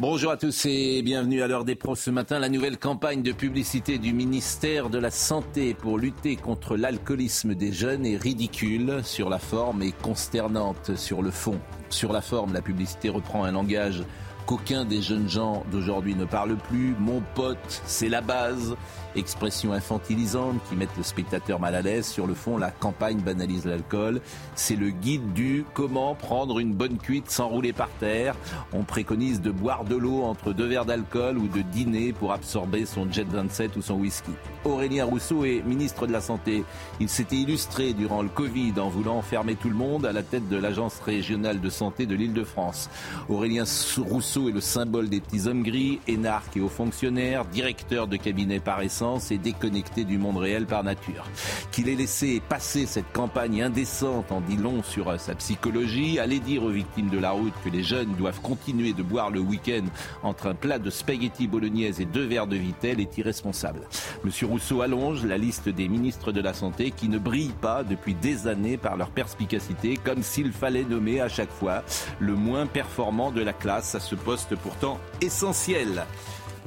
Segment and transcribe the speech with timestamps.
[0.00, 2.38] Bonjour à tous et bienvenue à l'heure des pros ce matin.
[2.38, 7.74] La nouvelle campagne de publicité du ministère de la Santé pour lutter contre l'alcoolisme des
[7.74, 11.60] jeunes est ridicule sur la forme et consternante sur le fond.
[11.90, 14.02] Sur la forme, la publicité reprend un langage
[14.46, 16.96] qu'aucun des jeunes gens d'aujourd'hui ne parle plus.
[16.98, 18.74] Mon pote, c'est la base.
[19.14, 22.06] Expression infantilisante qui met le spectateur mal à l'aise.
[22.06, 24.22] Sur le fond, la campagne banalise l'alcool.
[24.54, 28.34] C'est le guide du comment prendre une bonne cuite sans rouler par terre.
[28.72, 32.86] On préconise de boire de l'eau entre deux verres d'alcool ou de dîner pour absorber
[32.86, 34.32] son jet 27 ou son whisky.
[34.64, 36.64] Aurélien Rousseau est ministre de la Santé.
[36.98, 40.48] Il s'était illustré durant le Covid en voulant enfermer tout le monde à la tête
[40.48, 42.88] de l'Agence régionale de santé de l'Île-de-France.
[43.28, 43.64] Aurélien
[43.98, 48.60] Rousseau est le symbole des petits hommes gris, énarques et hauts fonctionnaires, directeur de cabinet
[48.60, 51.24] par essence et déconnecté du monde réel par nature.
[51.72, 56.62] Qu'il ait laissé passer cette campagne indécente en dit long sur sa psychologie, aller dire
[56.62, 59.84] aux victimes de la route que les jeunes doivent continuer de boire le week-end
[60.22, 63.80] entre un plat de spaghettis bolognaise et deux verres de Vitel est irresponsable.
[64.22, 68.14] Monsieur Rousseau allonge la liste des ministres de la Santé qui ne brillent pas depuis
[68.14, 71.82] des années par leur perspicacité, comme s'il fallait nommer à chaque fois
[72.20, 76.04] le moins performant de la classe à ce poste pourtant essentiel.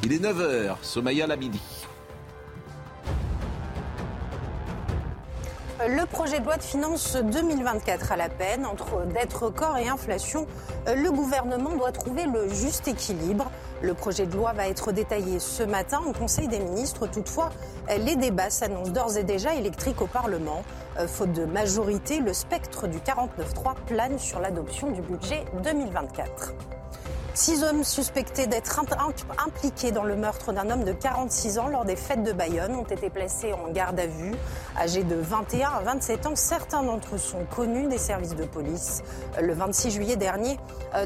[0.03, 1.61] Il est 9h, Somaya Labidi.
[5.81, 10.47] Le projet de loi de finances 2024 à la peine, entre dette record et inflation,
[10.87, 13.51] le gouvernement doit trouver le juste équilibre.
[13.81, 17.07] Le projet de loi va être détaillé ce matin au Conseil des ministres.
[17.07, 17.49] Toutefois,
[17.89, 20.63] les débats s'annoncent d'ores et déjà électriques au Parlement.
[21.07, 26.53] Faute de majorité, le spectre du 49-3 plane sur l'adoption du budget 2024.
[27.35, 28.79] Six hommes suspectés d'être
[29.45, 32.85] impliqués dans le meurtre d'un homme de 46 ans lors des fêtes de Bayonne ont
[32.85, 34.31] été placés en garde à vue.
[34.77, 39.03] Âgés de 21 à 27 ans, certains d'entre eux sont connus des services de police.
[39.41, 40.57] Le 26 juillet dernier,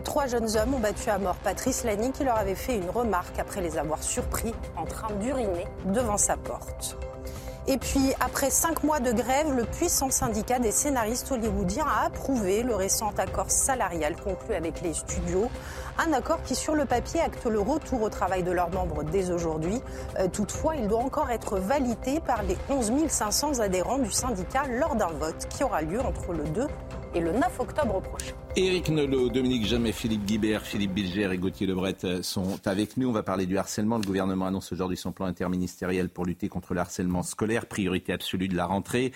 [0.03, 3.39] trois jeunes hommes ont battu à mort Patrice Lany qui leur avait fait une remarque
[3.39, 6.95] après les avoir surpris en train d'uriner devant sa porte.
[7.71, 12.63] Et puis, après cinq mois de grève, le puissant syndicat des scénaristes hollywoodiens a approuvé
[12.63, 15.51] le récent accord salarial conclu avec les studios.
[15.99, 19.29] Un accord qui, sur le papier, acte le retour au travail de leurs membres dès
[19.29, 19.83] aujourd'hui.
[20.33, 25.11] toutefois, il doit encore être validé par les 11 500 adhérents du syndicat lors d'un
[25.19, 26.65] vote qui aura lieu entre le 2
[27.13, 28.33] et le 9 octobre prochain.
[28.55, 33.09] Éric Nolot, Dominique Jamais, Philippe Guibert, Philippe Bilger et Gauthier Lebret sont avec nous.
[33.09, 33.97] On va parler du harcèlement.
[33.97, 38.47] Le gouvernement annonce aujourd'hui son plan interministériel pour lutter contre le harcèlement scolaire, priorité absolue
[38.47, 39.13] de la rentrée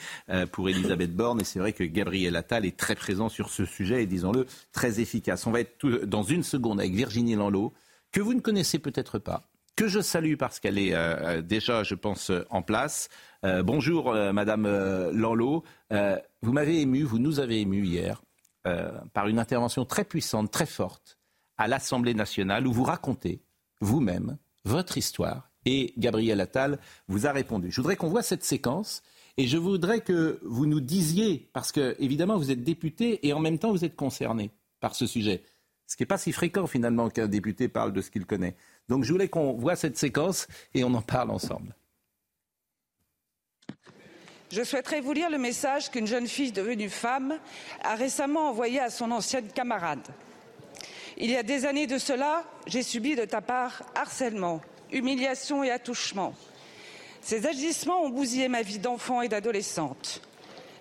[0.52, 1.42] pour Elisabeth Borne.
[1.42, 5.00] Et c'est vrai que Gabriel Attal est très présent sur ce sujet et, disons-le, très
[5.00, 5.48] efficace.
[5.48, 7.74] On va être dans une seconde avec Virginie Lanlot,
[8.12, 11.96] que vous ne connaissez peut-être pas, que je salue parce qu'elle est euh, déjà, je
[11.96, 13.10] pense, en place.
[13.44, 14.68] Euh, bonjour, euh, Madame
[15.12, 15.64] Lanlot.
[16.42, 18.22] vous m'avez ému, vous nous avez ému hier
[19.14, 21.20] par une intervention très puissante, très forte
[21.58, 23.42] à l'Assemblée nationale où vous racontez
[23.82, 26.80] vous-même votre histoire et Gabriel Attal
[27.10, 27.72] vous a répondu.
[27.72, 29.04] Je voudrais qu'on voit cette séquence
[29.36, 33.40] et je voudrais que vous nous disiez, parce que évidemment vous êtes député et en
[33.40, 35.44] même temps vous êtes concerné par ce sujet.
[35.88, 38.56] Ce qui n'est pas si fréquent finalement qu'un député parle de ce qu'il connaît.
[38.90, 41.76] Donc je voulais qu'on voit cette séquence et on en parle ensemble.
[44.52, 47.40] Je souhaiterais vous lire le message qu'une jeune fille devenue femme
[47.84, 50.08] a récemment envoyé à son ancienne camarade.
[51.18, 54.62] Il y a des années de cela, j'ai subi de ta part harcèlement,
[54.92, 56.36] humiliation et attouchement.
[57.22, 60.22] Ces agissements ont bousillé ma vie d'enfant et d'adolescente.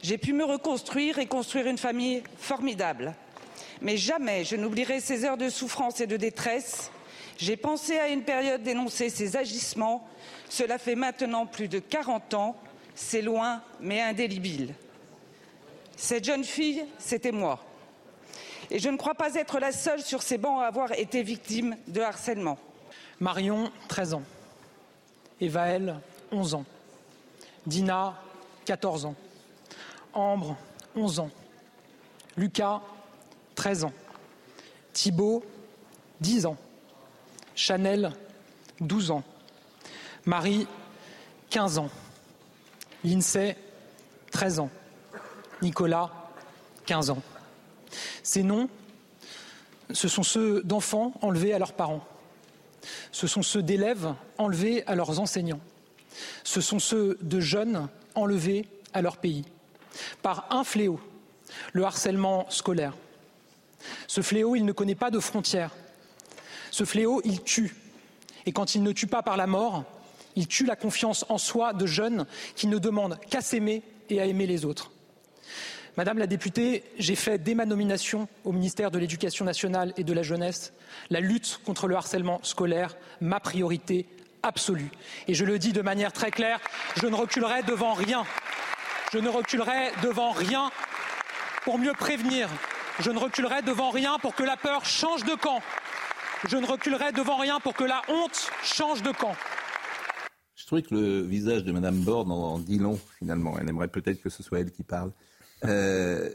[0.03, 3.15] J'ai pu me reconstruire et construire une famille formidable.
[3.81, 6.91] Mais jamais je n'oublierai ces heures de souffrance et de détresse.
[7.43, 10.07] J'ai pensé à une période d'énoncer ces agissements.
[10.49, 12.57] Cela fait maintenant plus de 40 ans.
[12.95, 14.77] C'est loin, mais indélébile.
[15.97, 17.59] Cette jeune fille, c'était moi.
[18.71, 21.77] Et je ne crois pas être la seule sur ces bancs à avoir été victime
[21.89, 22.59] de harcèlement.
[23.19, 24.23] Marion, 13 ans.
[25.41, 25.97] Evaël,
[26.31, 26.65] 11 ans.
[27.67, 28.23] Dina,
[28.67, 29.17] 14 ans.
[30.13, 30.57] Ambre,
[30.95, 31.31] 11 ans.
[32.37, 32.81] Lucas,
[33.57, 33.93] 13 ans.
[34.93, 35.43] Thibault,
[36.21, 36.57] 10 ans.
[37.55, 38.13] Chanel,
[38.81, 39.25] 12 ans.
[40.25, 40.67] Marie,
[41.51, 41.91] 15 ans.
[43.05, 43.57] Lindsay,
[44.31, 44.71] 13 ans.
[45.61, 46.11] Nicolas,
[46.87, 47.23] 15 ans.
[48.23, 48.69] Ces noms,
[49.93, 52.05] ce sont ceux d'enfants enlevés à leurs parents.
[53.13, 55.61] Ce sont ceux d'élèves enlevés à leurs enseignants.
[56.45, 59.45] Ce sont ceux de jeunes enlevés à leur pays.
[60.23, 61.01] Par un fléau,
[61.73, 62.95] le harcèlement scolaire.
[64.07, 65.71] Ce fléau, il ne connaît pas de frontières.
[66.73, 67.77] Ce fléau, il tue.
[68.47, 69.85] Et quand il ne tue pas par la mort,
[70.35, 72.27] il tue la confiance en soi de jeunes
[72.57, 74.91] qui ne demandent qu'à s'aimer et à aimer les autres.
[75.99, 80.13] Madame la députée, j'ai fait dès ma nomination au ministère de l'Éducation nationale et de
[80.15, 80.73] la jeunesse
[81.11, 84.07] la lutte contre le harcèlement scolaire ma priorité
[84.43, 84.91] absolue.
[85.29, 86.59] Et je le dis de manière très claire,
[86.97, 88.25] je ne reculerai devant rien.
[89.13, 90.71] Je ne reculerai devant rien
[91.65, 92.49] pour mieux prévenir.
[93.01, 95.61] Je ne reculerai devant rien pour que la peur change de camp.
[96.49, 99.35] Je ne reculerai devant rien pour que la honte change de camp.
[100.57, 103.59] Je trouvais que le visage de Mme Borne en dit long, finalement.
[103.59, 105.13] Elle aimerait peut-être que ce soit elle qui parle.
[105.65, 106.31] Euh,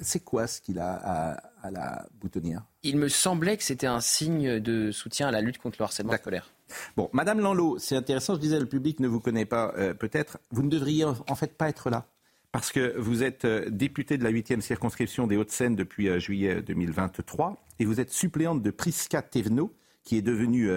[0.00, 2.62] c'est quoi ce qu'il a à, la boutonnière?
[2.82, 6.16] Il me semblait que c'était un signe de soutien à la lutte contre le harcèlement
[6.16, 6.50] scolaire.
[6.96, 10.38] Bon, Madame Lanlot, c'est intéressant, je disais, le public ne vous connaît pas euh, peut-être.
[10.50, 12.06] Vous ne devriez en fait pas être là.
[12.52, 17.56] Parce que vous êtes euh, député de la 8e circonscription des Hauts-de-Seine depuis juillet 2023
[17.78, 20.70] et vous êtes suppléante de Prisca Thévenot, qui est devenue,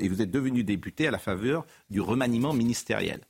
[0.00, 3.20] et vous êtes devenue députée à la faveur du remaniement ministériel.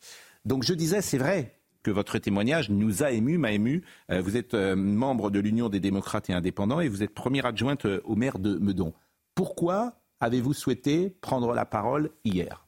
[0.47, 1.57] Donc je disais, c'est vrai,
[1.87, 3.85] que votre témoignage nous a ému, m'a ému.
[4.11, 7.47] Euh, vous êtes euh, membre de l'Union des démocrates et indépendants et vous êtes première
[7.47, 8.93] adjointe euh, au maire de Meudon.
[9.37, 12.67] Pourquoi avez-vous souhaité prendre la parole hier?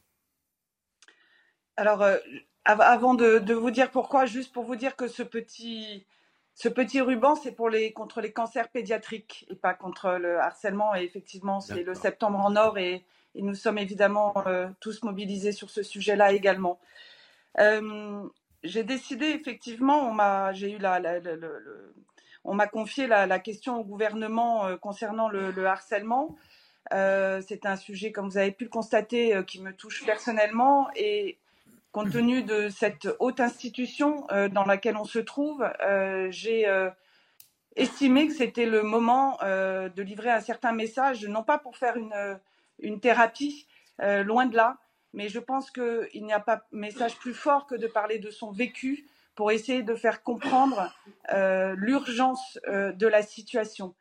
[1.75, 2.05] Alors,
[2.69, 6.05] avant de, vous dire pourquoi, juste pour vous dire que ce petit,
[6.55, 10.95] ce petit ruban, c'est pour les, contre les cancers pédiatriques et pas contre le harcèlement.
[10.95, 13.03] Et effectivement, c'est le septembre en or et,
[13.35, 14.33] nous sommes évidemment
[14.81, 16.79] tous mobilisés sur ce sujet-là également
[18.63, 21.01] j'ai décidé effectivement, on m'a, j'ai eu la,
[22.43, 26.35] on m'a confié la, question au gouvernement euh, concernant le, harcèlement.
[26.93, 30.87] Euh, c'est un sujet, comme vous avez pu le constater, euh, qui me touche personnellement
[30.95, 31.37] et
[31.91, 35.67] compte tenu de cette haute institution dans laquelle on se trouve,
[36.29, 36.65] j'ai
[37.75, 41.95] estimé que c'était le moment de livrer un certain message, non pas pour faire
[42.79, 44.77] une, thérapie, loin de là,
[45.13, 48.51] mais je pense qu'il n'y a pas message plus fort que de parler de son
[48.51, 49.07] vécu
[49.39, 50.93] pour essayer de faire comprendre
[51.31, 53.95] euh, l'urgence euh, de la situation.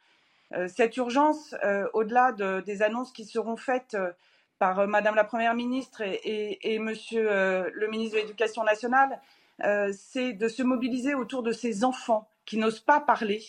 [0.53, 1.55] Euh, cette urgence,
[1.93, 2.33] au-delà
[2.63, 3.97] des annonces qui seront faites
[4.59, 9.21] par Madame la Première ministre et, Monsieur le ministre de l'Éducation nationale,
[9.93, 13.43] c'est de se mobiliser autour de ces enfants qui n'osent pas parler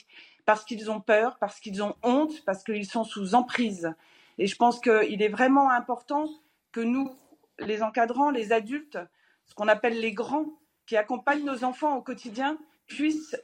[0.45, 3.93] parce qu'ils ont peur, parce qu'ils ont honte, parce qu'ils sont sous emprise.
[4.37, 6.29] Et je pense qu'il est vraiment important
[6.71, 7.15] que nous,
[7.59, 8.97] les encadrants, les adultes,
[9.45, 10.47] ce qu'on appelle les grands,
[10.85, 12.57] qui accompagnent nos enfants au quotidien,
[12.87, 13.35] puissent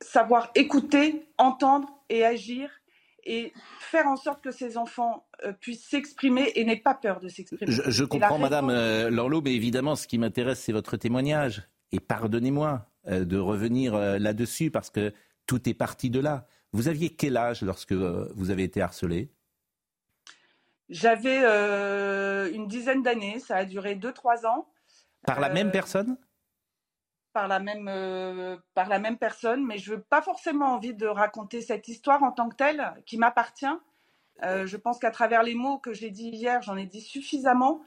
[0.00, 2.70] savoir écouter, entendre et agir
[3.24, 7.28] et faire en sorte que ces enfants euh, puissent s'exprimer et n'aient pas peur de
[7.28, 7.70] s'exprimer.
[7.70, 11.68] Je, comprends, Madame euh, Lorlo, mais évidemment, ce qui m'intéresse, c'est votre témoignage.
[11.92, 15.12] Et pardonnez-moi euh, de revenir là-dessus, parce que
[15.46, 16.46] tout est parti de là.
[16.72, 19.30] Vous aviez quel âge lorsque vous avez été harcelé
[20.88, 24.68] j'avais euh, une dizaine d'années, ça a duré 2-3 ans.
[25.26, 26.16] Par la même euh, personne?
[27.32, 31.06] Par la même, euh, par la même personne, mais je n'ai pas forcément envie de
[31.06, 33.66] raconter cette histoire en tant que telle, qui m'appartient.
[34.42, 37.82] Je pense qu'à travers les mots que j'ai dit hier, j'en ai dit suffisamment.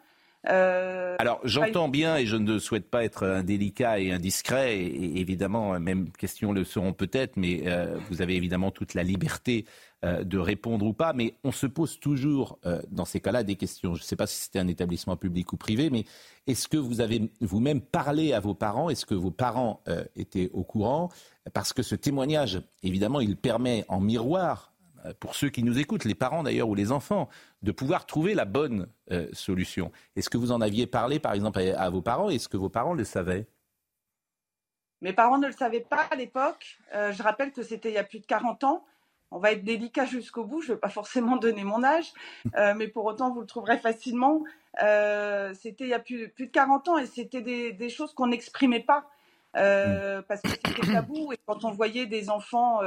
[0.46, 6.12] Alors j'entends bien et je ne souhaite pas être indélicat et indiscret, et, évidemment, même
[6.12, 7.63] questions le seront peut-être, mais
[8.10, 9.65] vous avez évidemment toute la liberté
[10.06, 13.58] euh, de répondre ou pas, mais on se pose toujours euh, dans ces cas-là des
[13.58, 13.96] questions.
[13.96, 16.06] Je ne sais pas si c'était un établissement public ou privé, mais
[16.48, 18.89] est-ce que vous avez vous-même parlé à vos parents?
[18.89, 21.10] Est-ce que vos parents euh, étaient au courant?
[21.53, 24.68] Parce que ce témoignage, évidemment, il permet en miroir,
[25.20, 27.29] pour ceux qui nous écoutent, les parents d'ailleurs ou les enfants,
[27.62, 28.88] de pouvoir trouver la bonne
[29.34, 29.91] solution.
[30.15, 32.29] Est-ce que vous en aviez parlé, par exemple, à, vos parents?
[32.29, 33.48] Est-ce que vos parents le savaient?
[35.01, 36.79] Mes parents ne le savaient pas à l'époque.
[36.94, 38.86] je rappelle que c'était il y a plus de 40 ans
[39.32, 40.62] on va être délicat jusqu'au bout.
[40.62, 42.12] Je ne vais pas forcément donner mon âge,
[42.56, 44.44] euh, mais pour autant, vous le trouverez facilement.
[44.84, 48.84] Euh, c'était il y a plus, de 40 ans et c'était des, choses qu'on n'exprimait
[48.84, 49.10] pas
[49.56, 51.34] euh, parce que c'était tabou.
[51.34, 52.82] Et quand on voyait des enfants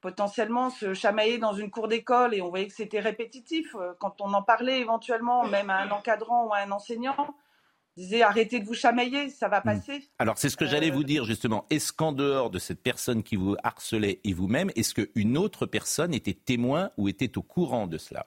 [0.00, 4.32] potentiellement se chamailler dans une cour d'école et on voyait que c'était répétitif, quand on
[4.32, 7.34] en parlait éventuellement, même à un encadrant ou à un enseignant,
[7.98, 9.64] disait arrêtez de vous chamailler, ça va hmm.
[9.64, 10.08] passer.
[10.18, 11.66] Alors c'est ce que j'allais vous dire justement.
[11.68, 16.14] Est-ce qu'en dehors de cette personne qui vous harcelait et vous-même, est-ce qu'une autre personne
[16.14, 18.26] était témoin ou était au courant de cela?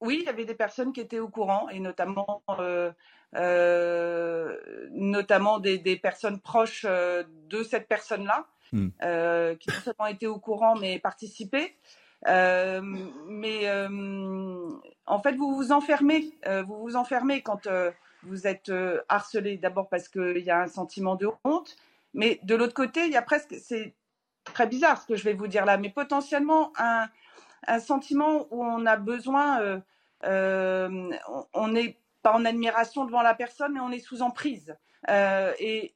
[0.00, 2.90] Oui, il y avait des personnes qui étaient au courant et notamment, euh,
[3.36, 4.56] euh,
[4.92, 8.46] notamment des, personnes proches euh, de cette personne-là.
[8.72, 8.88] Hmm.
[9.58, 11.74] qui non seulement étaient au courant mais participaient.
[12.26, 13.70] mais
[15.06, 16.30] en fait, vous vous enfermez,
[16.66, 17.68] vous vous enfermez quand
[18.22, 18.72] vous êtes
[19.08, 19.56] harcelé.
[19.56, 21.76] D'abord parce qu'il y a un sentiment de honte,
[22.14, 23.94] mais de l'autre côté, il y a presque, c'est
[24.44, 27.08] très bizarre ce que je vais vous dire là, mais potentiellement un,
[27.66, 29.80] un sentiment où on a besoin, euh,
[30.24, 31.10] euh,
[31.54, 34.76] on n'est pas en admiration devant la personne, mais on est sous emprise.
[35.08, 35.94] Euh, et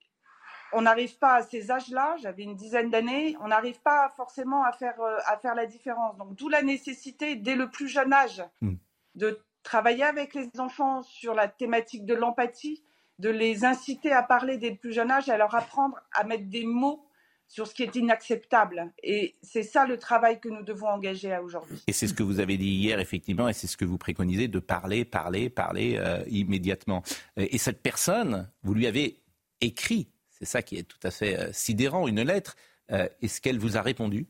[0.74, 4.72] on n'arrive pas à ces âges-là, j'avais une dizaine d'années, on n'arrive pas forcément à
[4.72, 6.16] faire, à faire la différence.
[6.16, 8.74] Donc d'où la nécessité, dès le plus jeune âge, hmm.
[9.14, 12.82] de travailler avec les enfants sur la thématique de l'empathie,
[13.18, 16.48] de les inciter à parler dès le plus jeune âge, à leur apprendre à mettre
[16.48, 17.06] des mots
[17.46, 18.92] sur ce qui est inacceptable.
[19.02, 21.82] Et c'est ça le travail que nous devons engager aujourd'hui.
[21.86, 24.48] Et c'est ce que vous avez dit hier, effectivement, et c'est ce que vous préconisez,
[24.48, 27.02] de parler, parler, parler euh, immédiatement.
[27.36, 29.20] Et cette personne, vous lui avez
[29.60, 30.08] écrit,
[30.44, 32.56] c'est ça qui est tout à fait euh, sidérant, une lettre.
[32.92, 34.26] Euh, est-ce qu'elle vous a répondu?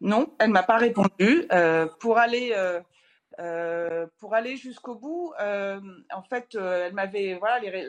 [0.00, 1.48] Non, elle ne m'a pas répondu.
[2.00, 2.54] pour aller...
[4.18, 7.86] pour aller jusqu'au bout, en fait, elle m'avait voilà les,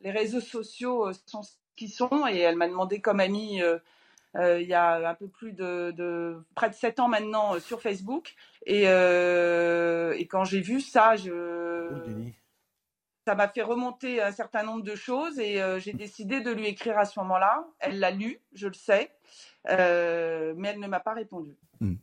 [0.00, 1.42] les réseaux sociaux sont
[1.76, 3.78] qui sont et elle m'a demandé comme amie euh,
[4.34, 7.80] euh, il y a un peu plus de, près de sept ans maintenant euh, sur
[7.80, 8.34] Facebook
[8.66, 12.32] et, et quand j'ai vu ça je
[13.26, 16.96] ça m'a fait remonter un certain nombre de choses et j'ai décidé de lui écrire
[16.98, 17.66] à ce moment-là.
[17.80, 19.10] Elle l'a lu, je le sais,
[19.68, 19.74] mais
[20.68, 21.56] elle ne m'a pas répondu.
[21.80, 21.96] Hmm.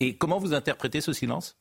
[0.00, 1.58] Et comment vous interprétez ce silence?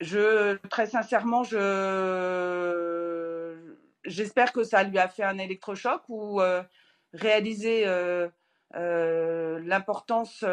[0.00, 1.56] Je, très sincèrement, je,
[4.04, 6.62] j'espère que ça lui a fait un électrochoc ou euh,
[7.14, 8.28] réaliser euh,
[8.74, 10.44] euh, l'importance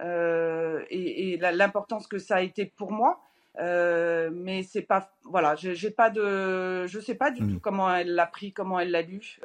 [0.00, 3.20] et, l'importance que ça a été pour moi.
[3.58, 7.52] mais c'est pas, voilà, j'ai pas de, je sais pas du mmh.
[7.54, 9.40] tout comment elle l'a pris, comment elle l'a lu,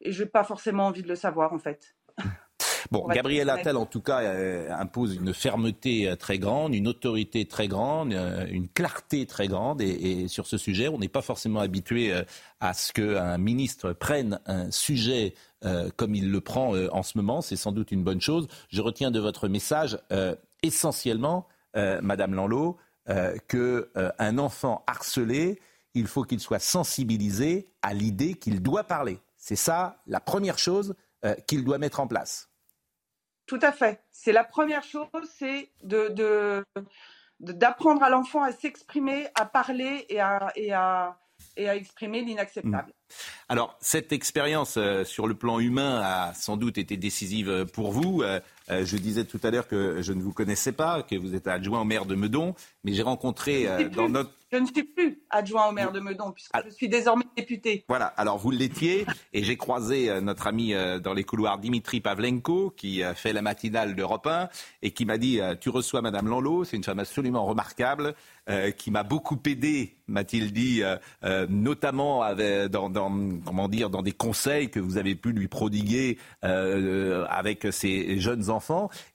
[0.00, 1.94] et je n'ai pas forcément envie de le savoir en fait.
[2.90, 7.44] Bon, Gabriel Attal, en tout cas, euh, impose une fermeté euh, très grande, une autorité
[7.44, 9.82] très grande, euh, une clarté très grande.
[9.82, 12.12] Et, sur ce sujet, on n'est pas forcément habitué
[12.60, 15.34] à ce qu'un ministre prenne un sujet
[15.96, 17.40] comme il le prend en ce moment.
[17.40, 18.48] C'est sans doute une bonne chose.
[18.68, 19.98] Je retiens de votre message
[20.62, 22.76] essentiellement, Madame Lanlot,
[23.48, 25.60] qu'un enfant harcelé,
[25.94, 29.18] il faut qu'il soit sensibilisé à l'idée qu'il doit parler.
[29.36, 30.94] C'est ça la première chose
[31.46, 32.50] qu'il doit mettre en place.
[33.46, 34.02] Tout à fait.
[34.10, 35.70] C'est la première chose, c'est
[37.40, 41.16] d'apprendre à l'enfant à s'exprimer, à parler et à
[41.56, 42.92] exprimer l'inacceptable.
[43.48, 48.22] Alors, cette expérience euh, sur le plan humain a sans doute été décisive pour vous.
[48.22, 51.34] Euh, euh, je disais tout à l'heure que je ne vous connaissais pas, que vous
[51.34, 55.20] êtes adjoint au maire de Meudon, mais j'ai rencontré dans notre je ne suis plus
[55.28, 56.62] adjoint au maire de Meudon, puisque ah.
[56.64, 57.84] je suis désormais député.
[57.86, 62.00] Voilà, alors vous l'étiez, et j'ai croisé euh, notre ami euh, dans les couloirs Dimitri
[62.00, 64.48] Pavlenko, qui a fait la matinale d'Europe 1,
[64.82, 68.14] et qui m'a dit Tu reçois Madame Lanlot, c'est une femme absolument remarquable,
[68.48, 70.82] euh, qui m'a beaucoup aidé, m'a-t-il dit,
[71.50, 72.22] notamment
[72.70, 72.90] dans,
[73.44, 78.57] comment dire, dans des conseils que vous avez pu lui prodiguer avec ses jeunes enfants.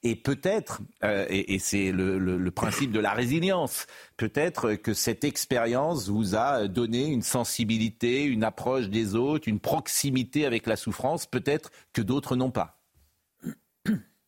[0.03, 6.67] Et peut-être, et, c'est le principe de la résilience, peut-être que cette expérience vous a
[6.67, 12.35] donné une sensibilité, une approche des autres, une proximité avec la souffrance, peut-être que d'autres
[12.35, 12.79] n'ont pas.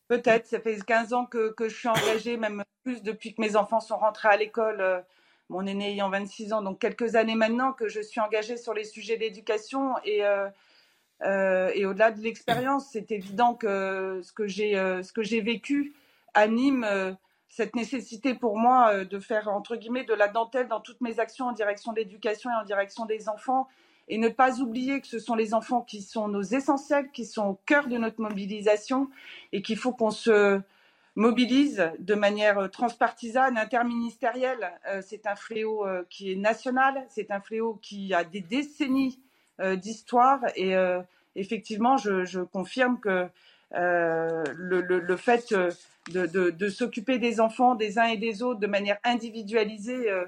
[0.08, 3.80] Peut-être, ça fait 15 ans que, je suis engagée, même plus depuis que mes enfants
[3.80, 5.00] sont rentrés à l'école, euh,
[5.48, 8.84] mon aîné ayant 26 ans, donc quelques années maintenant que je suis engagée sur les
[8.84, 10.48] sujets d'éducation et, euh,
[11.22, 14.46] euh, et au-delà de l'expérience, c'est évident que ce que
[15.22, 15.94] j'ai vécu
[16.34, 17.16] anime
[17.48, 21.20] cette nécessité pour moi euh, de faire entre guillemets de la dentelle dans toutes mes
[21.20, 23.66] actions en direction de l'éducation et en direction des enfants
[24.08, 27.46] et ne pas oublier que ce sont les enfants qui sont nos essentiels, qui sont
[27.46, 29.08] au cœur de notre mobilisation
[29.52, 30.60] et qu'il faut qu'on se
[31.16, 34.78] mobilise de manière euh, transpartisane, interministérielle.
[34.88, 39.18] Euh, c'est un fléau qui est national, c'est un fléau qui a des décennies
[39.58, 40.74] d'histoire et
[41.34, 43.26] effectivement, je, confirme que
[43.72, 45.52] le, le, fait
[46.12, 50.24] de, s'occuper des enfants des uns et des autres de manière individualisée, euh,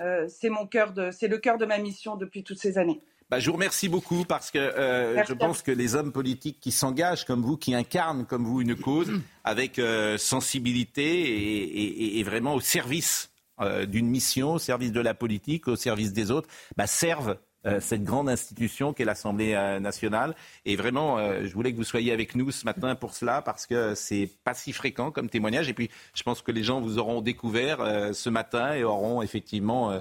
[0.00, 3.00] euh, c'est mon cœur de, c'est le cœur de ma mission depuis toutes ces années.
[3.28, 6.70] Bah, je vous remercie beaucoup parce que euh, je pense que les hommes politiques qui
[6.70, 9.10] s'engagent comme vous, qui incarnent comme vous une cause
[9.44, 9.80] avec
[10.16, 13.30] sensibilité et, vraiment au service
[13.88, 18.04] d'une mission, au service de la politique, au service des autres, bah, servent euh, cette
[18.04, 20.36] grande institution qu'est l'Assemblée euh, nationale.
[20.64, 23.66] Et vraiment, euh, je voulais que vous soyez avec nous ce matin pour cela, parce
[23.66, 25.68] que c'est pas si fréquent comme témoignage.
[25.68, 27.78] Et puis, je pense que les gens vous auront découvert
[28.14, 30.00] ce matin et auront effectivement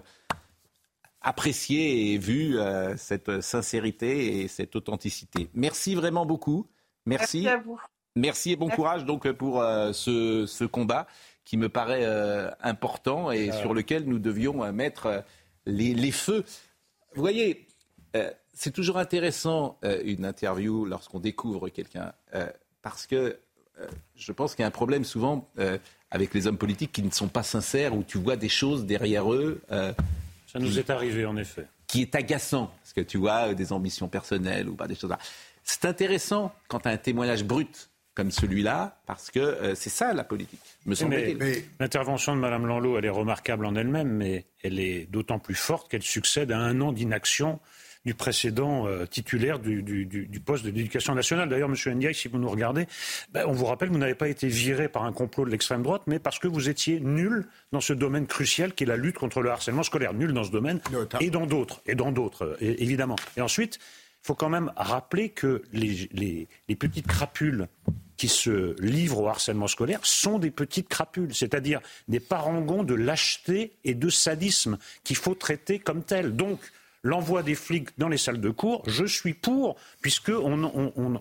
[1.21, 2.57] apprécié et vu
[2.97, 5.49] cette sincérité et cette authenticité.
[5.53, 6.67] Merci vraiment beaucoup.
[7.05, 7.41] Merci.
[7.43, 7.79] Merci à vous.
[8.15, 11.07] Merci et bon courage donc pour ce, ce, combat
[11.43, 12.05] qui me paraît
[12.61, 15.23] important et sur lequel nous devions mettre
[15.65, 16.45] les, les feux.
[17.15, 17.67] Vous voyez,
[18.53, 22.13] c'est toujours intéressant une interview lorsqu'on découvre quelqu'un
[22.81, 23.39] parce que
[24.15, 25.49] je pense qu'il y a un problème souvent
[26.11, 29.33] avec les hommes politiques qui ne sont pas sincères, où tu vois des choses derrière
[29.33, 29.61] eux.
[29.71, 29.93] Euh,
[30.47, 31.67] Ça nous est arrivé, en effet.
[31.87, 35.13] Qui est agaçant, parce que tu vois des ambitions personnelles ou pas des choses.
[35.63, 40.13] C'est intéressant quand tu as un témoignage brut comme celui-là, parce que euh, c'est ça
[40.13, 41.63] la politique, me semble-t-il.
[41.79, 45.91] L'intervention de Mme Lanlot, elle est remarquable en elle-même, mais elle est d'autant plus forte
[45.91, 47.59] qu'elle succède à un an d'inaction
[48.05, 51.49] du précédent euh, titulaire du, poste de l'éducation nationale.
[51.49, 51.95] D'ailleurs, M.
[51.95, 52.87] Ndiaye, si vous nous regardez,
[53.33, 55.81] ben, on vous rappelle que vous n'avez pas été viré par un complot de l'extrême
[55.81, 59.17] droite, mais parce que vous étiez nul dans ce domaine crucial qui est la lutte
[59.17, 60.13] contre le harcèlement scolaire.
[60.13, 60.79] Nul dans ce domaine
[61.19, 63.15] et dans d'autres, et dans d'autres, euh, évidemment.
[63.37, 66.09] Et ensuite, il faut quand même rappeler que les,
[66.67, 67.67] les, petites crapules
[68.17, 73.73] qui se livrent au harcèlement scolaire sont des petites crapules, c'est-à-dire des parangons de lâcheté
[73.83, 76.35] et de sadisme qu'il faut traiter comme tels.
[76.35, 76.59] Donc,
[77.05, 80.63] l'envoi des flics dans les salles de cours, je suis pour, puisqu'on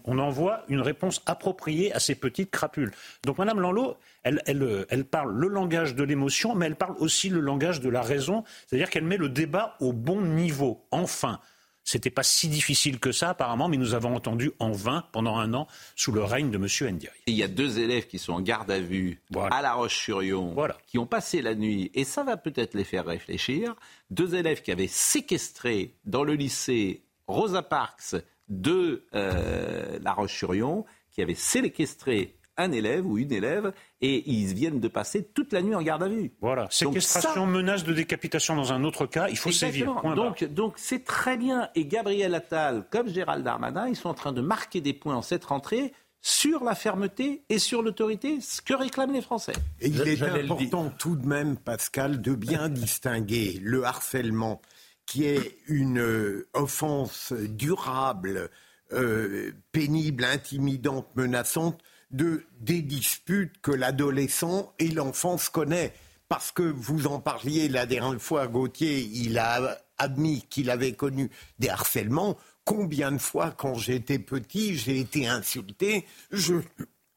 [0.04, 2.90] on, envoie une réponse appropriée à ces petites crapules.
[3.24, 7.40] Donc Mme Lanlot, elle, elle parle le langage de l'émotion, mais elle parle aussi le
[7.40, 10.82] langage de la raison, c'est-à-dire qu'elle met le débat au bon niveau.
[10.90, 11.38] Enfin,
[11.84, 15.52] c'était pas si difficile que ça, apparemment, mais nous avons entendu en vain pendant un
[15.52, 16.94] an sous le règne de M.
[16.94, 17.12] Ndiaye.
[17.26, 20.98] Il y a deux élèves qui sont en garde à vue à La Roche-sur-Yon, qui
[20.98, 23.74] ont passé la nuit, et ça va peut-être les faire réfléchir.
[24.10, 28.16] Deux élèves qui avaient séquestré dans le lycée Rosa Parks
[28.48, 34.80] de euh, La Roche-sur-Yon, qui avaient séquestré un élève ou une élève et ils viennent
[34.80, 36.32] de passer toute la nuit en garde à vue.
[36.40, 39.94] Voilà, séquestration, menace de décapitation dans un autre cas, il faut sévir.
[40.14, 41.68] donc, donc c'est très bien.
[41.74, 45.22] Et Gabriel Attal, comme Gérald Darmanin, ils sont en train de marquer des points en
[45.22, 49.52] cette rentrée sur la fermeté et sur l'autorité, ce que réclament les Français.
[49.80, 54.62] Et il est important tout de même, Pascal, de bien distinguer le harcèlement,
[55.04, 58.48] qui est une euh, offense durable,
[58.94, 65.92] euh, pénible, intimidante, menaçante, de, des disputes que l'adolescent et l'enfance connaît.
[66.28, 71.30] Parce que vous en parliez la dernière fois, Gauthier, il a admis qu'il avait connu
[71.58, 72.36] des harcèlements.
[72.64, 76.54] Combien de fois, quand j'étais petit, j'ai été insulté Je,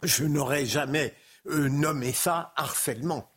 [0.03, 1.13] je n'aurais jamais
[1.47, 3.29] euh, nommé ça harcèlement.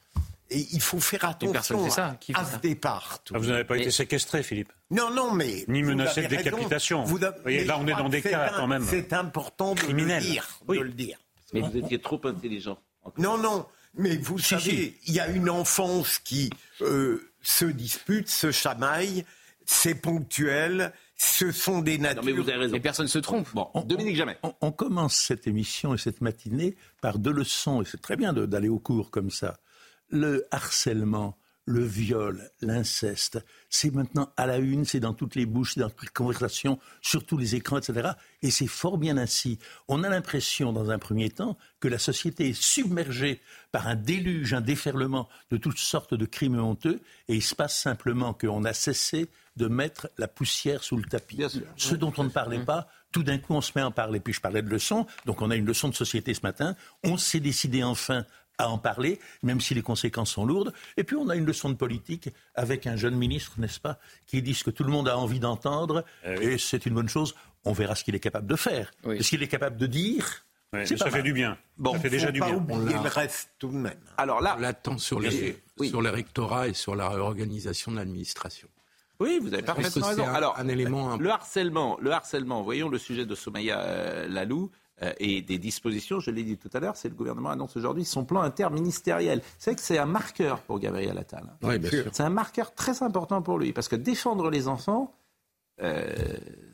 [0.50, 2.18] Et il faut faire attention ça.
[2.34, 3.22] à, ce départ.
[3.32, 5.64] Ah, vous n'avez pas été séquestré, Philippe Non, non, mais.
[5.68, 7.04] Ni menacé de décapitation.
[7.04, 8.84] Vous, voyez, là, on est dans des cas quand même.
[8.84, 10.48] C'est important de le dire.
[10.68, 11.18] De le dire.
[11.52, 12.78] Mais vous étiez trop intelligent.
[13.18, 13.66] Non, non.
[13.94, 19.24] Mais vous savez, il y a une enfance qui euh, se dispute, se chamaille,
[19.66, 22.22] c'est ponctuel, ce sont des natures.
[22.22, 22.74] Non, mais vous avez raison.
[22.74, 23.48] Et personne ne se trompe.
[23.52, 24.38] Bon, Dominique Jamais.
[24.60, 28.68] On, commence cette émission et cette matinée par deux leçons, et c'est très bien d'aller
[28.68, 29.58] au cours comme ça.
[30.08, 31.36] Le harcèlement,
[31.70, 36.02] le viol, l'inceste, c'est maintenant à la une, c'est dans toutes les bouches, dans toutes
[36.02, 38.10] les conversations, sur tous les écrans, etc.
[38.42, 39.58] Et c'est fort bien ainsi.
[39.86, 44.52] On a l'impression, dans un premier temps, que la société est submergée par un déluge,
[44.52, 48.72] un déferlement de toutes sortes de crimes honteux, et il se passe simplement qu'on a
[48.72, 51.40] cessé de mettre la poussière sous le tapis.
[51.76, 54.20] Ce dont on ne parlait pas, tout d'un coup, on se met à en parler.
[54.20, 56.76] Puis je parlais de leçons, donc on a une leçon de société ce matin.
[57.04, 58.24] On s'est décidé enfin
[58.60, 60.72] à en parler, même si les conséquences sont lourdes.
[60.96, 64.42] Et puis on a une leçon de politique avec un jeune ministre, n'est-ce pas, qui
[64.42, 67.34] dit ce que tout le monde a envie d'entendre, eh et c'est une bonne chose.
[67.64, 68.90] On verra ce qu'il est capable de faire.
[69.04, 70.44] Ce qu'il est capable de dire.
[70.96, 71.58] ça fait du bien.
[71.76, 72.64] Bon, ça fait déjà du bien.
[72.88, 74.00] Il reste tout de même.
[74.16, 78.68] Alors là, on l'attend sur les, sur les rectorats et sur la réorganisation de l'administration.
[79.20, 80.26] Oui, vous avez parfaitement raison.
[80.26, 82.62] Alors, un élément le harcèlement, le harcèlement.
[82.62, 84.70] Voyons le sujet de Somaya euh, Lalou.
[85.02, 88.04] Euh, et des dispositions, je l'ai dit tout à l'heure, c'est le gouvernement annonce aujourd'hui
[88.04, 89.40] son plan interministériel.
[89.58, 91.44] C'est que c'est un marqueur pour Gabriel Attal.
[91.62, 92.04] Oui, bien sûr.
[92.12, 95.14] C'est un marqueur très important pour lui, parce que défendre les enfants,
[95.82, 96.12] euh,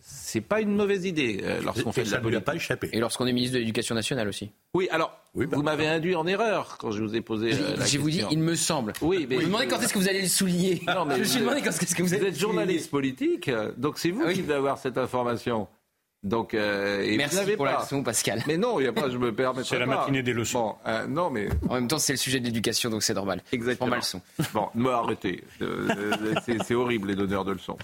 [0.01, 2.45] c'est pas une mauvaise idée euh, lorsqu'on fait de la politique.
[2.45, 2.89] pas échappé.
[2.93, 4.51] Et lorsqu'on est ministre de l'Éducation nationale aussi.
[4.75, 7.57] Oui, alors oui, bah, vous m'avez induit en erreur quand je vous ai posé euh,
[7.57, 7.87] la question.
[7.87, 8.93] Je vous dis, il me semble.
[9.03, 10.83] Oui, mais vous me demandez quand est-ce que vous allez le souligner.
[10.87, 13.99] Non, mais je me suis demandé quand est-ce que vous, vous êtes journaliste politique, donc
[13.99, 15.69] c'est vous ah qui devez avoir cette information.
[16.23, 18.43] Donc, euh, et Merci pour la leçon, Pascal.
[18.47, 20.61] Mais non, il y a pas, je me permets C'est la matinée des leçons.
[20.61, 21.49] Bon, euh, non, mais...
[21.69, 23.43] En même temps, c'est le sujet de l'éducation, donc c'est normal.
[23.53, 23.91] Exactement.
[23.91, 24.21] ma leçon.
[24.53, 25.45] Bon, arrêtez.
[25.63, 27.77] Euh, c'est horrible, les donneurs de leçons.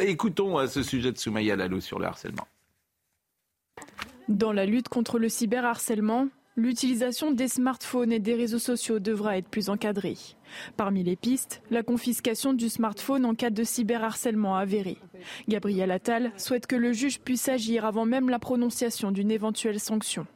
[0.00, 2.46] Écoutons ce sujet de Soumaya Lalo sur le harcèlement.
[4.28, 9.48] Dans la lutte contre le cyberharcèlement, l'utilisation des smartphones et des réseaux sociaux devra être
[9.48, 10.16] plus encadrée.
[10.76, 14.98] Parmi les pistes, la confiscation du smartphone en cas de cyberharcèlement avéré.
[15.48, 20.26] Gabriel Attal souhaite que le juge puisse agir avant même la prononciation d'une éventuelle sanction.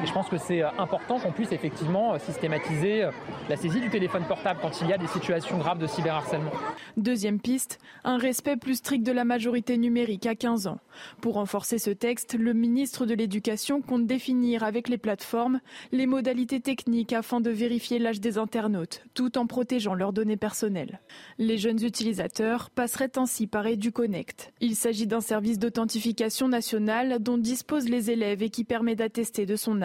[0.00, 3.10] Et je pense que c'est euh, important qu'on puisse effectivement euh, systématiser euh,
[3.48, 6.50] la saisie du téléphone portable quand il y a des situations graves de cyberharcèlement.
[6.96, 10.78] Deuxième piste, un respect plus strict de la majorité numérique à 15 ans.
[11.20, 16.60] Pour renforcer ce texte, le ministre de l'Éducation compte définir avec les plateformes les modalités
[16.60, 21.00] techniques afin de vérifier l'âge des internautes, tout en protégeant leurs données personnelles.
[21.38, 24.52] Les jeunes utilisateurs passeraient ainsi par EduConnect.
[24.60, 29.56] Il s'agit d'un service d'authentification nationale dont disposent les élèves et qui permet d'attester de
[29.56, 29.81] son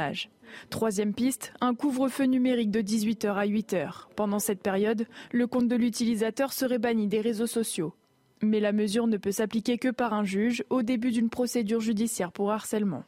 [0.70, 4.08] Troisième piste, un couvre-feu numérique de 18h à 8h.
[4.16, 7.94] Pendant cette période, le compte de l'utilisateur serait banni des réseaux sociaux.
[8.42, 12.32] Mais la mesure ne peut s'appliquer que par un juge au début d'une procédure judiciaire
[12.32, 13.04] pour harcèlement.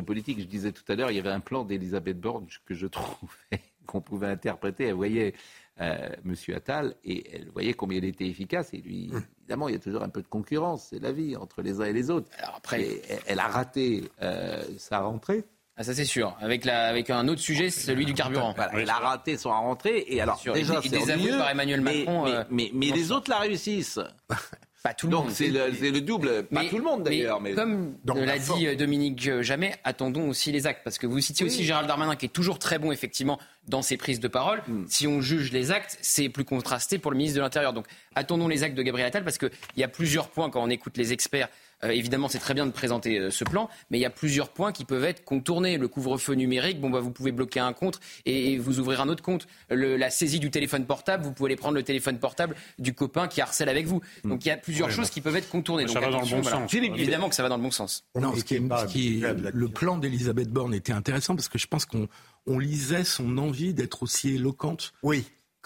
[0.00, 2.86] Politique, je disais tout à l'heure, il y avait un plan d'Elisabeth Borne que je
[2.86, 4.84] trouvais qu'on pouvait interpréter.
[4.84, 5.34] Elle voyait
[5.80, 6.34] euh, M.
[6.56, 8.72] Attal et elle voyait combien il était efficace.
[8.74, 9.22] Et lui, Hum.
[9.40, 11.84] évidemment, il y a toujours un peu de concurrence, c'est la vie entre les uns
[11.84, 12.28] et les autres.
[12.56, 15.44] après- Et elle, elle a raté euh, sa rentrée.
[15.80, 16.36] Ah, ça c'est sûr.
[16.40, 18.52] Avec, la, avec un autre sujet, celui du carburant.
[18.56, 20.04] Voilà, elle a raté son rentrée.
[20.08, 20.52] Et alors, sûr.
[20.52, 20.98] déjà, c'est
[21.38, 24.00] par Emmanuel Macron, Mais, euh, mais, les autres la réussissent.
[24.82, 25.32] Pas tout le Donc monde.
[25.34, 26.44] c'est le, c'est le double.
[26.44, 27.40] Pas Mais- tout le monde d'ailleurs.
[27.40, 30.82] Mais, comme dans la dit euh, Dominique Jamais, attendons aussi les actes.
[30.84, 31.64] Parce que vous citiez aussi.
[31.64, 34.62] Gérald Darmanin, qui est toujours très bon, effectivement, dans ses prises de parole.
[34.68, 34.84] Hmm.
[34.86, 37.72] Si on juge les actes, c'est plus contrasté pour le ministre de l'Intérieur.
[37.72, 40.70] Donc attendons les actes de Gabriel Attal, parce qu'il y a plusieurs points quand on
[40.70, 41.48] écoute les experts.
[41.84, 44.48] Euh, évidemment, c'est très bien de présenter euh, ce plan, mais il y a plusieurs
[44.48, 45.78] points qui peuvent être contournés.
[45.78, 49.08] Le couvre-feu numérique, bon, bah, vous pouvez bloquer un compte et, et vous ouvrir un
[49.08, 49.46] autre compte.
[49.70, 53.28] Le- la saisie du téléphone portable, vous pouvez aller prendre le téléphone portable du copain
[53.28, 54.00] qui harcèle avec vous.
[54.24, 55.86] Donc il y a plusieurs Ouais, choses bah, qui peuvent être contournées.
[55.86, 56.66] ça Donc, va dans le bon voilà.
[56.68, 56.74] sens.
[56.74, 58.04] Évidemment que ça va dans le bon sens.
[58.18, 61.58] Non, ce qui est- ce qui est- le plan d'Elisabeth Borne était intéressant parce que
[61.58, 62.08] je pense qu'on
[62.46, 64.92] on lisait son envie d'être aussi éloquente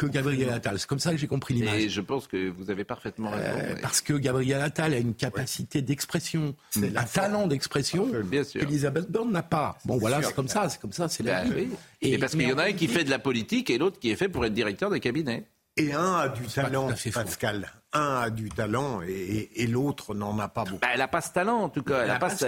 [0.06, 0.78] que Gabriel Attal.
[0.78, 1.80] C'est comme ça que j'ai compris l'image.
[1.80, 3.44] Et je pense que vous avez parfaitement raison.
[3.48, 3.80] Euh, ouais.
[3.80, 8.08] Parce que Gabriel Attal a une capacité d'expression, un talent d'expression
[8.52, 9.78] qu'Elisabeth Borne n'a pas.
[9.84, 11.52] Bon, voilà, c'est comme ça, c'est comme ça, c'est la Bah vie.
[11.56, 11.68] oui.
[12.00, 14.10] Et parce qu'il y en a un qui fait de la politique et l'autre qui
[14.10, 15.44] est fait pour être directeur des cabinets.
[15.78, 17.72] Et un a du talent, Pascal.
[17.94, 20.78] Un a du talent et, et- et l'autre n'en a pas beaucoup.
[20.80, 22.02] Bah, elle n'a pas ce talent, en tout cas.
[22.02, 22.44] Elle n'a pas, ce-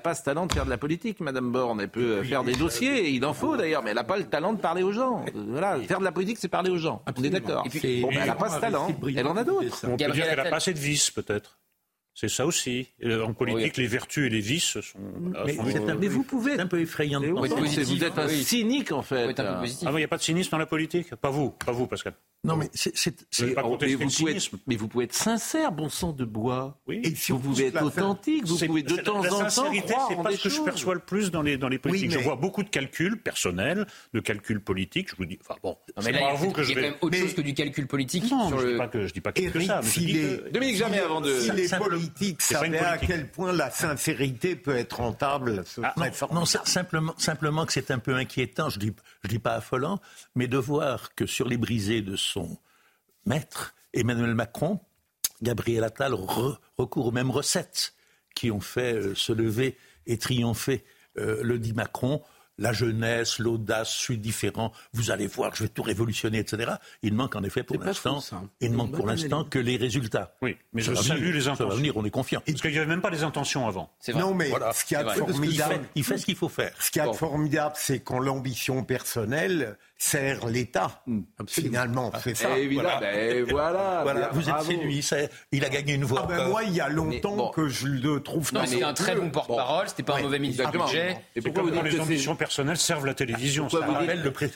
[0.00, 1.80] pas talent de faire de la politique, Madame Borne.
[1.80, 4.16] Elle peut euh, faire des dossiers, et il en faut d'ailleurs, mais elle n'a pas
[4.18, 5.24] le talent de parler aux gens.
[5.34, 7.02] Euh, Voilà, faire de la politique, c'est parler aux gens.
[7.16, 7.64] On est d'accord.
[8.02, 8.88] Bon, bah, elle n'a pas ce talent.
[9.16, 9.84] Elle en a d'autres.
[9.84, 11.58] On peut dire qu'elle n'a pas assez de vices, peut-être.
[12.20, 12.86] C'est ça aussi.
[13.02, 14.98] Euh, En politique, les vertus et les vices sont.
[15.46, 18.18] Mais, sont- c'est un, Mais vous pouvez c'est un peu effrayant de oui, vous êtes
[18.18, 19.34] un cynique, en fait.
[19.40, 21.14] Ah, il n'y a pas de cynisme dans la politique?
[21.14, 22.12] Pas vous, pas vous, Pascal.
[22.44, 22.90] Non, mais c'est.
[23.38, 24.56] Vous Mais contesté vous, le pouvez cynisme.
[24.56, 26.78] être, mais vous pouvez être sincère, bon sang de bois.
[26.86, 27.00] Oui.
[27.04, 28.46] Et vous pouvez être authentique.
[28.46, 30.94] Vous pouvez de temps la en temps sincérité, croire c'est pas ce que je perçois
[30.94, 32.10] le plus dans les, dans les politiques.
[32.10, 35.10] Oui, mais- Je vois beaucoup de calculs personnels, de calculs politiques.
[35.10, 36.86] Je vous dis, enfin bon, c'est pas vous que il y je a quand vais.
[36.90, 38.24] même autre chose que du calcul politique.
[38.30, 39.80] Non, je dis pas que je dis pas que, ça.
[39.82, 40.20] je si
[40.52, 41.40] Dominique Jamais, avant de-
[42.38, 43.08] savaient à politique.
[43.08, 45.94] quel point la sincérité peut être rentable, ce Ah,
[46.32, 48.92] non, simplement, simplement que c'est un peu inquiétant, je dis,
[49.24, 50.00] je dis pas affolant,
[50.34, 52.58] mais de voir que sur les brisées de son
[53.26, 54.80] maître, Emmanuel Macron,
[55.42, 57.94] Gabriel Attal re- recourt aux mêmes recettes
[58.34, 60.84] qui ont fait euh, se lever et triompher
[61.18, 62.22] euh, le dit Macron.
[62.60, 66.72] La jeunesse, l'audace, je suis différent, vous allez voir, je vais tout révolutionner, etc.
[67.02, 68.22] Il ne manque en effet pour l'instant,
[68.60, 70.34] il ne manque pour l'instant que les résultats.
[70.42, 71.76] Oui, mais Ça je salue venir, les Ça va intentions.
[71.76, 72.42] venir, on est confiant.
[72.46, 73.90] Parce qu'il n'y avait même pas les intentions avant.
[74.06, 74.20] Vrai.
[74.20, 75.28] Non, mais Voilà, ce qu'il y a de c'est vrai.
[75.30, 76.72] Il formidable, fait, il fait ce qu'il faut faire.
[76.78, 77.16] ce qu'il y a de Bon.
[77.16, 81.02] formidable, c'est quand l'ambition personnelle sert l'État.
[81.46, 82.48] Finalement, c'est ça.
[82.58, 82.98] Eh, Voilà.
[83.00, 84.00] ben, voilà.
[84.02, 85.16] Voilà, bien, vous êtes séduit, ça-
[85.52, 86.22] il a gagné une voix.
[86.24, 87.50] Ah ben moi, il y a longtemps bon.
[87.50, 90.70] que je le trouve Non, c'était un très bon porte-parole, c'était pas un mauvais ministre
[90.70, 91.10] du budget.
[91.36, 93.64] Et C'est pourquoi vous dites les que c'est ambitions personnelles servent la télévision.
[93.64, 93.86] Pourquoi ça.
[93.86, 94.54] vous rappelle dites-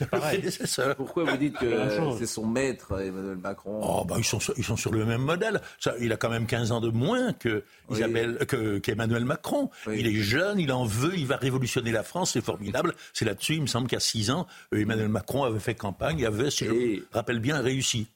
[0.79, 0.95] le.
[0.95, 4.63] Pourquoi vous dites que c'est son maître, Emmanuel Macron Oh, bah, ils, sont sur, ils
[4.63, 5.61] sont sur le même modèle.
[5.79, 7.97] Ça, il a quand même 15 ans de moins que Oui.
[7.97, 9.69] Isabelle, que, qu'Emmanuel Macron.
[9.85, 9.97] Oui.
[9.99, 12.95] Il est jeune, il en veut, il va révolutionner la France, c'est formidable.
[13.13, 16.25] C'est là-dessus, il me semble qu'à 6 ans, euh, Emmanuel Macron avait fait campagne, il
[16.25, 18.07] avait, si Et- je me rappelle bien, réussi.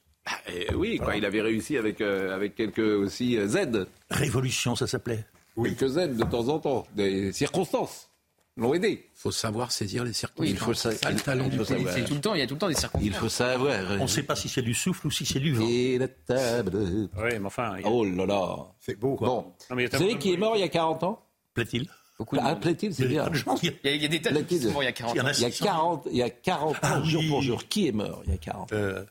[0.48, 4.86] Eh oui, quand il avait réussi avec, euh, avec quelques aussi euh, Z, Révolution, ça
[4.88, 5.26] s'appelait.
[5.62, 8.10] quelques Z de temps en temps, des circonstances
[8.58, 9.06] l'ont aidé.
[9.16, 10.46] Il faut savoir saisir les circonstances.
[10.46, 12.06] Oui, il faut ça- ça le talent il du faut politique.
[12.06, 13.08] tout le temps, il y a tout le temps des circonstances.
[13.08, 13.80] Il faut savoir.
[14.00, 15.66] On ne sait pas si c'est du souffle ou si c'est du vent.
[15.68, 16.78] Et la table.
[16.78, 17.76] Oui, mais enfin.
[17.76, 18.58] a- Oh là là.
[18.82, 19.16] C'est beau.
[19.16, 19.54] Bon.
[19.70, 21.26] Non, mais il y a Vous savez qui est mort il y a 40 ans?
[21.54, 21.90] Plaît-il?
[22.20, 22.60] Beaucoup de Ah, monde.
[22.60, 23.54] plaît-il, c'est Il y a bien.
[23.56, 25.16] qui- Il y a, il y a des tas de qui il y a 40
[25.16, 25.28] Il y en ans.
[25.28, 27.30] a Il y a 40, il y a 40 ans, Ah jour oui.
[27.30, 27.64] pour jour.
[27.68, 29.04] Qui est mort il y a 40 ans Euh,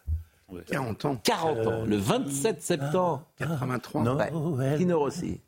[0.71, 1.17] 40 ans.
[1.25, 3.23] 40 ans, le 27 septembre.
[3.39, 4.03] 83.
[4.03, 4.77] Noël.
[4.79, 5.41] Tino Rossi.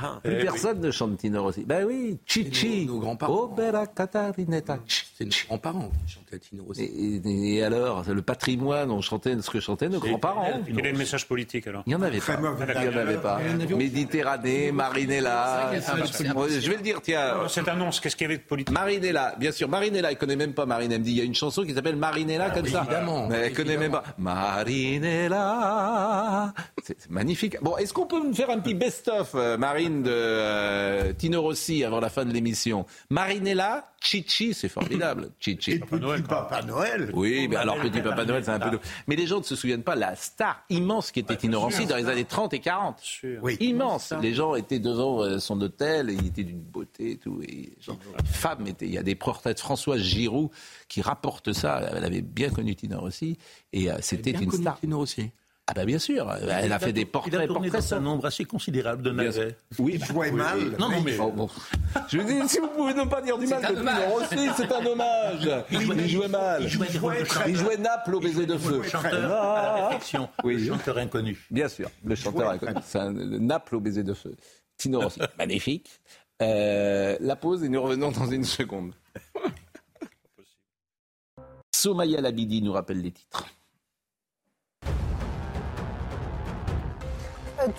[0.00, 1.64] Ah, Plus eh personne ne chante Tino Rossi.
[1.64, 2.86] Ben oui, Chichi.
[2.86, 3.42] Nos, nos grands-parents.
[3.44, 4.78] Opera Catarinetta.
[4.86, 6.82] C'est nos grands-parents qui chantaient Tino Rossi.
[6.82, 10.62] Et, et, alors, le patrimoine, on chantait ce que chantaient nos grands-parents.
[10.66, 12.36] Quel est le message politique alors Il n'y en avait pas.
[12.36, 13.38] Il n'y en avait pas.
[13.76, 15.70] Méditerranée, Marinella.
[15.74, 17.46] Je vais le dire, tiens.
[17.48, 19.68] Cette annonce, qu'est-ce qu'il y avait de politique Marinella, bien sûr.
[19.68, 20.90] Marinella, elle connaît même pas Marine.
[20.92, 22.80] Elle me dit, il y a une chanson qui s'appelle Marinella comme ça.
[22.82, 23.28] Évidemment.
[23.28, 24.04] Mais elle connaît même pas.
[25.22, 26.54] Marinella.
[26.82, 27.56] C'est magnifique.
[27.62, 31.84] Bon, est-ce qu'on peut me faire un petit best-of, euh, Marine, de euh, Tino Rossi
[31.84, 35.30] avant la fin de l'émission Marinella, Chichi, c'est formidable.
[35.40, 35.72] Chichi.
[35.72, 36.22] Et Papa Noël.
[36.22, 37.10] Papa Noël.
[37.14, 38.78] Oui, mais alors Petit Papa Noël, c'est un peu.
[39.06, 41.96] Mais les gens ne se souviennent pas la star immense qui était Tino Rossi dans
[41.96, 43.02] les années 30 et 40.
[43.42, 43.56] Oui.
[43.60, 44.12] Immense.
[44.20, 47.40] Les gens étaient devant euh, son hôtel, et il était d'une beauté et tout.
[47.42, 48.86] Et genre, femme était.
[48.86, 50.50] Il y a des portraits de Françoise Giroud
[50.88, 51.80] qui rapportent ça.
[51.94, 53.38] Elle avait bien connu Tino Rossi
[53.72, 54.78] et c'était une star.
[54.80, 55.30] Tino Rossi.
[55.72, 57.32] Ah ben bien sûr, elle a fait des portraits.
[57.32, 59.56] Il a tourné portraits, un nombre assez considérable de navets.
[59.78, 60.76] Oui, il jouait mal.
[60.78, 61.16] Non, non, mais...
[61.16, 61.48] bon.
[62.10, 64.70] Je veux dire, si vous pouvez ne pas dire du mal de Tino Rossi, c'est
[64.70, 65.48] un hommage.
[65.70, 66.62] Il jouait, il jouait mal.
[66.62, 66.88] Il jouait,
[67.48, 68.82] il jouait Naples au baiser de feu.
[68.82, 70.28] Le chanteur à la réflexion.
[70.44, 70.58] Oui.
[70.58, 71.38] Le chanteur inconnu.
[71.50, 72.74] Bien sûr, le chanteur inconnu.
[72.84, 74.36] C'est un Naples au baiser de feu.
[74.76, 75.88] Tino Rossi, magnifique.
[76.42, 78.92] Euh, la pause et nous revenons dans une seconde.
[81.74, 83.46] Somaya Labidi nous rappelle les titres.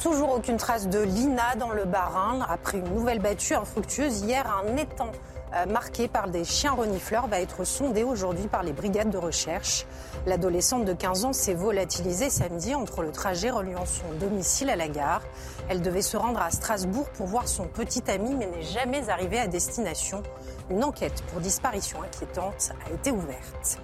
[0.01, 2.39] Toujours aucune trace de Lina dans le Bas-Rhin.
[2.47, 5.11] Après une nouvelle battue infructueuse hier, un étang
[5.53, 9.85] euh, marqué par des chiens renifleurs va être sondé aujourd'hui par les brigades de recherche.
[10.25, 14.87] L'adolescente de 15 ans s'est volatilisée samedi entre le trajet reliant son domicile à la
[14.87, 15.21] gare.
[15.67, 19.39] Elle devait se rendre à Strasbourg pour voir son petit ami mais n'est jamais arrivée
[19.39, 20.23] à destination.
[20.69, 23.79] Une enquête pour disparition inquiétante a été ouverte.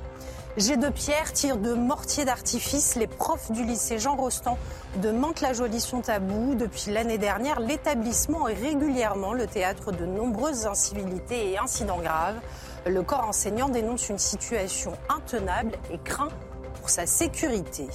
[0.58, 4.58] Jet de pierre, tir de mortier d'artifice, les profs du lycée Jean Rostand
[4.98, 6.20] de Mantes-la-Jolie sont à.
[6.20, 12.40] Depuis l'année dernière, l'établissement est régulièrement le théâtre de nombreuses incivilités et incidents graves.
[12.88, 16.30] Le corps enseignant dénonce une situation intenable et craint
[16.80, 17.88] pour sa sécurité.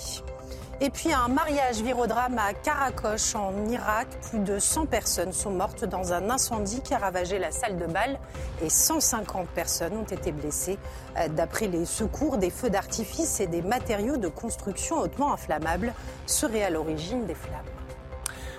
[0.81, 4.09] Et puis un mariage virodrame à Karakosh en Irak.
[4.29, 7.87] Plus de 100 personnes sont mortes dans un incendie qui a ravagé la salle de
[7.87, 8.19] bal
[8.61, 10.79] et 150 personnes ont été blessées.
[11.17, 15.95] Euh, d'après les secours, des feux d'artifice et des matériaux de construction hautement inflammables
[16.27, 17.65] seraient à l'origine des flammes.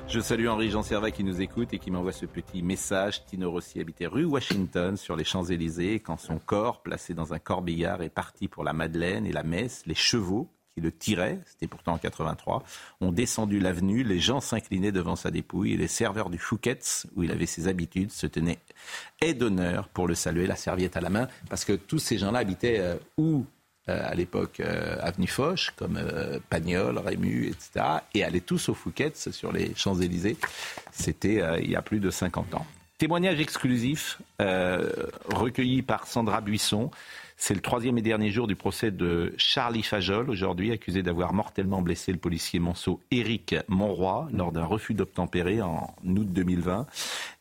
[0.08, 3.26] Je salue Henri Jean Servat qui nous écoute et qui m'envoie ce petit message.
[3.26, 8.04] Tino Rossi habitait rue Washington sur les Champs-Élysées quand son corps, placé dans un corbillard,
[8.04, 9.82] est parti pour la Madeleine et la messe.
[9.86, 12.64] Les chevaux qui le tiraient, c'était pourtant en 83,
[13.02, 17.24] ont descendu l'avenue, les gens s'inclinaient devant sa dépouille et les serveurs du Fouquet's, où
[17.24, 18.60] il avait ses habitudes, se tenaient
[19.22, 22.40] aide d'honneur pour le saluer, la serviette à la main, parce que tous ces gens-là
[22.40, 23.46] habitaient euh, où
[23.88, 27.86] euh, à l'époque euh, avenue Foch, comme euh, Pagnol, Rému, etc.,
[28.16, 30.38] et allaient tous au Fouquet's sur les Champs-Élysées.
[30.92, 32.66] C'était il y a plus de 50 ans.
[32.98, 36.90] Témoignage exclusif recueilli par Sandra Buisson.
[37.38, 41.82] C'est le troisième et dernier jour du procès de Charlie Fajol, aujourd'hui accusé d'avoir mortellement
[41.82, 46.88] blessé le policier monceau Éric Monroy lors d'un refus d'obtempérer en août 2020.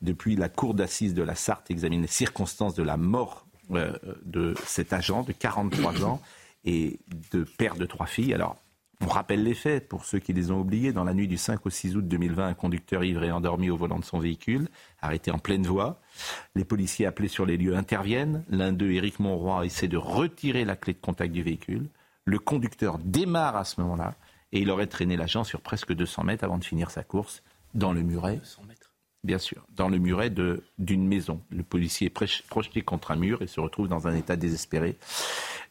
[0.02, 3.92] Depuis, la cour d'assises de la Sarthe examine les circonstances de la mort euh,
[4.24, 6.20] de cet agent de 43 ans
[6.64, 6.98] et
[7.32, 8.34] de père de trois filles.
[8.34, 8.56] Alors,
[9.00, 10.92] on rappelle les faits pour ceux qui les ont oubliés.
[10.92, 13.76] Dans la nuit du 5 au 6 août 2020, un conducteur ivre et endormi au
[13.76, 14.68] volant de son véhicule,
[15.00, 16.00] arrêté en pleine voie.
[16.54, 18.44] Les policiers appelés sur les lieux interviennent.
[18.48, 21.88] L'un d'eux, Éric Monroy, essaie de retirer la clé de contact du véhicule.
[22.24, 24.14] Le conducteur démarre à ce moment-là
[24.52, 27.42] et il aurait traîné l'agent sur presque 200 mètres avant de finir sa course
[27.74, 28.36] dans le muret.
[28.36, 28.92] 200 mètres.
[29.24, 30.30] Bien sûr, dans le muret
[30.78, 31.40] d'une maison.
[31.50, 34.98] Le policier est projeté contre un mur et se retrouve dans un état désespéré.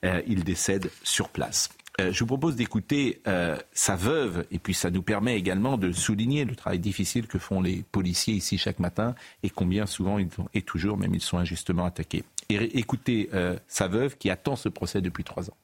[0.04, 1.70] Euh, il décède sur place.
[2.02, 5.92] Euh, je vous propose d'écouter euh, sa veuve, et puis ça nous permet également de
[5.92, 10.32] souligner le travail difficile que font les policiers ici chaque matin, et combien souvent, ils
[10.32, 12.24] sont, et toujours même, ils sont injustement attaqués.
[12.50, 15.58] Et écoutez euh, sa veuve qui attend ce procès depuis trois ans.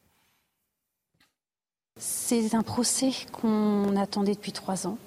[1.98, 4.98] C'est un procès qu'on attendait depuis trois ans.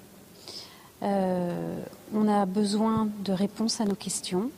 [1.01, 4.51] on a besoin de réponses à nos questions.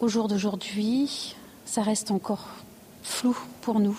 [0.00, 2.48] Au jour d'aujourd'hui, ça reste encore
[3.02, 3.96] flou pour nous.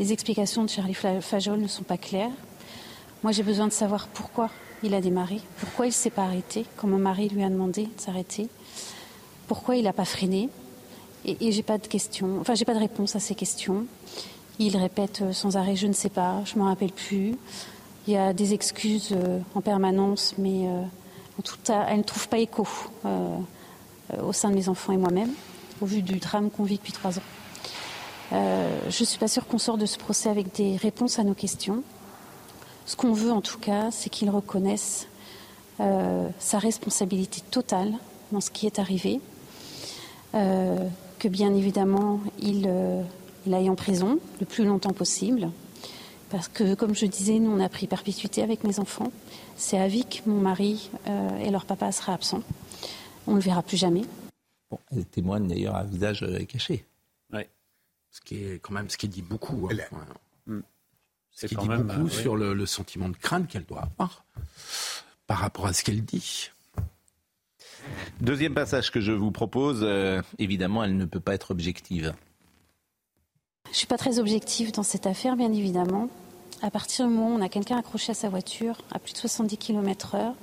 [0.00, 2.30] Les explications de Charlie Fajol ne sont pas claires.
[3.22, 4.50] Moi, j'ai besoin de savoir pourquoi
[4.82, 7.84] il a démarré, pourquoi il ne s'est pas arrêté, quand mon mari lui a demandé
[7.84, 8.48] de s'arrêter,
[9.46, 10.48] pourquoi il n'a pas freiné.
[11.24, 13.86] Et, et j'ai pas de questions, enfin, j'ai pas de réponse à ces questions.
[14.58, 17.34] Il répète euh, sans arrêt Je ne sais pas, je m'en rappelle plus.
[18.06, 20.82] Il y a des excuses euh, en permanence, mais euh,
[21.38, 22.66] en tout cas, elles ne trouvent pas écho
[24.22, 25.30] au sein de mes enfants et moi-même,
[25.80, 27.22] au vu du drame qu'on vit depuis trois ans.
[28.32, 31.24] Euh, je ne suis pas sûre qu'on sort de ce procès avec des réponses à
[31.24, 31.82] nos questions.
[32.86, 35.08] Ce qu'on veut en tout cas, c'est qu'ils reconnaissent
[35.78, 37.92] sa responsabilité totale
[38.30, 39.20] dans ce qui est arrivé,
[40.32, 42.70] que bien évidemment il,
[43.44, 45.50] il aille en prison le plus longtemps possible.
[46.30, 49.10] Parce que, comme je disais, nous, on a pris perpétuité avec mes enfants.
[49.56, 50.90] C'est à que mon mari
[51.40, 52.42] et leur papa seraient absents.
[53.26, 54.02] On ne le verra plus jamais.
[54.70, 56.84] Bon, elle témoigne d'ailleurs à visage caché.
[58.14, 59.68] Ce qui est quand même ce qui dit beaucoup.
[59.68, 59.96] Hein.
[60.46, 60.60] Hmm.
[61.32, 64.24] Ce qui dit beaucoup sur le, sentiment de crainte qu'elle doit avoir
[65.26, 66.50] par rapport à ce qu'elle dit.
[68.20, 72.14] Deuxième passage que je vous propose, euh, évidemment, elle ne peut pas être objective.
[73.64, 76.08] Je ne suis pas très objective dans cette affaire, bien évidemment.
[76.62, 79.18] À partir du moment où on a quelqu'un accroché à sa voiture à plus de
[79.18, 80.34] 70 km/h,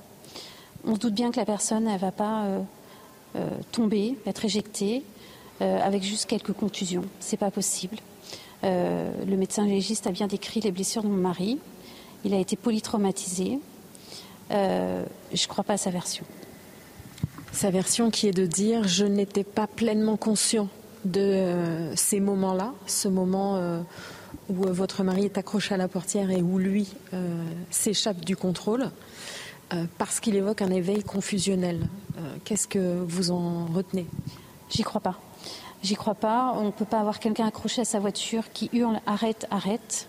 [0.84, 2.62] on se doute bien que la personne, ne va pas euh,
[3.36, 5.21] euh, tomber, être éjectée, euh,
[5.62, 7.04] avec juste quelques contusions.
[7.20, 7.96] C'est pas possible.
[8.64, 11.58] Euh, le médecin légiste a bien décrit les blessures de mon mari.
[12.24, 13.58] Il a été polytraumatisé.
[14.50, 16.24] Euh, je ne crois pas à sa version.
[17.52, 20.68] Sa version qui est de dire je n'étais pas pleinement conscient
[21.04, 23.82] de ces moments-là, ce moment
[24.48, 26.88] où votre mari est accroché à la portière et où lui
[27.70, 28.88] s'échappe du contrôle,
[29.98, 31.88] parce qu'il évoque un éveil confusionnel.
[32.44, 34.06] Qu'est-ce que vous en retenez?
[34.70, 35.20] J'y crois pas.
[35.82, 36.54] J'y crois pas.
[36.56, 40.08] On ne peut pas avoir quelqu'un accroché à sa voiture qui hurle arrête, arrête,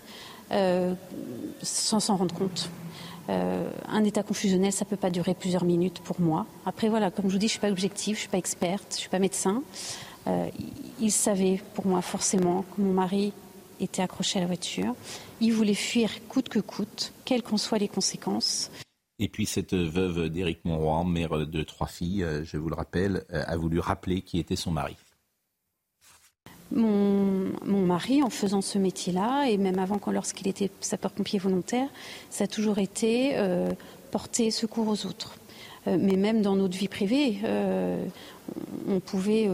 [0.52, 0.94] euh,
[1.64, 2.70] sans s'en rendre compte.
[3.30, 6.46] Euh, un état confusionnel, ça peut pas durer plusieurs minutes pour moi.
[6.66, 9.00] Après, voilà, comme je vous dis, je suis pas objective, je suis pas experte, je
[9.00, 9.64] suis pas médecin.
[10.28, 10.48] Euh,
[11.00, 13.34] il savait pour moi forcément que mon mari
[13.80, 14.94] était accroché à la voiture.
[15.42, 18.70] Il voulait fuir coûte que coûte, quelles qu'en soient les conséquences.
[19.20, 23.58] Et puis cette veuve d'Éric Monroy, mère de trois filles, je vous le rappelle, a
[23.58, 24.96] voulu rappeler qui était son mari.
[26.76, 31.88] Mon, mari, en faisant ce métier-là, et même avant, lorsqu'il était sapeur-pompier volontaire,
[32.32, 33.70] ça a toujours été euh,
[34.10, 35.38] porter secours aux autres.
[35.88, 38.04] Euh, mais même dans notre vie privée, euh,
[38.88, 39.50] on pouvait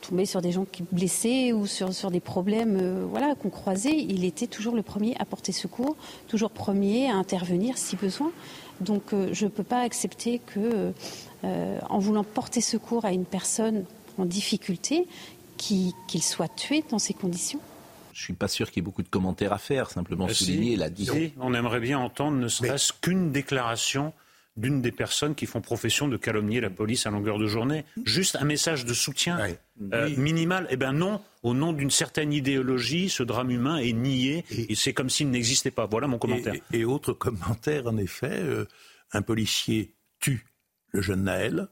[0.00, 3.96] tomber sur des gens qui blessés ou sur, sur des problèmes voilà, qu'on croisait.
[3.96, 5.96] Il était toujours le premier à porter secours,
[6.28, 8.30] toujours premier à intervenir si besoin.
[8.80, 10.92] Donc je ne peux pas accepter que,
[11.42, 13.84] en voulant porter secours à une personne
[14.18, 15.06] en difficulté,
[15.56, 17.60] qu'il soit tué dans ces conditions
[18.14, 20.76] je suis pas sûr qu'il y ait beaucoup de commentaires à faire, simplement bah, souligner
[20.76, 24.14] la si, on aimerait bien entendre ne serait-ce qu'une déclaration
[24.56, 27.84] d'une des personnes qui font profession de calomnier la police à longueur de journée.
[28.04, 29.36] Juste un message de soutien
[29.92, 30.68] euh, minimal.
[30.70, 34.92] Eh bien non, au nom d'une certaine idéologie, ce drame humain est nié et, c'est
[34.92, 35.86] comme s'il n'existait pas.
[35.86, 36.54] Voilà mon commentaire.
[36.72, 38.68] Et, autre commentaire, en effet, euh,
[39.10, 40.46] un policier tue
[40.92, 41.66] le jeune Naël,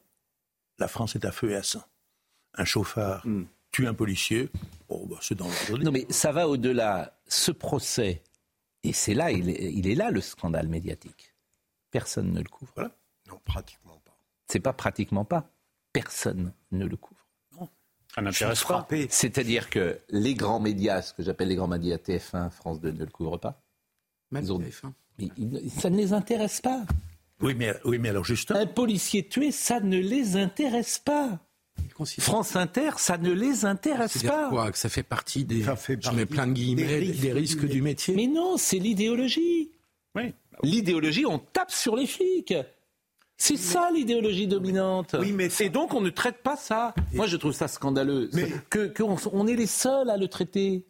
[0.81, 1.85] la France est à feu et à sang.
[2.55, 4.51] Un chauffard hmm tue un policier,
[4.89, 5.49] bon, bah, c'est dans
[5.81, 7.19] Non, mais ça va au-delà.
[7.27, 8.23] Ce procès,
[8.85, 11.35] et c'est là, il est, il est, là le scandale médiatique.
[11.91, 12.73] Personne ne le couvre.
[12.75, 12.95] Voilà.
[13.29, 14.17] Non, pratiquement pas.
[14.49, 15.51] C'est pas pratiquement pas.
[15.93, 17.27] Personne ne le couvre.
[17.59, 17.69] Non.
[18.15, 18.87] Ça n'intéresse pas.
[19.09, 23.05] C'est-à-dire que les grands médias, ce que j'appelle les grands médias TF1, France 2 ne
[23.05, 23.63] le couvrent pas.
[24.31, 24.93] Même TF1.
[25.19, 25.29] Mais,
[25.69, 26.85] ça ne les intéresse pas.
[27.41, 28.59] Oui, mais, oui, mais alors justement.
[28.59, 31.41] Un policier tué, ça ne les intéresse pas.
[32.19, 34.49] France Inter, ça ne les intéresse pas.
[34.49, 35.63] Quoi, que ça fait partie des.
[35.63, 38.15] Ça fait je mets plein de guillemets, des risques, du métier.
[38.15, 39.71] Mais non, c'est l'idéologie.
[40.15, 40.35] Oui.
[40.63, 42.55] L'idéologie, on tape sur les flics.
[43.37, 45.17] C'est ça l'idéologie dominante.
[45.19, 46.95] Oui, mais Et donc on ne traite pas ça.
[47.13, 48.31] Moi je trouve ça scandaleux.
[48.35, 48.49] Mais...
[48.71, 50.87] Qu'on on est les seuls à le traiter.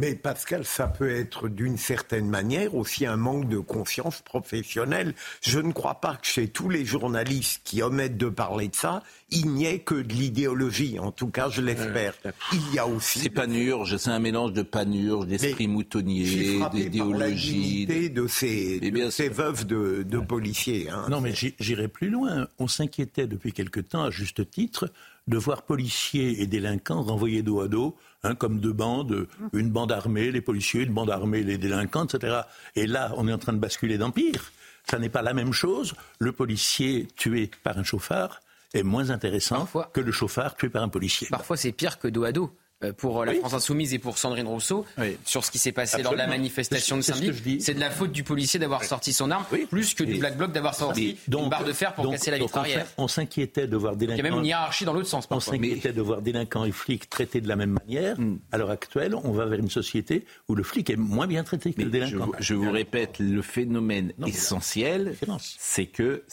[0.00, 5.14] Mais Pascal, ça peut être d'une certaine manière aussi un manque de confiance professionnelle.
[5.42, 9.02] Je ne crois pas que chez tous les journalistes qui omettent de parler de ça,
[9.28, 10.98] il n'y ait que de l'idéologie.
[10.98, 12.14] En tout cas, je l'espère.
[12.54, 13.18] il y a aussi.
[13.18, 17.84] C'est panurge, c'est un mélange de panurge, d'esprit moutonnier, d'idéologie.
[17.86, 20.88] de ces, de ces veuves de, de policiers.
[20.88, 22.48] Hein, non, mais j'irai plus loin.
[22.58, 24.90] On s'inquiétait depuis quelque temps, à juste titre,
[25.28, 29.90] de voir policiers et délinquants renvoyés dos à dos Hein, comme deux bandes, une bande
[29.90, 32.42] armée, les policiers, une bande armée, les délinquants, etc.
[32.76, 34.52] Et là, on est en train de basculer d'empire.
[34.88, 35.94] Ça n'est pas la même chose.
[36.20, 38.38] Le policier tué par un chauffard
[38.74, 41.26] est moins intéressant que le chauffard tué par un policier.
[41.30, 42.56] Parfois, c'est pire que dos à dos.
[42.84, 44.84] Euh, pour la France Insoumise et pour Sandrine Rousseau
[45.24, 47.60] sur ce qui s'est passé lors de la manifestation de samedi.
[47.60, 50.52] C'est de la faute du policier d'avoir sorti son arme, plus que du Black Bloc
[50.52, 52.86] d'avoir sorti une barre de fer pour casser la vitre arrière.
[52.98, 54.22] On s'inquiétait de voir délinquants.
[54.22, 55.26] Il y a même une hiérarchie dans l'autre sens.
[55.30, 58.18] On s'inquiétait de voir délinquants et flics traités de la même manière.
[58.18, 58.38] Hmm.
[58.50, 61.72] À l'heure actuelle, on va vers une société où le flic est moins bien traité
[61.72, 62.32] que le délinquant.
[62.38, 66.24] Je, vous répète, le phénomène essentiel, c'est que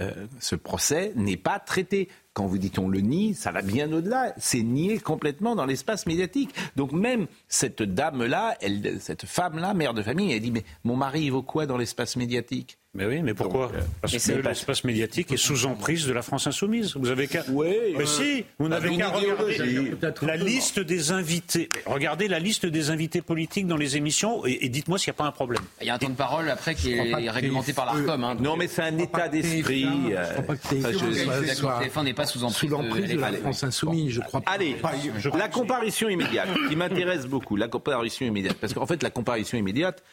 [0.00, 3.90] euh, ce procès n'est pas traité quand vous dites on le nie, ça va bien
[3.92, 4.34] au-delà.
[4.36, 6.54] C'est nié complètement dans l'espace médiatique.
[6.76, 8.58] Donc même cette dame-là,
[8.98, 12.16] cette femme-là, mère de famille, elle dit mais mon mari il vaut quoi dans l'espace
[12.16, 12.76] médiatique?
[12.96, 16.46] Mais oui, mais pourquoi euh, Parce que l'espace médiatique est sous emprise de la France
[16.46, 16.94] insoumise.
[16.96, 17.42] Vous avez qu'à.
[17.48, 17.94] Oui.
[17.98, 21.68] Mais si, vous n'avez qu'à regarder la liste des invités.
[21.86, 25.24] Regardez la liste des invités politiques dans les émissions et, dites-moi s'il n'y a pas
[25.24, 25.62] un problème.
[25.80, 28.22] Il y a un temps de parole après qui est réglementé par l'Arcom.
[28.22, 29.88] Hein, non, mais c'est un état d'esprit.
[30.70, 34.40] TF1 n'est pas sous emprise de la France insoumise, je crois.
[34.46, 34.76] Allez,
[35.36, 40.04] la comparution immédiate, qui m'intéresse beaucoup, la comparution immédiate, parce qu'en fait, la comparution immédiate,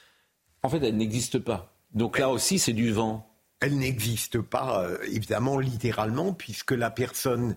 [0.63, 1.71] en fait, elle n'existe pas.
[1.93, 3.27] Donc là aussi, c'est du vent.
[3.59, 7.55] Elle n'existe pas, euh, évidemment, littéralement, puisque la personne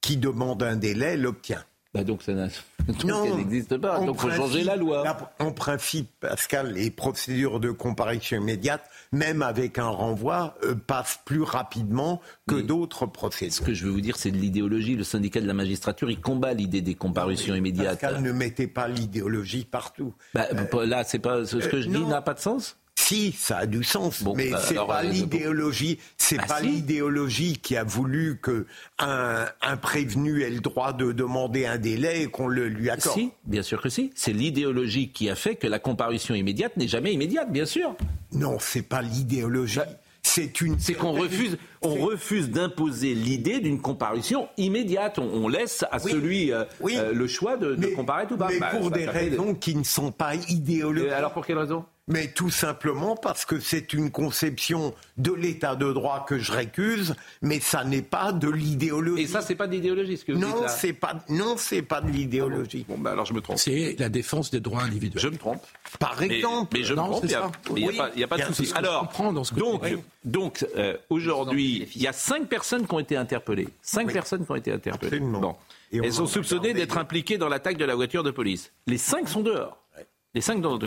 [0.00, 1.64] qui demande un délai l'obtient.
[1.94, 2.32] Bah donc ça
[3.36, 4.00] n'existe pas.
[4.00, 5.04] Donc il faut changer la loi.
[5.38, 8.82] en principe, Pascal, les procédures de comparution immédiate,
[9.12, 13.54] même avec un renvoi, euh, passent plus rapidement que d'autres procédures.
[13.54, 14.96] Ce que je veux vous dire, c'est de l'idéologie.
[14.96, 18.00] Le syndicat de la magistrature, il combat l'idée des comparaisons immédiates.
[18.00, 20.12] Pascal ne mettait pas l'idéologie partout.
[20.34, 20.48] Bah,
[20.84, 22.76] là, c'est pas ce que je dis n'a pas de sens.
[23.04, 25.98] Si, ça a du sens, mais bah, c'est pas euh, l'idéologie.
[26.16, 28.64] C'est bah, pas l'idéologie qui a voulu que
[28.98, 33.18] un, prévenu ait le droit de demander un délai et qu'on le lui accorde.
[33.18, 34.10] Si, bien sûr que si.
[34.14, 37.94] C'est l'idéologie qui a fait que la comparution immédiate n'est jamais immédiate, bien sûr.
[38.32, 39.80] Non, c'est pas l'idéologie.
[39.80, 39.86] Bah,
[40.22, 40.80] c'est une.
[40.80, 45.18] C'est qu'on refuse, on refuse d'imposer l'idée d'une comparution immédiate.
[45.18, 48.48] On, laisse à celui euh, euh, le choix de, de comparer ou pas.
[48.48, 51.12] Mais pour des raisons qui ne sont pas idéologiques.
[51.12, 51.84] alors pour quelle raison?
[52.06, 57.14] Mais tout simplement parce que c'est une conception de l'état de droit que je récuse,
[57.40, 59.22] mais ça n'est pas de l'idéologie.
[59.22, 61.54] Et ça, c'est pas de l'idéologie, ce que vous non, dites là c'est pas, non,
[61.56, 62.84] c'est pas de l'idéologie.
[62.86, 63.56] Bon, ben alors je me trompe.
[63.56, 65.22] C'est la défense des droits individuels.
[65.22, 65.62] Je me trompe.
[65.98, 66.76] Par exemple.
[66.76, 67.24] Mais, je me trompe,
[67.74, 68.70] il n'y a, pas de souci.
[68.74, 69.10] Alors,
[69.56, 69.82] donc,
[70.24, 73.68] donc euh, aujourd'hui, il y a cinq personnes qui ont été interpellées.
[73.82, 75.20] Cinq personnes qui ont été interpellées.
[75.20, 75.56] Bon.
[75.92, 78.72] Elles sont soupçonnées d'être impliquées dans l'attaque de la voiture de police.
[78.86, 79.78] Les cinq sont dehors.
[80.34, 80.78] Les cinq dans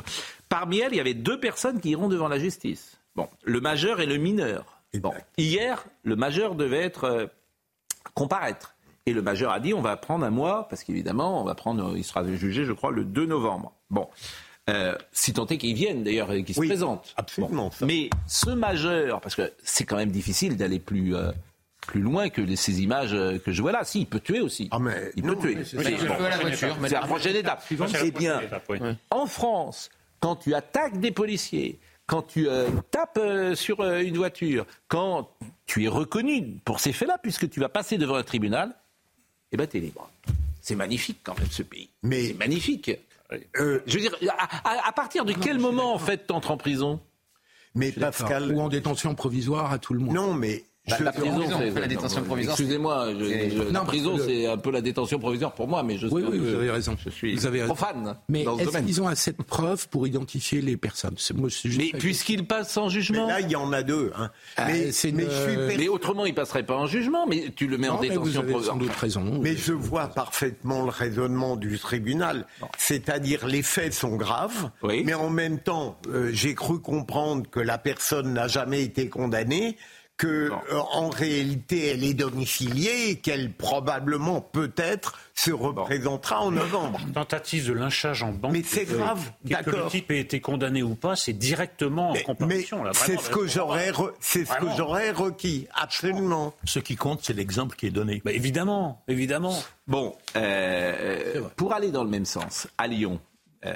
[0.49, 2.97] Parmi elles, il y avait deux personnes qui iront devant la justice.
[3.15, 4.81] Bon, le majeur et le mineur.
[4.95, 7.25] Bon, hier, le majeur devait être euh,
[8.13, 8.75] comparaître.
[9.05, 11.95] Et le majeur a dit on va prendre un mois, parce qu'évidemment, on va prendre,
[11.95, 13.73] il sera jugé, je crois, le 2 novembre.
[13.89, 14.07] Bon.
[14.69, 17.13] Euh, si tant est qu'il vienne d'ailleurs et qu'il se présente.
[17.15, 17.71] Absolument.
[17.81, 21.31] Mais ce majeur, parce que c'est quand même difficile d'aller plus, euh,
[21.87, 23.83] plus loin que ces images euh, que je vois là.
[23.85, 24.67] Si, il peut tuer aussi.
[24.71, 25.63] Ah mais il peut tuer.
[25.63, 26.77] C'est la voiture.
[26.83, 27.63] C'est la prochaine étape.
[28.03, 28.41] Eh bien,
[29.09, 29.89] en France,
[30.19, 35.29] quand tu attaques des policiers, quand tu euh, tapes euh, sur une voiture, quand
[35.65, 38.73] tu es reconnu pour ces faits-là, puisque tu vas passer devant un tribunal,
[39.51, 40.09] eh ben t'es libre.
[40.61, 41.89] C'est magnifique quand même ce pays.
[42.03, 42.91] Mais c'est magnifique.
[43.31, 44.15] Je veux dire,
[44.63, 47.01] à, partir de quel moment en fait t'entres en prison?
[47.75, 50.15] Mais Pascal ou en détention provisoire à tout le monde.
[50.15, 52.55] Non, mais bah, la prison, c'est la détention provisoire.
[52.55, 53.07] Excusez-moi,
[53.71, 56.53] la prison, c'est un peu la détention provisoire pour moi, mais je oui, oui, vous
[56.55, 56.95] avez raison.
[57.03, 58.15] Je suis vous avez profane.
[58.29, 61.15] Mais est-ce qu'ils ont assez de preuves pour identifier les personnes?
[61.35, 63.27] Moi, juste Mais puisqu'ils passent en jugement.
[63.27, 64.11] Mais là, il y en a deux.
[64.17, 64.29] Hein.
[64.55, 67.25] Ah, mais, mais, mais, autrement, ils passeraient pas en jugement.
[67.27, 68.77] Mais tu le mets en détention provisoire.
[68.99, 69.39] raison.
[69.41, 72.45] Mais je vois parfaitement le raisonnement du tribunal.
[72.77, 77.77] C'est-à-dire, les faits sont graves, mais en même temps, euh, j'ai cru comprendre que la
[77.77, 79.77] personne n'a jamais été condamnée
[80.17, 86.99] que euh, en réalité elle est domiciliée et qu'elle probablement peut-être se représentera en novembre.
[87.13, 88.51] Tentative de lynchage en banque.
[88.51, 89.73] Mais c'est grave, d'accord.
[89.73, 92.83] Que le type ait été condamné ou pas, c'est directement en comparaison.
[92.93, 96.53] C'est ce que j'aurais, c'est ce que j'aurais requis, absolument.
[96.65, 98.21] Ce qui compte, c'est l'exemple qui est donné.
[98.25, 99.55] Bah, évidemment, évidemment.
[99.85, 103.19] Bon, euh, pour aller dans le même sens, à Lyon,
[103.65, 103.75] euh,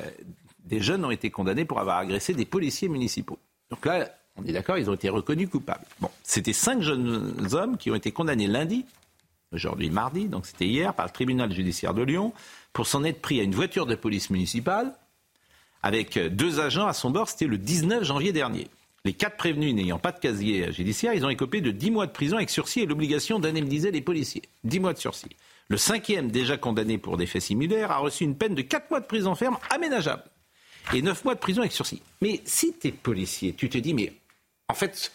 [0.66, 3.38] des jeunes ont été condamnés pour avoir agressé des policiers municipaux.
[3.70, 5.86] Donc là, on est d'accord, ils ont été reconnus coupables.
[6.00, 8.86] Bon, c'était cinq jeunes hommes qui ont été condamnés lundi,
[9.52, 12.34] aujourd'hui mardi, donc c'était hier, par le tribunal judiciaire de Lyon,
[12.74, 14.94] pour s'en être pris à une voiture de police municipale
[15.84, 17.30] avec deux agents à son bord.
[17.30, 18.68] C'était le 19 janvier dernier.
[19.04, 22.12] Les quatre prévenus n'ayant pas de casier judiciaire, ils ont écopé de 10 mois de
[22.12, 24.44] prison avec sursis et l'obligation d'indemniser les policiers.
[24.64, 25.36] 10 mois de sursis.
[25.70, 29.00] Le cinquième, déjà condamné pour des faits similaires, a reçu une peine de 4 mois
[29.00, 30.24] de prison ferme aménageable
[30.94, 32.02] et 9 mois de prison avec sursis.
[32.22, 34.14] Mais si tu es policier, tu te dis, mais
[34.72, 35.12] en fait,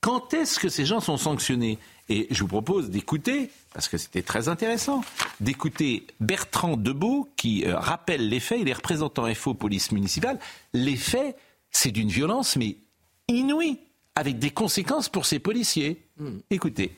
[0.00, 1.78] quand est-ce que ces gens sont sanctionnés?
[2.08, 5.02] Et je vous propose d'écouter, parce que c'était très intéressant,
[5.40, 10.38] d'écouter Bertrand Debeau qui euh, rappelle les faits, il est représentant FO police municipale.
[10.72, 11.36] Les faits,
[11.70, 12.76] c'est d'une violence, mais
[13.28, 13.78] inouïe,
[14.16, 16.02] avec des conséquences pour ces policiers.
[16.18, 16.38] Hmm.
[16.50, 16.92] Écoutez.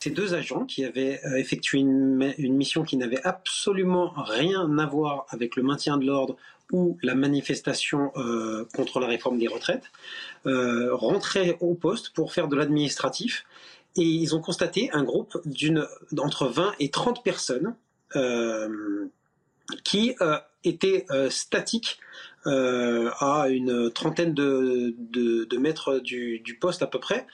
[0.00, 4.86] Ces deux agents qui avaient euh, effectué une, une mission qui n'avait absolument rien à
[4.86, 6.36] voir avec le maintien de l'ordre
[6.72, 9.90] ou la manifestation euh, contre la réforme des retraites,
[10.46, 13.44] rentraient au poste pour faire de l'administratif
[13.96, 15.40] et ils ont constaté un groupe
[16.12, 17.76] d'entre 20 et 30 personnes
[18.16, 19.06] euh,
[19.84, 20.14] qui
[20.64, 21.98] étaient statiques
[22.44, 27.26] à une trentaine de, de, mètres du, du, poste à peu près,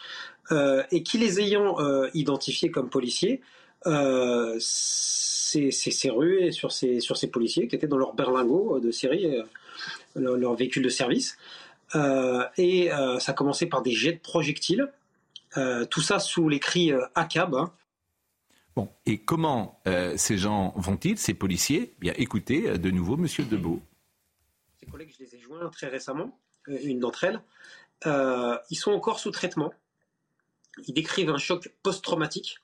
[0.93, 1.77] et qui les ayant
[2.15, 3.41] identifiés comme policiers,
[4.61, 9.27] s'est rué sur ces, sur ces policiers qui étaient dans leur berlingot de série,
[10.15, 11.37] leur, leur, véhicule de service.
[11.95, 14.93] Et ça a commencé par des jets de projectiles.
[15.91, 17.73] tout ça sous les cris ACAB, hein,
[18.77, 23.45] Bon, et comment euh, ces gens vont-ils, ces policiers Bien, écoutez euh, de nouveau Monsieur
[23.45, 23.83] Debeau.
[24.79, 26.39] Ces collègues, je les ai joints très récemment,
[26.69, 27.43] euh, une d'entre elles.
[28.71, 29.73] ils sont encore sous traitement.
[30.87, 32.61] Ils décrivent un choc post-traumatique,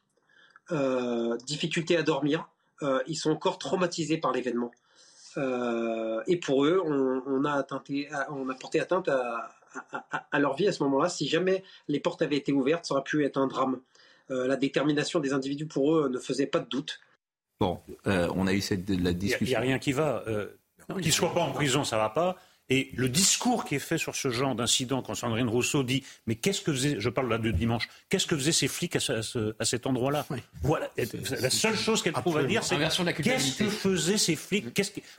[1.45, 2.49] difficulté à dormir.
[3.07, 4.71] ils sont encore traumatisés par l'événement.
[5.37, 7.67] Et pour eux, on, a,
[8.31, 9.51] on a porté atteinte à,
[10.31, 11.09] à leur vie à ce moment-là.
[11.09, 13.81] Si jamais les portes avaient été ouvertes, ça aurait pu être un drame.
[14.31, 17.01] Euh, la détermination des individus pour eux ne faisait pas de doute.
[17.61, 19.47] Bon, euh, on a eu cette la discussion.
[19.47, 20.25] Il n'y a, rien qui va.
[20.27, 20.49] Euh,
[20.89, 22.37] Qu'il ne soit pas en prison, ça ne va pas.
[22.69, 26.35] Et le discours qui est fait sur ce genre d'incident, quand Sandrine Rousseau dit Mais
[26.35, 29.87] qu'est-ce que faisait, je parle là de dimanche, qu'est-ce que faisaient ces flics à, cet
[29.87, 30.27] endroit-là
[30.63, 30.91] Voilà,
[31.41, 34.67] la seule chose qu'elle trouve à dire, c'est qu'est-ce que faisaient ces flics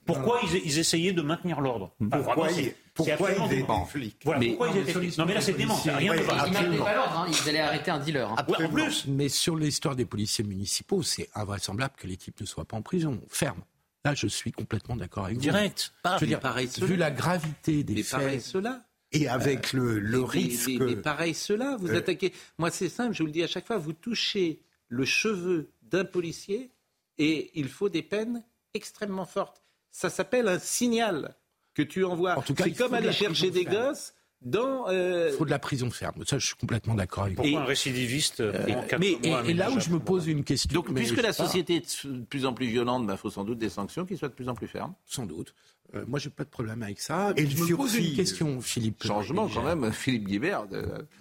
[0.06, 2.50] Pourquoi ils, essayaient de maintenir l'ordre Pourquoi,
[2.94, 5.76] pourquoi ils étaient flics voilà, mais, pourquoi ils étaient Non, mais là, c'est dément.
[5.76, 7.28] Rien de Ils n'avaient pas l'ordre, hein.
[7.30, 8.30] ils allaient arrêter un dealer.
[8.30, 8.36] Hein.
[8.48, 9.06] En plus.
[9.08, 13.22] Mais sur l'histoire des policiers municipaux, c'est invraisemblable que l'équipe ne soit pas en prison,
[13.30, 13.62] ferme.
[14.08, 15.42] Là, je suis complètement d'accord avec vous.
[15.42, 15.92] Direct.
[16.06, 16.40] je veux dire,
[16.82, 18.42] vu la gravité des mais faits.
[18.42, 18.86] Cela.
[19.12, 20.70] Et avec le, le risque.
[20.80, 21.98] Mais, pareil cela, vous euh.
[21.98, 22.34] attaquez.
[22.58, 26.06] Moi, c'est simple, je vous le dis à chaque fois, vous touchez le cheveu d'un
[26.06, 26.72] policier
[27.18, 28.44] et il faut des peines
[28.74, 29.62] extrêmement fortes.
[29.92, 31.36] Ça s'appelle un signal
[31.74, 32.36] que tu envoies.
[32.58, 34.88] C'est comme aller chercher des gosses dans.
[34.90, 36.24] Euh, il faut de la prison ferme.
[36.26, 37.44] Ça, je suis complètement d'accord avec vous.
[37.44, 38.54] Pourquoi un récidiviste euh,
[39.00, 40.74] mais, et, là où je me pose une question.
[40.74, 43.58] Donc, puisque la société est de plus en plus violente, il bah, faut sans doute
[43.58, 44.94] des sanctions qui soient de plus en plus fermes.
[45.06, 45.54] Sans doute.
[45.96, 47.34] Euh, moi, j'ai pas de problème avec ça.
[47.38, 49.04] Et je me pose une question, Philippe.
[49.04, 50.66] Changement quand même, Philippe Guibert.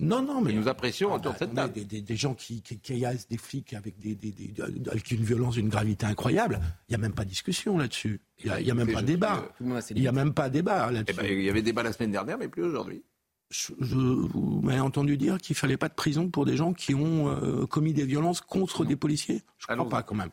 [0.00, 1.72] non, non, mais nous apprécions ah, autour de cette table.
[1.72, 4.18] Des, des, gens qui, qui, des flics avec, des,
[4.90, 6.60] avec une violence, une gravité incroyable.
[6.88, 8.20] Il n'y a même pas de discussion là-dessus.
[8.44, 9.48] Il n'y a, même pas débat.
[9.60, 11.20] Il n'y a même pas débat là-dessus.
[11.22, 13.02] il y avait débat la semaine dernière, mais plus aujourd'hui
[13.50, 17.28] je, vous m'avez entendu dire qu'il fallait pas de prison pour des gens qui ont
[17.28, 19.42] euh, commis des violences contre des policiers?
[19.58, 20.30] Je ne crois pas quand même.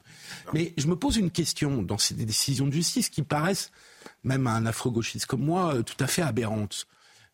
[0.53, 3.71] Mais je me pose une question dans ces décisions de justice qui paraissent,
[4.23, 6.85] même à un afro-gauchiste comme moi, euh, tout à fait aberrantes.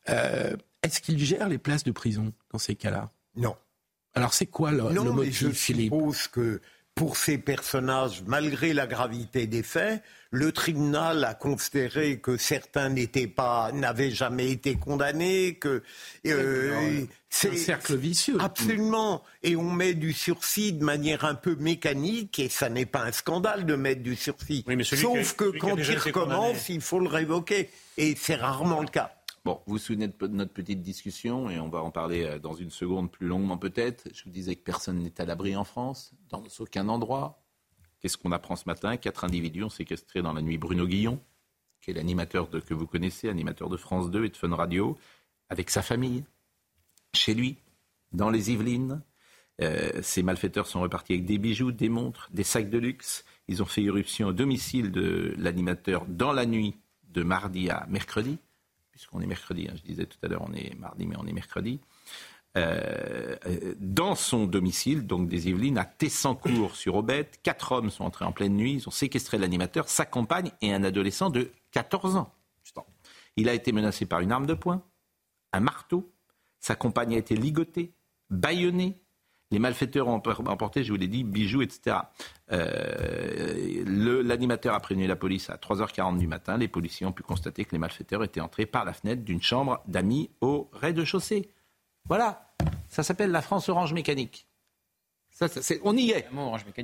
[0.10, 3.12] Euh, est-ce qu'il gère les places de prison dans ces cas-là?
[3.36, 3.56] Non.
[4.16, 5.94] Alors c'est quoi le, non, le motif, je Philippe?
[5.94, 6.62] suppose que
[6.96, 13.28] pour ces personnages, malgré la gravité des faits, le tribunal a considéré que certains n'étaient
[13.28, 15.82] pas, n'avaient jamais été condamnés, que
[16.28, 18.38] euh, c'est un cercle vicieux.
[18.40, 19.24] Absolument.
[19.44, 23.12] Et on met du sursis de manière un peu mécanique, et ça n'est pas un
[23.12, 24.66] scandale de mettre du sursis.
[24.84, 29.16] Sauf que quand il recommence, il faut le révoquer, et c'est rarement le cas.
[29.46, 32.54] Bon, vous vous souvenez de notre petite discussion, et on va en parler euh, dans
[32.54, 34.10] une seconde plus longuement peut-être.
[34.14, 37.42] Je vous disais que personne n'est à l'abri en France, dans aucun endroit.
[38.02, 38.98] Qu'est-ce qu'on apprend ce matin?
[38.98, 41.22] Quatre individus ont séquestré dans la nuit Bruno Guillon,
[41.82, 44.98] qui est l'animateur que vous connaissez, animateur de France 2 et de Fun Radio,
[45.50, 46.26] avec sa famille,
[47.14, 47.58] chez lui,
[48.12, 49.02] dans les Yvelines.
[49.62, 53.24] Euh, ces malfaiteurs sont repartis avec des bijoux, des montres, des sacs de luxe.
[53.48, 56.76] Ils ont fait irruption au domicile de l'animateur dans la nuit
[57.10, 58.38] de mardi à mercredi
[59.00, 61.32] puisqu'on est mercredi, hein, je disais tout à l'heure, on est mardi, mais on est
[61.32, 61.80] mercredi,
[62.58, 63.38] euh,
[63.80, 67.40] dans son domicile, donc des Yvelines, à Tessancourt sur Aubette.
[67.42, 70.84] Quatre hommes sont entrés en pleine nuit, ils ont séquestré l'animateur, sa compagne et un
[70.84, 72.34] adolescent de 14 ans.
[73.38, 74.84] Il a été menacé par une arme de poing,
[75.54, 76.12] un marteau,
[76.60, 77.94] sa compagne a été ligotée,
[78.30, 79.00] bâillonnée,
[79.52, 81.98] les malfaiteurs ont emporté, je vous l'ai dit, bijoux, etc.
[82.52, 83.84] Euh,
[84.24, 86.58] l'animateur a prévenu la police à 3h40 du matin.
[86.58, 89.82] Les policiers ont pu constater que les malfaiteurs étaient entrés par la fenêtre d'une chambre
[89.88, 91.50] d'amis au rez-de-chaussée.
[92.06, 92.54] Voilà,
[92.90, 94.46] ça s'appelle la France Orange Mécanique.
[95.32, 95.48] Ça,
[95.84, 96.28] on y est.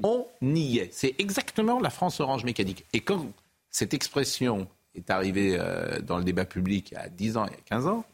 [0.03, 0.93] On y est.
[0.93, 2.85] C'est exactement la France Orange Mécanique.
[2.93, 3.27] Et quand
[3.69, 7.49] cette expression est arrivée euh, dans le débat public il y a 10 ans, y
[7.49, 8.05] a 15 ans,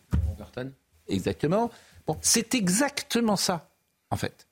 [1.07, 1.69] exactement,
[2.07, 3.70] bon, c'est exactement ça
[4.11, 4.47] en fait.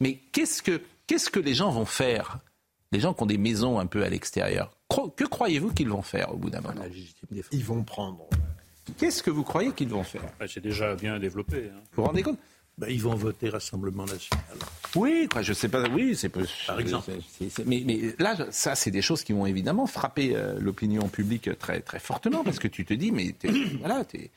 [0.00, 2.38] Mais qu'est-ce que, qu'est-ce que les gens vont faire
[2.92, 4.76] Les gens qui ont des maisons un peu à l'extérieur,
[5.16, 6.82] que croyez-vous qu'ils vont faire au bout d'un moment?
[7.52, 8.28] Ils vont prendre.
[8.98, 10.22] Qu'est-ce que vous croyez qu'ils vont faire?
[10.38, 11.70] Bah, C'est déjà bien développé.
[11.72, 11.80] Hein.
[11.92, 12.38] Vous vous rendez compte?
[12.76, 14.44] Bah, ils vont voter Rassemblement national.
[14.96, 15.88] Oui, quoi, je sais pas.
[15.88, 17.12] Oui, c'est par exemple.
[17.64, 21.80] mais, mais, là, ça, c'est des choses qui vont évidemment frapper euh, l'opinion publique très
[21.80, 23.34] très fortement parce que tu te dis, mais
[23.78, 24.30] voilà, t'es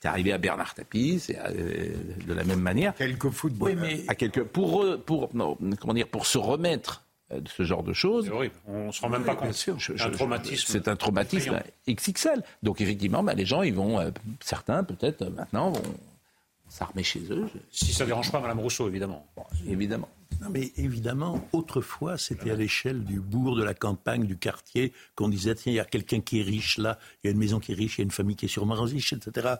[0.00, 1.92] c'est arrivé à Bernard Tapie, c'est euh,
[2.26, 2.94] de la même manière.
[2.94, 3.78] Quelques footballeurs.
[3.80, 4.00] mais...
[4.08, 8.24] à quelques, pour, pour, comment dire, pour se remettre euh, de ce genre de choses.
[8.26, 8.54] C'est horrible.
[8.66, 9.54] On ne se rend même pas compte.
[9.78, 10.66] Je- un traumatisme.
[10.68, 11.64] C'est un traumatisme effrayant.
[11.88, 12.42] XXL.
[12.62, 15.82] Donc effectivement, bah, les gens, ils vont, euh, certains peut-être euh, maintenant vont
[16.68, 17.48] s'armer chez eux.
[17.70, 19.26] Si ça ne dérange pas Mme Rousseau, évidemment.
[19.66, 20.08] évidemment.
[20.40, 25.28] Non, mais évidemment, autrefois, c'était à l'échelle du bourg, de la campagne, du quartier, qu'on
[25.28, 27.58] disait, tiens, il y a quelqu'un qui est riche là, il y a une maison
[27.60, 29.54] qui est riche, il y a une famille qui est sûrement riche, etc.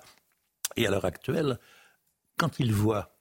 [0.76, 1.58] Et à l'heure actuelle,
[2.38, 3.16] quand ils voient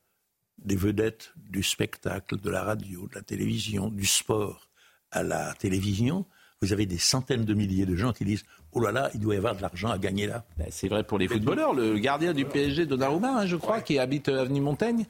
[0.57, 4.69] des vedettes du spectacle, de la radio, de la télévision, du sport
[5.11, 6.25] à la télévision,
[6.61, 8.43] vous avez des centaines de milliers de gens qui disent,
[8.73, 10.43] oh là là, il doit y avoir de l'argent à gagner là.
[10.57, 11.73] Ben, c'est vrai pour les footballeurs.
[11.73, 15.05] Le gardien du PSG, Donnarumma, hein, je crois, qui habite euh, avenue Montaigne.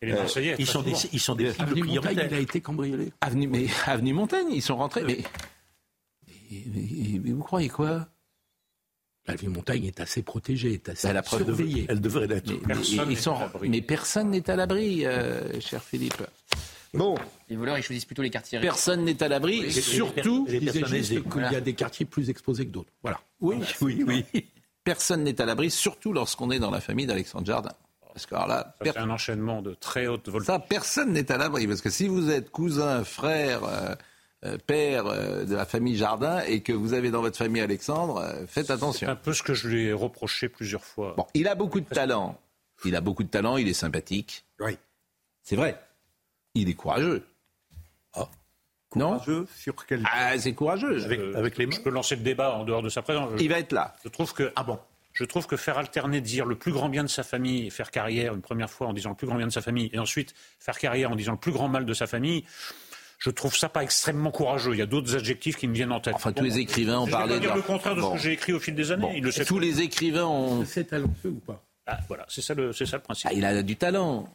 [0.00, 3.12] Et les Marseillais, Ils sont des, ils sont des Avenue Montaigne, il a été cambriolé.
[3.20, 5.04] Avenue, mais, avenue Montaigne, ils sont rentrés.
[5.04, 5.18] Mais,
[6.50, 8.08] mais- mais- mais vous croyez quoi?
[9.26, 11.86] L'avenue Montaigne est assez protégée, est assez la surveillée.
[11.88, 12.50] Elle devrait l'être.
[12.50, 13.68] mais, Personne mais- ils n'est sont- à l'abri.
[13.70, 16.22] mais personne n'est à l'abri, euh, cher Philippe.
[16.92, 17.16] Bon,
[17.48, 18.60] Les voleurs, ils choisissent plutôt les quartiers.
[18.60, 21.52] personne n'est à l'abri, Oui, surtout, disais personnes juste qu'il Voilà.
[21.52, 22.90] y a des quartiers plus exposés que d'autres.
[23.02, 23.18] Voilà.
[23.40, 24.24] Oui, oui, oui.
[24.84, 27.72] personne n'est à l'abri, surtout lorsqu'on est dans la famille d'Alexandre Jardin.
[28.12, 30.46] Parce que alors là, Ça, per- C'est un enchaînement de très haute voltige.
[30.46, 31.66] ça, personne n'est à l'abri.
[31.66, 33.94] Parce que si vous êtes cousin, frère, euh,
[34.66, 38.46] père euh, de la famille Jardin et que vous avez dans votre famille Alexandre, euh,
[38.46, 39.08] faites C'est attention.
[39.08, 41.14] un peu ce que je lui ai reproché plusieurs fois.
[41.16, 42.38] Bon, il a beaucoup de talent.
[42.84, 44.44] Il a beaucoup de talent, il est sympathique.
[44.60, 44.76] Oui.
[45.42, 45.80] C'est vrai.
[46.54, 47.24] Il est courageux.
[48.96, 50.98] non Courageux sur quel Ah, c'est courageux.
[51.00, 53.30] Je peux- Je peux lancer le débat en dehors de sa présence.
[53.36, 53.96] Je- Il va être là.
[54.04, 54.52] Je trouve que.
[54.54, 54.78] Ah bon
[55.12, 57.90] Je trouve que faire alterner, dire le plus grand bien de sa famille et faire
[57.92, 60.34] carrière une première fois en disant le plus grand bien de sa famille et ensuite
[60.60, 62.44] faire carrière en disant le plus grand mal de sa famille,
[63.18, 64.72] je trouve ça pas extrêmement courageux.
[64.74, 66.14] Il y a d'autres adjectifs qui me viennent en tête.
[66.14, 68.10] Enfin, tous les écrivains ont je parlé vais pas dire de le contraire de Bon.
[68.10, 69.02] ce que j'ai écrit au fil des années.
[69.02, 69.12] Bon.
[69.14, 70.64] Il le sait Tous les écrivains ont.
[70.64, 71.62] C'est talentueux ou pas?
[71.86, 73.28] Ah, voilà, c'est ça le, c'est ça le principe.
[73.30, 74.28] Ah, il a du talent.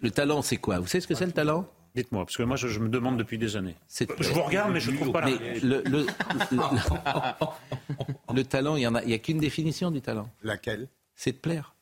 [0.00, 0.78] Le talent, c'est quoi?
[0.78, 1.66] Vous savez ce que c'est le talent?
[1.94, 3.74] Dites-moi, parce que moi je, je me demande depuis des années.
[4.20, 5.30] Je vous regarde, mais je ne trouve pas la.
[5.30, 6.06] Le, le-
[6.52, 6.56] le-
[8.34, 10.30] le talent, il y en a, il y a qu'une définition du talent.
[10.44, 10.86] Laquelle?
[11.16, 11.74] C'est de plaire.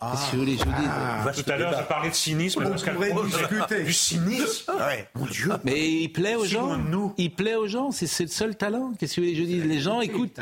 [0.00, 2.62] Qu'est-ce que vous voulez je vous dise Ah, Tout à l'heure, j'ai parlé de cynisme.
[2.64, 3.84] On Pascal pourrait Pro, discuter.
[3.84, 4.72] Du cynisme
[5.14, 5.50] Mon Dieu.
[5.64, 6.78] Mais il plaît aux Si gens.
[6.78, 7.12] nous.
[7.18, 7.90] Il plaît aux gens.
[7.90, 8.92] C'est le seul talent.
[8.98, 10.40] Qu'est-ce que vous voulez que je dise Les gens écoutent.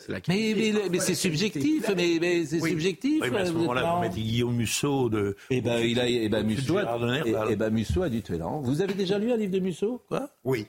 [0.00, 1.88] C'est la Mais, mais, mais c'est subjectif.
[1.96, 3.22] Mais, mais c'est subjectif.
[3.22, 5.36] Oui, mais à ce vous êtes moment-là, vous mettez Guillaume Musso de.
[5.50, 8.60] Eh ben, il a, eh ben, Musso, eh, ben, Musso a du talent.
[8.60, 10.28] Vous avez déjà lu un livre de Musso Quoi?
[10.44, 10.66] Oui.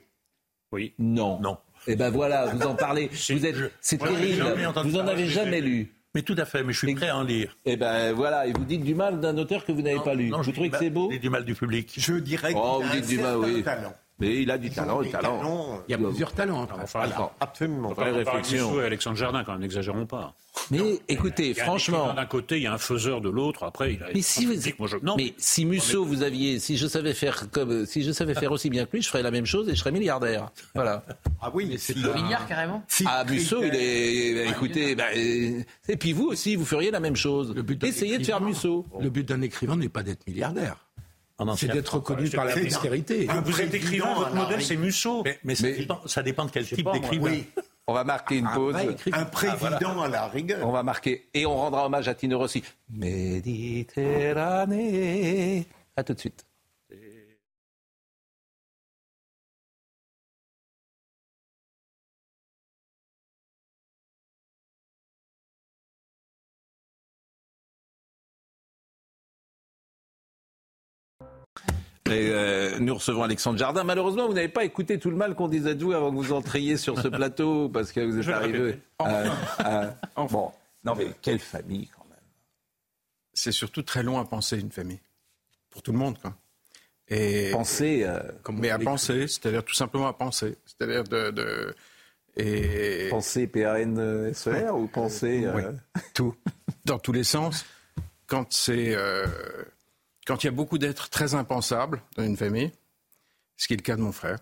[0.72, 0.94] Oui.
[1.00, 1.40] Non.
[1.40, 1.58] Non.
[1.88, 3.10] Eh ben voilà, vous en parlez.
[3.30, 4.44] Vous êtes, c'est terrible.
[4.84, 5.94] Vous en avez jamais lu.
[6.18, 7.56] Mais tout à fait, mais je suis prêt à en lire.
[7.64, 10.30] Eh ben voilà, et vous dites du mal d'un auteur que vous n'avez pas lu.
[10.32, 11.94] Non, je vous trouvez que c'est beau je dis du mal du public.
[11.96, 13.62] Je dirais Oh, a vous un dites du mal, certain oui.
[13.64, 13.94] talent.
[14.20, 15.84] Mais il a du talent, le talent.
[15.88, 16.64] Il y a plusieurs talents.
[16.64, 16.82] après.
[16.82, 17.94] Enfin, Attends, Absolument.
[17.94, 18.70] Vraie réflexion.
[18.72, 20.34] Musso et Alexandre Jardin, quand même, n'exagérons pas.
[20.72, 23.30] Mais écoutez, Il y a un franchement, D'un côté, il y a un faiseur de
[23.30, 23.64] l'autre.
[23.64, 24.08] Après, il a.
[24.14, 24.98] mais si vous, Moi, je...
[25.04, 28.52] Non, mais si Musso vous aviez, si je savais faire comme, si je savais faire
[28.52, 30.50] aussi bien que lui, je ferais la même chose et je serais milliardaire.
[30.74, 31.04] Voilà.
[31.40, 36.14] Ah oui, mais c'est Milliard carrément Ah, Musso, il est, écoutez, bah, euh, et puis
[36.14, 37.54] vous aussi, vous feriez la même chose.
[37.56, 38.86] Le but Essayez de faire Musso.
[39.00, 40.87] Le but d'un écrivain n'est pas d'être milliardaire.
[41.56, 43.28] C'est d'être reconnu par la postérité.
[43.30, 45.22] Un Vous êtes écrivain, votre modèle, c'est Musso.
[45.24, 47.32] Mais, mais ça, dépend, ça dépend de quel type d'écrivain.
[47.32, 47.46] Oui,
[47.86, 48.76] On va marquer une pause.
[49.12, 50.68] un président à la rigueur.
[50.68, 52.64] On va marquer et on rendra hommage à Tino Rossi.
[52.90, 55.68] Méditerranée.
[55.96, 56.46] À tout de suite.
[72.12, 73.84] Et, euh, nous recevons Alexandre Jardin.
[73.84, 76.32] Malheureusement, vous n'avez pas écouté tout le mal qu'on disait de vous avant que vous
[76.34, 78.58] entriez sur ce plateau parce que vous êtes arrivé.
[78.60, 78.82] répéter.
[79.00, 80.52] à- à- Bon,
[80.84, 82.18] non mais quelle famille quand même.
[83.34, 85.00] c'est surtout très long à penser une famille.
[85.70, 86.34] Pour tout le monde, quoi.
[87.10, 88.04] Et, Pensez.
[88.04, 88.20] euh,
[88.52, 90.56] mais à penser, c'est-à-dire tout simplement à penser.
[90.66, 91.76] C'est-à-dire de, de-
[92.36, 95.46] et Pensez PAN-SER ou pensez.
[95.46, 95.72] euh,
[96.14, 96.36] tout,
[96.86, 97.66] dans tous les sens.
[98.28, 98.94] Quand c'est,
[100.28, 102.72] quand il y a beaucoup d'êtres très impensables dans une famille,
[103.56, 104.40] ce qui est le cas de mon frère.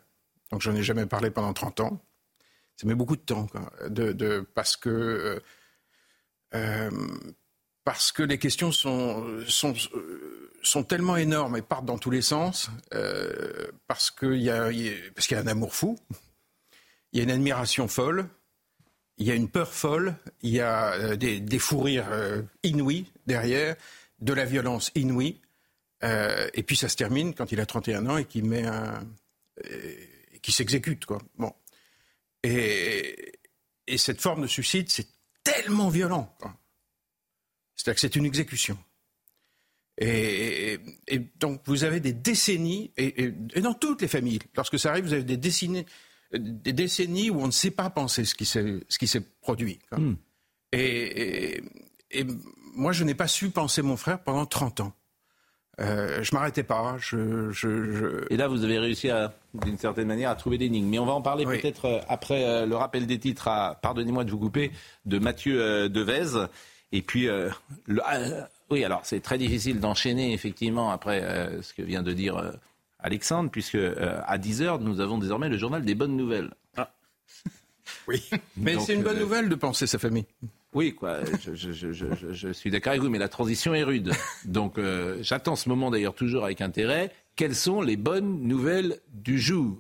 [0.51, 2.01] Donc j'en ai jamais parlé pendant 30 ans.
[2.75, 3.47] Ça met beaucoup de temps,
[4.53, 5.39] parce que euh,
[6.55, 6.91] euh,
[7.85, 12.23] parce que les questions sont sont euh, sont tellement énormes et partent dans tous les
[12.23, 12.69] sens,
[13.87, 15.99] parce qu'il y a, y y a un amour fou,
[17.13, 18.27] il y a une admiration folle,
[19.17, 22.09] il y a une peur folle, il y a des, des fous rires
[22.63, 23.75] inouïs derrière,
[24.19, 25.39] de la violence inouïe,
[26.03, 29.07] euh, et puis ça se termine quand il a 31 ans et qu'il met un,
[29.63, 31.19] et qui s'exécute quoi.
[31.37, 31.53] Bon,
[32.43, 33.39] et,
[33.87, 35.07] et cette forme de suicide, c'est
[35.43, 36.35] tellement violent.
[36.39, 36.55] quoi.
[37.75, 38.77] C'est-à-dire que c'est une exécution.
[39.97, 40.77] Et,
[41.37, 43.31] donc vous avez des décennies, et,
[43.61, 45.85] dans toutes les familles, lorsque ça arrive, vous avez des décennies,
[46.33, 48.45] des décennies où on ne sait pas penser ce qui
[49.07, 49.79] s'est produit.
[49.95, 50.15] Hmm.
[50.73, 51.61] Et,
[52.73, 54.93] moi, je n'ai pas su penser mon frère pendant 30 ans.
[55.81, 56.95] Euh, je m'arrêtais pas.
[56.99, 59.09] Je, Et là, vous avez réussi,
[59.53, 60.87] d'une certaine manière, à trouver des lignes.
[60.87, 64.23] Mais on va en parler peut-être euh, après euh, le rappel des titres, à, pardonnez-moi
[64.23, 64.71] de vous couper,
[65.05, 66.47] de Mathieu euh, Devez.
[66.91, 67.27] Et puis,
[68.69, 71.21] oui, alors c'est très difficile d'enchaîner, effectivement, après
[71.61, 72.53] ce que vient de dire
[72.99, 76.51] Alexandre, puisque à 10h, nous avons désormais le journal des bonnes nouvelles.
[76.77, 76.91] Ah.
[78.07, 78.23] Oui,
[78.55, 80.25] mais c'est une bonne nouvelle de penser sa famille.
[80.75, 81.19] Oui, quoi.
[81.53, 84.11] Je, suis d'accord avec vous, mais la transition est rude.
[84.45, 87.11] Donc, euh, j'attends ce moment d'ailleurs toujours avec intérêt.
[87.37, 89.77] Quelles sont les bonnes nouvelles du jour?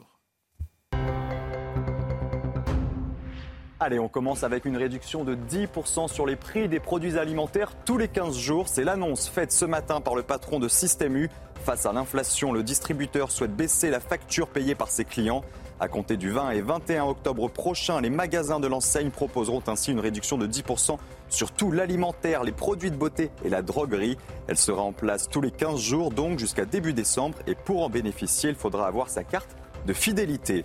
[3.77, 7.97] Allez, on commence avec une réduction de 10% sur les prix des produits alimentaires tous
[7.97, 8.69] les 15 jours.
[8.69, 11.29] C'est l'annonce faite ce matin par le patron de Système U.
[11.65, 15.43] Face à l'inflation, le distributeur souhaite baisser la facture payée par ses clients.
[15.77, 19.99] À compter du 20 et 21 octobre prochain, les magasins de l'enseigne proposeront ainsi une
[19.99, 20.97] réduction de 10%
[21.27, 24.17] sur tout l'alimentaire, les produits de beauté et la droguerie.
[24.47, 27.37] Elle sera en place tous les 15 jours, donc jusqu'à début décembre.
[27.45, 29.49] Et pour en bénéficier, il faudra avoir sa carte
[29.85, 30.63] de fidélité.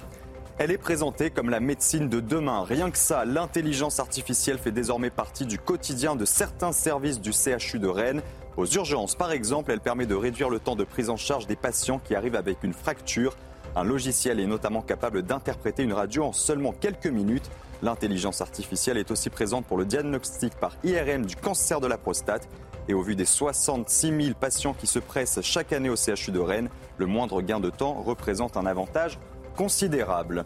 [0.58, 2.62] Elle est présentée comme la médecine de demain.
[2.62, 7.80] Rien que ça, l'intelligence artificielle fait désormais partie du quotidien de certains services du CHU
[7.80, 8.22] de Rennes.
[8.56, 11.56] Aux urgences, par exemple, elle permet de réduire le temps de prise en charge des
[11.56, 13.34] patients qui arrivent avec une fracture.
[13.76, 17.48] Un logiciel est notamment capable d'interpréter une radio en seulement quelques minutes.
[17.82, 22.48] L'intelligence artificielle est aussi présente pour le diagnostic par IRM du cancer de la prostate.
[22.88, 26.40] Et au vu des 66 000 patients qui se pressent chaque année au CHU de
[26.40, 29.18] Rennes, le moindre gain de temps représente un avantage
[29.56, 30.44] considérable.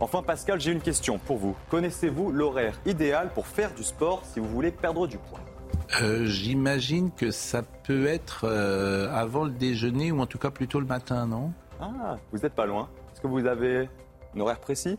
[0.00, 1.56] Enfin Pascal, j'ai une question pour vous.
[1.70, 5.40] Connaissez-vous l'horaire idéal pour faire du sport si vous voulez perdre du poids?
[6.02, 10.80] Euh, J'imagine que ça peut être euh, avant le déjeuner ou en tout cas plutôt
[10.80, 11.52] le matin, non?
[11.80, 12.88] Ah, vous n'êtes pas loin.
[13.12, 13.88] Est-ce que vous avez
[14.36, 14.98] un horaire précis?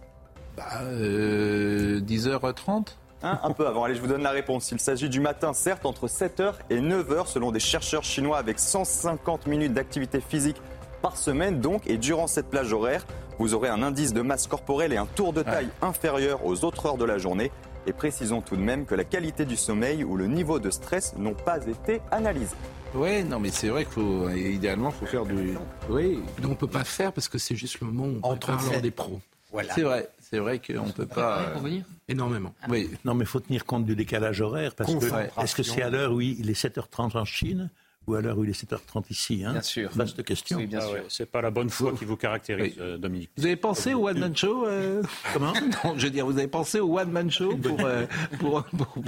[0.55, 2.83] Bah, 10h30 euh,
[3.23, 3.83] hein, Un peu avant.
[3.83, 4.71] Allez, je vous donne la réponse.
[4.71, 9.47] Il s'agit du matin, certes, entre 7h et 9h, selon des chercheurs chinois, avec 150
[9.47, 10.61] minutes d'activité physique
[11.01, 11.87] par semaine, donc.
[11.87, 13.05] Et durant cette plage horaire,
[13.39, 16.85] vous aurez un indice de masse corporelle et un tour de taille inférieur aux autres
[16.85, 17.51] heures de la journée.
[17.87, 21.15] Et précisons tout de même que la qualité du sommeil ou le niveau de stress
[21.17, 22.55] n'ont pas été analysés.
[22.93, 25.57] Oui, non, mais c'est vrai qu'il faut, idéalement, il faut faire du.
[25.89, 26.19] Oui.
[26.41, 28.91] Donc on peut pas faire parce que c'est juste le moment où on Entre des
[28.91, 29.21] pros.
[29.51, 29.73] Voilà.
[29.73, 31.51] C'est vrai, c'est vrai qu'on ne peut pas.
[31.53, 32.53] Pour venir Énormément.
[32.67, 32.89] Oui.
[33.05, 35.89] Non, mais il faut tenir compte du décalage horaire parce que est-ce que c'est à
[35.89, 37.69] l'heure où il est 7h30 en Chine
[38.09, 39.91] ou à l'heure où il est 7h30 ici hein Bien sûr.
[39.93, 40.57] Vaste question.
[40.57, 41.03] Oui, bien ah sûr.
[41.09, 43.29] C'est pas la bonne foi qui vous caractérise, euh, Dominique.
[43.37, 45.03] Vous avez pensé au one man show euh,
[45.33, 45.53] Comment?
[45.83, 48.05] Non, Je veux dire, vous avez pensé au one man show pour, euh,
[48.39, 49.03] pour, pour,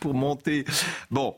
[0.00, 0.64] pour, monter.
[1.10, 1.36] Bon.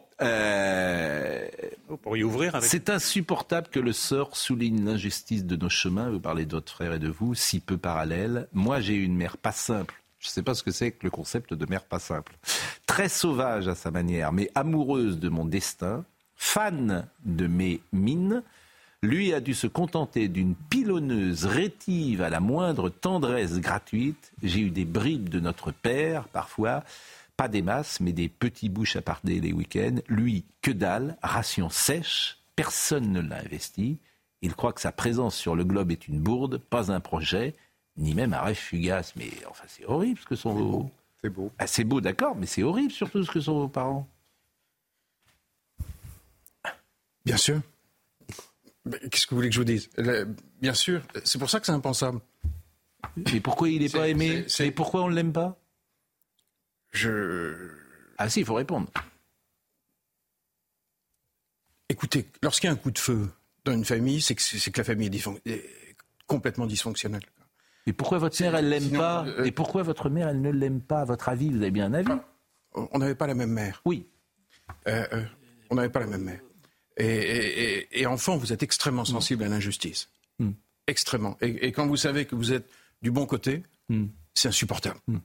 [1.89, 2.69] vous pourriez ouvrir avec...
[2.69, 6.11] C'est insupportable que le sort souligne l'injustice de nos chemins.
[6.11, 8.49] Vous parlez d'autres frères et de vous, si peu parallèles.
[8.53, 10.01] Moi, j'ai une mère pas simple.
[10.25, 12.37] Je ne sais pas ce que c'est que le concept de mère pas simple.
[12.87, 16.07] Très sauvage à sa manière, mais amoureuse de mon destin
[16.37, 18.43] fan de mes mines,
[19.03, 24.33] lui a dû se contenter d'une pilonneuse rétive à la moindre tendresse gratuite.
[24.43, 26.83] J'ai eu des bribes de notre père, parfois,
[27.37, 29.97] pas des masses, mais des petits bouches à parler les week-ends.
[30.09, 33.99] Lui, que dalle, ration sèche, personne ne l'a investi.
[34.41, 37.55] Il croit que sa présence sur le globe est une bourde, pas un projet,
[37.97, 39.15] ni même un rêve fugace.
[39.17, 40.91] Mais enfin, c'est horrible ce que sont vos...
[41.21, 41.51] C'est beau.
[41.59, 44.07] Ah, c'est beau, d'accord, mais c'est horrible surtout ce que sont vos parents.
[47.25, 47.61] Bien sûr.
[49.11, 49.89] Qu'est-ce que vous voulez que je vous dise?
[50.61, 51.03] Bien sûr.
[51.25, 52.21] C'est pour ça que c'est impensable.
[53.33, 54.45] Et pourquoi il n'est pas aimé?
[54.61, 55.59] Et pourquoi on ne l'aime pas?
[56.93, 57.71] Je.
[58.19, 58.89] Ah si, il faut répondre.
[61.89, 63.31] Écoutez, lorsqu'il y a un coup de feu
[63.65, 65.11] dans une famille, c'est que, que, la famille
[65.47, 65.97] est,
[66.27, 67.25] complètement dysfonctionnelle.
[67.87, 69.27] Et pourquoi votre mère, elle l'aime pas?
[69.27, 71.01] euh, Et pourquoi votre mère, elle ne l'aime pas?
[71.01, 72.13] À votre avis, vous avez bien un avis?
[72.75, 73.83] On n'avait pas la même mère.
[73.85, 74.07] Oui.
[74.89, 75.25] Euh, euh,
[75.71, 76.41] on n'avait pas la même mère.
[76.97, 80.09] Et, enfant, vous êtes extrêmement sensible à l'injustice.
[80.39, 80.53] Hmm.
[80.87, 81.37] Extrêmement.
[81.41, 82.69] Et, quand vous savez que vous êtes
[83.03, 84.07] du bon côté, hmm.
[84.35, 85.01] c'est insupportable.
[85.09, 85.19] Hmm.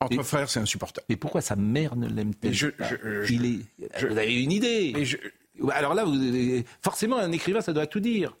[0.00, 1.04] Entre frères, c'est insupportable.
[1.10, 4.06] Et pourquoi sa mère ne l'aime pas Il est...
[4.06, 4.94] Vous avez une idée
[5.72, 6.62] Alors là, vous...
[6.82, 8.36] forcément, un écrivain, ça doit tout dire.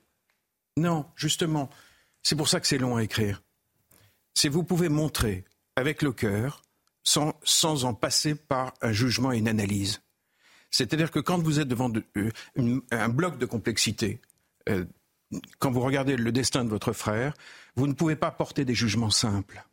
[0.76, 1.68] Non, justement.
[2.22, 3.42] C'est pour ça que c'est long à écrire.
[4.34, 5.44] C'est vous pouvez montrer
[5.76, 6.62] avec le cœur
[7.02, 10.00] sans, sans en passer par un jugement et une analyse.
[10.70, 14.20] C'est-à-dire que quand vous êtes devant euh, un bloc de complexité,
[14.68, 14.84] euh,
[15.58, 17.34] quand vous regardez le destin de votre frère,
[17.76, 19.64] vous ne pouvez pas porter des jugements simples.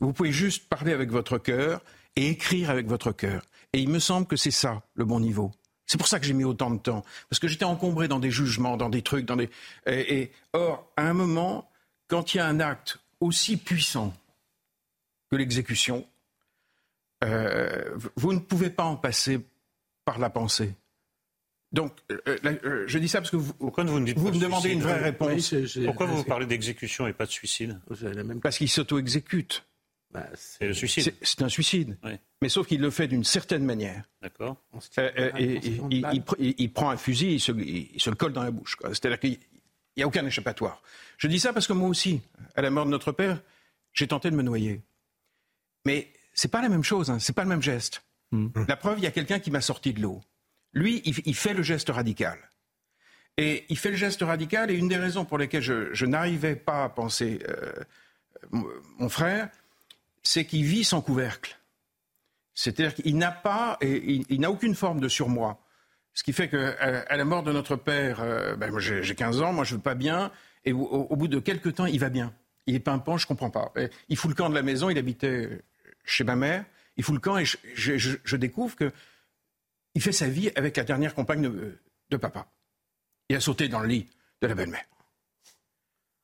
[0.00, 1.82] Vous pouvez juste parler avec votre cœur
[2.16, 3.42] et écrire avec votre cœur.
[3.72, 5.52] Et il me semble que c'est ça le bon niveau.
[5.86, 7.04] C'est pour ça que j'ai mis autant de temps.
[7.28, 9.50] Parce que j'étais encombré dans des jugements, dans des trucs, dans des.
[9.86, 11.70] Et, or, à un moment,
[12.08, 14.14] quand il y a un acte aussi puissant
[15.30, 16.06] que l'exécution,
[17.22, 19.40] euh, vous ne pouvez pas en passer
[20.04, 20.74] par la pensée.
[21.72, 24.38] Donc, euh, euh, je dis ça parce que vous, Pourquoi vous, me, dites vous me
[24.38, 25.54] demandez une vraie réponse.
[25.84, 27.80] Pourquoi vous parlez d'exécution et pas de suicide?
[28.40, 29.66] Parce qu'il s'auto-exécute.
[30.12, 31.12] Bah, c'est le suicide.
[31.22, 31.98] C'est un suicide.
[32.40, 34.04] Mais sauf qu'il le fait d'une certaine manière.
[34.22, 34.56] D'accord.
[34.96, 38.76] et, il, prend un fusil, il se, il se le colle dans la bouche.
[38.84, 39.38] C'est-à-dire qu'il
[39.96, 40.80] n'y a aucun échappatoire.
[41.18, 42.20] Je dis ça parce que moi aussi,
[42.54, 43.42] à la mort de notre père,
[43.92, 44.82] j'ai tenté de me noyer.
[45.84, 48.03] Mais c'est pas la même chose, hein, c'est pas le même geste.
[48.34, 48.48] Hmm.
[48.66, 50.20] La preuve, il y a quelqu'un qui m'a sorti de l'eau.
[50.72, 52.36] Lui, il, fait le geste radical.
[53.36, 56.82] Et il fait le geste radical, et une des raisons pour lesquelles je, n'arrivais pas
[56.82, 57.72] à penser euh,
[58.98, 59.50] mon frère,
[60.24, 61.56] c'est qu'il vit sans couvercle.
[62.54, 65.60] C'est-à-dire qu'il n'a pas, et il, n'a aucune forme de surmoi.
[66.12, 66.70] Ce qui fait qu'à
[67.08, 69.82] à la mort de notre père, euh, ben, j'ai 15 ans, moi je ne veux
[69.82, 70.32] pas bien,
[70.64, 72.34] et au, bout de quelques temps, il va bien.
[72.66, 73.72] Il est pimpant, je ne comprends pas.
[74.08, 75.62] il fout le camp de la maison, il habitait
[76.04, 76.64] chez ma mère,
[76.96, 81.42] il fout le camp, et je, découvre qu'il fait sa vie avec la dernière compagne
[82.08, 82.46] de, papa.
[83.28, 84.08] Il a sauté dans le lit
[84.40, 84.84] de la belle-mère.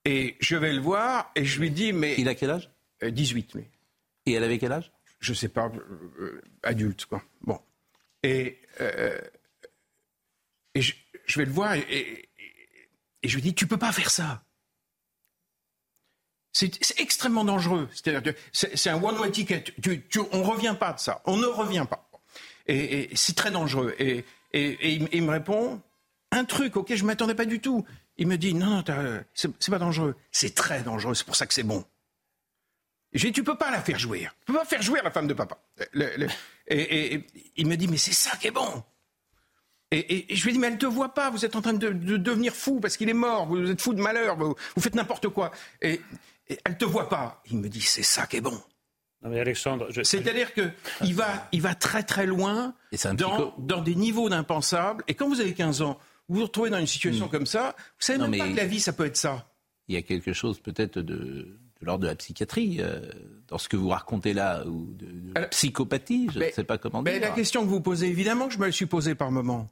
[0.05, 2.15] Et je vais le voir, et je lui dis, mais...
[2.19, 2.71] Il a quel âge?
[3.03, 3.65] 18, lui.
[4.27, 4.93] Et elle avait quel âge?
[5.19, 7.23] Je sais pas, euh, euh, adulte, quoi.
[7.43, 7.61] Bon.
[8.23, 9.21] Et, euh,
[10.75, 10.95] et je,
[11.37, 12.29] vais le voir et,
[13.23, 14.43] et, je lui dis, tu peux pas faire ça.
[16.53, 17.89] C'est extrêmement dangereux.
[18.53, 19.65] C'est un one-way ticket.
[20.33, 21.23] On ne revient pas de ça.
[21.25, 22.09] On ne revient pas.
[22.67, 23.95] Et, c'est très dangereux.
[23.99, 25.81] Et, il, me répond
[26.33, 27.85] un truc auquel je ne m'attendais pas du tout.
[28.17, 30.17] Il me dit, non, non, c'est pas dangereux.
[30.33, 31.15] C'est très dangereux.
[31.15, 31.85] C'est pour ça que c'est bon.
[33.13, 34.35] J'ai dit, tu peux pas la faire jouir.
[34.41, 35.59] Tu peux pas faire jouir la femme de papa.
[36.69, 37.25] et,
[37.57, 38.83] il me dit, mais c'est ça qui est bon.
[39.93, 41.91] Et, je lui dit, mais elle ne te voit pas, vous êtes en train de,
[41.91, 45.51] devenir fou parce qu'il est mort, vous êtes fou de malheur, vous, faites n'importe quoi.
[45.83, 46.01] Et,
[46.65, 47.43] elle ne te voit pas.
[47.51, 48.61] Il me dit, c'est ça qui est bon.
[49.23, 50.71] Non mais Alexandre, c'est-à-dire que
[51.03, 52.75] il va, il va très très loin
[53.19, 55.05] dans, dans, des niveaux d'impensables.
[55.09, 55.99] Et quand vous avez 15 ans,
[56.29, 57.31] vous vous retrouvez dans une situation hmm.
[57.31, 59.47] comme ça, vous savez même pas que la vie ça peut être ça.
[59.89, 63.01] Il y a quelque chose peut-être de de l'ordre de la psychiatrie, euh,
[63.49, 67.03] dans ce que vous racontez là, ou de, de psychopathie, je ne sais pas comment
[67.03, 69.69] mais La question que vous posez, évidemment que je me la suis posée par moment.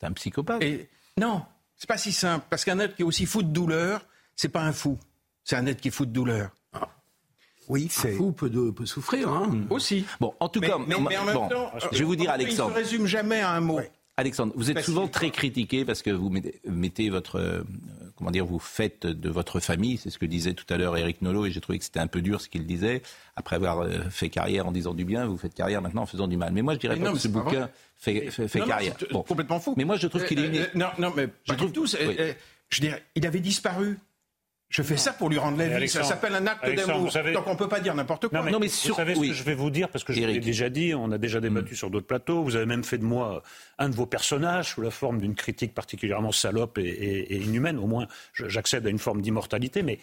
[0.00, 0.88] C'est un psychopathe Et,
[1.18, 1.44] Non,
[1.76, 4.06] c'est pas si simple, parce qu'un être qui est aussi fou de douleur,
[4.36, 4.98] c'est pas un fou,
[5.44, 6.50] c'est un être qui est fou de douleur.
[6.72, 6.88] Ah.
[7.68, 8.14] Oui, c'est.
[8.14, 9.50] Un fou peut, peut souffrir, hein.
[9.70, 10.04] Aussi.
[10.20, 12.72] Bon, en tout cas, mais, en même temps, je vais vous dire, Alexandre.
[12.74, 13.80] Il ne se résume jamais à un mot.
[14.16, 16.32] Alexandre, vous êtes souvent très critiqué parce que vous
[16.64, 17.62] mettez votre, euh,
[18.14, 21.20] comment dire, vous faites de votre famille, c'est ce que disait tout à l'heure Eric
[21.20, 23.02] Nolot, et j'ai trouvé que c'était un peu dur ce qu'il disait.
[23.34, 26.28] Après avoir euh, fait carrière en disant du bien, vous faites carrière maintenant en faisant
[26.28, 26.52] du mal.
[26.52, 28.94] Mais moi, je dirais pas que ce bouquin fait, fait, carrière.
[29.10, 29.24] Bon.
[29.24, 29.74] Complètement fou.
[29.76, 30.60] Mais moi, je trouve qu'il est.
[30.60, 31.86] Euh, non, non, mais je trouve tout.
[31.86, 33.98] Je dirais, il avait disparu.
[34.74, 35.88] Je fais ça pour lui rendre la vie.
[35.88, 37.08] Ça s'appelle un acte d'amour.
[37.32, 38.42] Donc on ne peut pas dire n'importe quoi.
[38.50, 40.68] Non, mais, vous savez ce que je vais vous dire, parce que je l'ai déjà
[40.68, 41.76] dit, on a déjà débattu mm.
[41.76, 42.42] sur d'autres plateaux.
[42.42, 43.44] Vous avez même fait de moi
[43.78, 47.78] un de vos personnages sous la forme d'une critique particulièrement salope et, inhumaine.
[47.78, 49.84] Au moins, j'accède à une forme d'immortalité.
[49.84, 50.00] Mais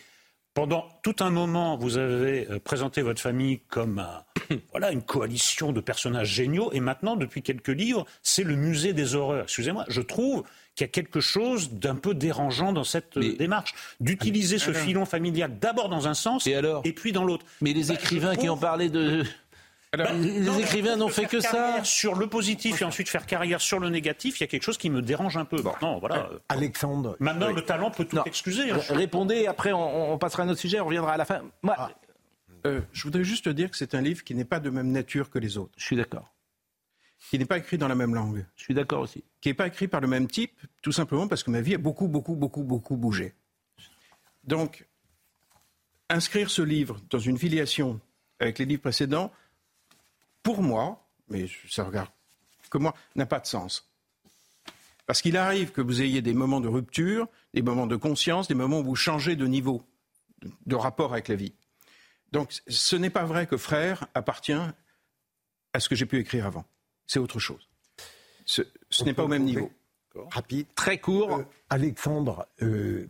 [0.53, 4.01] pendant tout un moment, vous avez euh, présenté votre famille comme
[4.71, 6.71] voilà, une coalition de personnages géniaux.
[6.71, 9.43] Et maintenant, depuis quelques livres, c'est le musée des horreurs.
[9.43, 10.45] Excusez-moi, je trouve
[10.75, 15.05] qu'il y a quelque chose d'un peu dérangeant dans cette euh, démarche, d'utiliser ce filon
[15.05, 17.45] familial d'abord dans un sens et, puis dans l'autre.
[17.61, 19.23] Mais les bah, écrivains qui ont parlé de...
[19.97, 21.83] Bah, les écrivains n'ont fait que ça.
[21.83, 24.77] Sur le positif et ensuite faire carrière sur le négatif, il y a quelque chose
[24.77, 25.61] qui me dérange un peu.
[25.81, 26.29] Non, voilà.
[26.31, 27.17] Euh, Alexandre.
[27.19, 28.71] Maintenant, le talent peut tout excuser.
[28.71, 28.79] Hein.
[28.89, 31.41] Répondez, après on, passera à un autre sujet, on reviendra à la fin.
[31.61, 31.91] Moi, ah.
[32.65, 35.29] euh, je voudrais juste dire que c'est un livre qui n'est pas de même nature
[35.29, 35.73] que les autres.
[35.75, 36.31] Je suis d'accord
[37.29, 38.45] qui n'est pas écrit dans la même langue.
[38.55, 39.23] Je suis d'accord aussi.
[39.39, 41.77] Qui n'est pas écrit par le même type, tout simplement parce que ma vie a
[41.77, 43.33] beaucoup, beaucoup, beaucoup, beaucoup bougé.
[44.43, 44.85] Donc,
[46.09, 48.01] inscrire ce livre dans une filiation
[48.39, 49.31] avec les livres précédents,
[50.43, 52.09] pour moi, mais ça regarde
[52.69, 53.91] que moi, n'a pas de sens.
[55.05, 58.55] Parce qu'il arrive que vous ayez des moments de rupture, des moments de conscience, des
[58.55, 59.83] moments où vous changez de niveau,
[60.65, 61.53] de rapport avec la vie.
[62.31, 66.65] Donc, ce n'est pas vrai que Frère appartient à ce que j'ai pu écrire avant
[67.11, 67.67] c'est autre chose.
[68.45, 68.61] Ce,
[69.03, 69.69] n'est pas au même niveau.
[70.29, 70.67] Rapide.
[70.75, 71.39] Très court.
[71.39, 73.05] Euh, Alexandre, euh,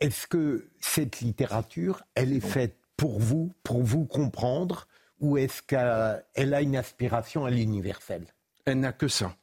[0.00, 4.88] est-ce que cette littérature, elle est faite pour vous, pour vous comprendre,
[5.20, 8.26] ou est-ce qu'elle a une aspiration à l'universel?
[8.64, 9.36] Elle n'a que ça.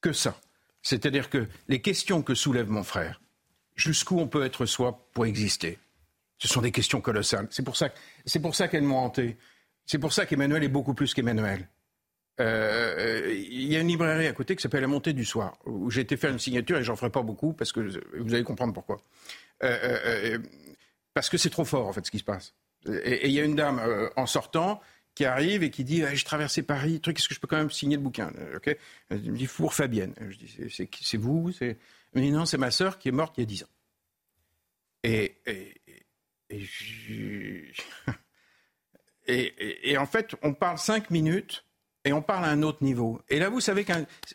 [0.00, 0.38] Que ça.
[0.80, 3.20] C'est-à-dire que les questions que soulève mon frère,
[3.74, 5.80] jusqu'où on peut être soi pour exister,
[6.38, 7.48] ce sont des questions colossales.
[7.50, 7.88] C'est pour ça,
[8.24, 9.38] c'est pour ça qu'elles m'ont hanté.
[9.86, 11.68] C'est pour ça qu'Emmanuel est beaucoup plus qu'Emmanuel.
[12.40, 15.90] Euh, il y a une librairie à côté qui s'appelle La Montée du Soir, où
[15.90, 17.80] j'ai été faire une signature et j'en ferai pas beaucoup parce que
[18.18, 19.02] vous allez comprendre pourquoi.
[19.62, 20.38] Euh,
[21.12, 22.54] parce que c'est trop fort en fait ce qui se passe.
[22.88, 23.80] Et il y a une dame
[24.16, 24.80] en sortant
[25.14, 27.58] qui arrive et qui dit ah, j'ai traversé Paris, truc, est-ce que je peux quand
[27.58, 28.74] même signer le bouquin Ok?
[29.10, 30.14] Elle me dit pour Fabienne.
[30.30, 30.72] Je dis
[31.02, 31.76] c'est vous Elle
[32.14, 33.68] me dit non, c'est ma sœur qui est morte il y a 10 ans.
[35.02, 36.64] Et, et,
[39.26, 41.64] et, et, en fait, on parle 5 minutes
[42.04, 43.20] et on parle à un autre niveau.
[43.28, 43.84] Et là, vous savez,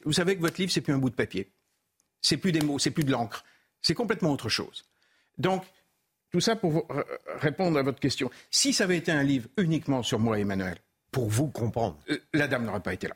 [0.04, 1.50] vous savez que votre livre, c'est plus un bout de papier.
[2.22, 3.44] C'est plus des mots, c'est plus de l'encre.
[3.82, 4.84] C'est complètement autre chose.
[5.38, 5.64] Donc,
[6.32, 6.88] tout ça pour
[7.40, 8.30] répondre à votre question.
[8.52, 10.78] Si ça avait été un livre uniquement sur moi, Emmanuel,
[11.12, 13.16] pour vous comprendre, euh, la dame n'aurait pas été là.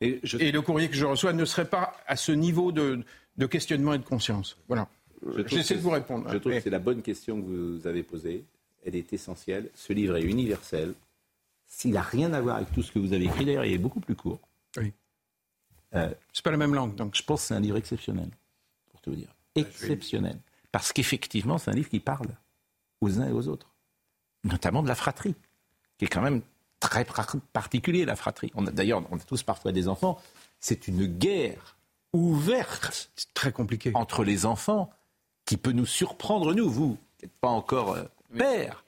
[0.00, 3.02] Et, le courrier que je reçois ne serait pas à ce niveau de,
[3.50, 4.56] questionnement et de conscience.
[4.68, 4.88] Voilà.
[5.46, 6.30] J'essaie de vous répondre.
[6.32, 8.44] Je trouve que c'est la bonne question que vous avez posée.
[8.86, 9.68] Elle est essentielle.
[9.74, 10.94] Ce livre est universel.
[11.68, 13.78] S'il n'a rien à voir avec tout ce que vous avez écrit, d'ailleurs, il est
[13.78, 14.40] beaucoup plus court.
[14.76, 14.92] Oui.
[15.94, 17.14] Euh, c'est pas la même langue, donc.
[17.14, 18.30] Je pense que c'est un livre exceptionnel,
[18.90, 19.34] pour tout vous dire.
[19.54, 20.38] Exceptionnel.
[20.72, 22.28] Parce qu'effectivement, c'est un livre qui parle
[23.00, 23.74] aux uns et aux autres,
[24.44, 25.34] notamment de la fratrie,
[25.98, 26.42] qui est quand même
[26.80, 27.06] très
[27.52, 28.52] particulier, la fratrie.
[28.72, 30.20] D'ailleurs, on a tous parfois des enfants.
[30.60, 31.76] C'est une guerre
[32.12, 34.90] ouverte, très compliqué, entre les enfants,
[35.44, 36.68] qui peut nous surprendre nous.
[36.70, 38.04] Vous, n'êtes pas encore euh,
[38.36, 38.84] père.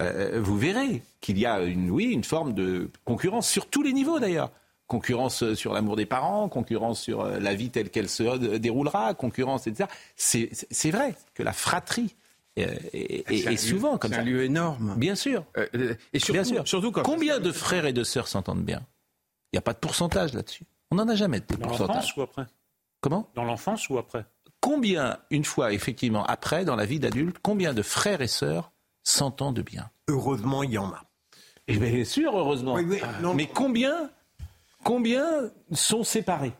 [0.00, 3.92] Euh, vous verrez qu'il y a une, oui, une forme de concurrence sur tous les
[3.92, 4.50] niveaux d'ailleurs
[4.88, 9.66] concurrence sur l'amour des parents, concurrence sur euh, la vie telle qu'elle se déroulera, concurrence,
[9.68, 9.88] etc.
[10.16, 12.16] C'est vrai que la fratrie
[12.58, 14.16] euh, est, souvent comme ça.
[14.16, 14.94] C'est un lieu énorme.
[14.96, 15.44] Bien sûr.
[15.56, 16.66] Euh, et surtout, Bien sûr.
[16.66, 18.80] surtout Combien de frères et de sœurs s'entendent bien?
[19.52, 20.64] Il n'y a pas de pourcentage là-dessus.
[20.90, 21.78] On n'en a jamais de pourcentage.
[21.78, 22.46] Dans l'enfance ou après?
[23.00, 23.30] Comment?
[23.34, 24.24] Dans l'enfance ou après?
[24.60, 28.72] Combien, une fois effectivement après, dans la vie d'adulte, combien de frères et sœurs
[29.08, 31.04] s'entendent bien Heureusement, il y en a.
[31.66, 32.76] Et eh bien sûr, heureusement.
[33.34, 34.10] Mais combien
[34.84, 36.52] Combien sont séparés?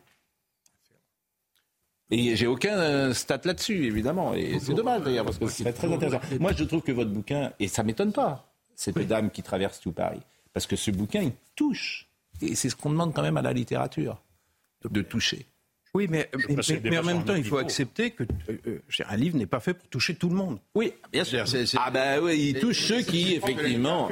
[2.10, 4.34] Et j'ai aucun euh, stat là-dessus, évidemment.
[4.34, 6.20] Et c'est dommage d'ailleurs, parce que c'est très intéressant.
[6.40, 9.92] Moi, je trouve que votre bouquin, et ça m'étonne pas, cette dame qui traverse tout
[9.92, 10.20] Paris,
[10.52, 12.08] parce que ce bouquin, il touche.
[12.40, 14.22] Et c'est ce qu'on demande quand même à la littérature,
[14.90, 15.46] de toucher.
[15.94, 16.30] Oui, mais,
[16.84, 18.78] mais, en même temps, il faut accepter que euh, euh,
[19.08, 20.58] un livre n'est pas fait pour toucher tout le monde.
[20.74, 21.44] Oui, bien sûr.
[21.76, 24.10] Ah ben oui, il touche ceux qui, effectivement.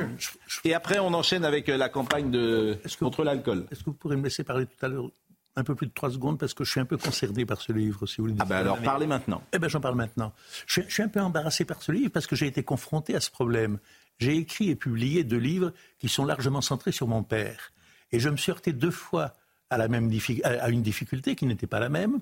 [0.65, 3.67] Et après, on enchaîne avec euh, la campagne de contre l'alcool.
[3.71, 5.11] Est-ce que vous pourrez me laisser parler tout à l'heure
[5.59, 7.73] un peu plus de trois secondes parce que je suis un peu concerné par ce
[7.73, 8.43] livre, si vous le dites.
[8.43, 9.43] Ah ben alors, parlez maintenant.
[9.55, 10.35] Eh ben j'en parle maintenant.
[10.67, 13.21] Je, je suis un peu embarrassé par ce livre parce que j'ai été confronté à
[13.21, 13.79] ce problème.
[14.19, 17.73] J'ai écrit et publié deux livres qui sont largement centrés sur mon père.
[18.13, 19.35] Et je me suis heurté deux fois
[19.71, 20.11] à, la même
[20.45, 22.21] à une difficulté qui n'était pas la même.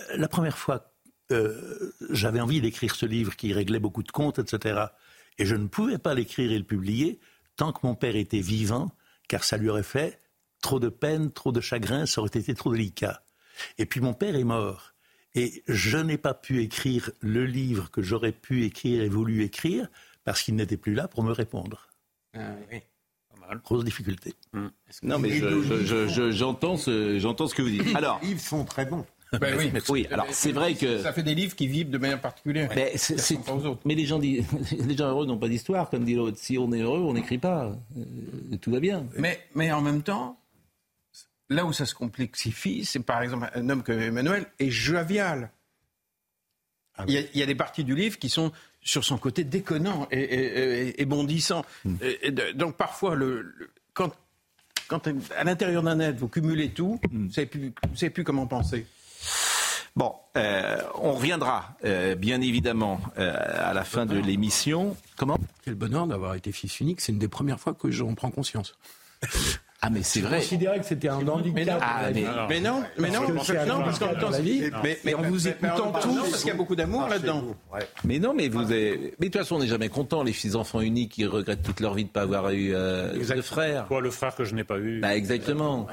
[0.00, 0.94] Euh, la première fois,
[1.32, 4.86] euh, j'avais envie d'écrire ce livre qui réglait beaucoup de comptes, etc.
[5.38, 7.20] Et je ne pouvais pas l'écrire et le publier
[7.56, 8.90] tant que mon père était vivant,
[9.28, 10.20] car ça lui aurait fait
[10.60, 13.22] trop de peine, trop de chagrin, ça aurait été trop délicat.
[13.78, 14.92] Et puis mon père est mort.
[15.34, 19.88] Et je n'ai pas pu écrire le livre que j'aurais pu écrire et voulu écrire
[20.22, 21.88] parce qu'il n'était plus là pour me répondre.
[22.34, 22.80] Ah, oui.
[23.64, 24.34] Grosse difficulté.
[24.52, 24.68] Hmm.
[25.02, 25.30] Non, mais
[26.32, 27.94] j'entends ce, ce que vous dites.
[27.94, 29.04] Alors, les livres sont très bons.
[29.40, 32.20] Ben oui, oui, alors c'est vrai que ça fait des livres qui vivent de manière
[32.20, 32.70] particulière.
[32.74, 32.94] Mais,
[33.84, 36.38] mais les gens les gens heureux n'ont pas d'histoire, comme dit l'autre.
[36.38, 37.76] Si on est heureux, on n'écrit pas.
[37.96, 39.06] Euh, tout va bien.
[39.16, 40.38] Mais, mais en même temps,
[41.48, 45.50] là où ça se complexifie, c'est par exemple un homme comme Emmanuel est jovial.
[46.96, 48.52] Ah il, y a, des parties du livre qui sont
[48.84, 51.64] sur son côté déconnant et, bondissant.
[51.84, 51.96] Hmm.
[52.54, 53.54] donc parfois, le,
[53.94, 54.12] quand,
[54.86, 57.16] quand, à l'intérieur d'un être, vous cumulez tout, hmm.
[57.16, 57.50] vous ne savez,
[57.94, 58.86] savez, plus comment penser.
[59.96, 64.96] Bon, euh, on reviendra euh, bien évidemment euh, à la fin de l'émission.
[65.16, 65.38] Comment?
[65.62, 68.76] Quel bonheur d'avoir été fils unique, c'est une des premières fois que j'en prends conscience.
[69.86, 70.38] Ah mais c'est vrai.
[70.38, 71.54] Je considérais que c'était un handicap.
[71.54, 74.98] Mais non, ah, mais, mais, non, mais non, parce que, non, parce qu'en vie, mais,
[75.04, 77.44] mais en vous écoutant tous, parce qu'il y a beaucoup d'amour là-dedans.
[78.04, 80.22] Mais non, mais vous avez, mais de toute façon, on n'est jamais content.
[80.22, 83.12] Les fils enfants uniques qui regrettent toute leur vie de ne pas avoir eu euh,
[83.12, 83.84] de frère.
[83.86, 85.00] Quoi, le frère que je n'ai pas eu.
[85.00, 85.86] Bah exactement.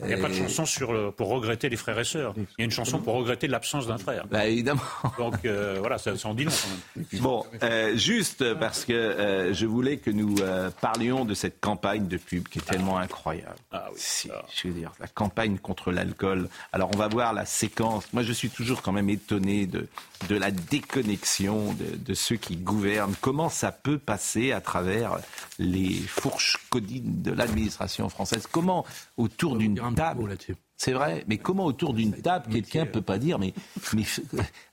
[0.00, 2.34] Il n'y a pas de chanson sur pour regretter les frères et sœurs.
[2.36, 4.26] Il y a une chanson pour regretter l'absence d'un frère.
[4.30, 4.82] Bah, évidemment.
[5.18, 7.22] Donc euh, voilà, ça, ça, en dit long quand même.
[7.22, 10.36] Bon, euh, juste parce que euh, je voulais que nous
[10.80, 13.56] parlions de cette campagne de pub qui est tellement incroyable.
[13.72, 14.30] Ah oui.
[14.54, 16.48] Je veux dire, la campagne contre l'alcool.
[16.72, 18.12] Alors on va voir la séquence.
[18.12, 19.88] Moi, je suis toujours quand même étonné de
[20.28, 23.14] de la déconnexion de, de ceux qui gouvernent.
[23.20, 25.18] Comment ça peut passer à travers
[25.58, 28.46] les fourches codines de l'administration française?
[28.50, 28.84] Comment
[29.16, 30.36] autour d'une table
[30.78, 33.54] c'est vrai, mais comment autour d'une table quelqu'un peut pas dire mais,
[33.94, 34.04] mais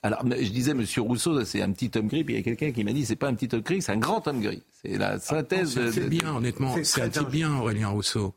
[0.04, 2.72] alors je disais Monsieur Rousseau c'est un petit homme gris puis il y a quelqu'un
[2.72, 4.64] qui m'a dit c'est pas un petit homme gris c'est un grand homme gris.
[4.82, 5.80] C'est la synthèse.
[5.92, 8.36] c'est bien honnêtement c'est un type bien Aurélien Rousseau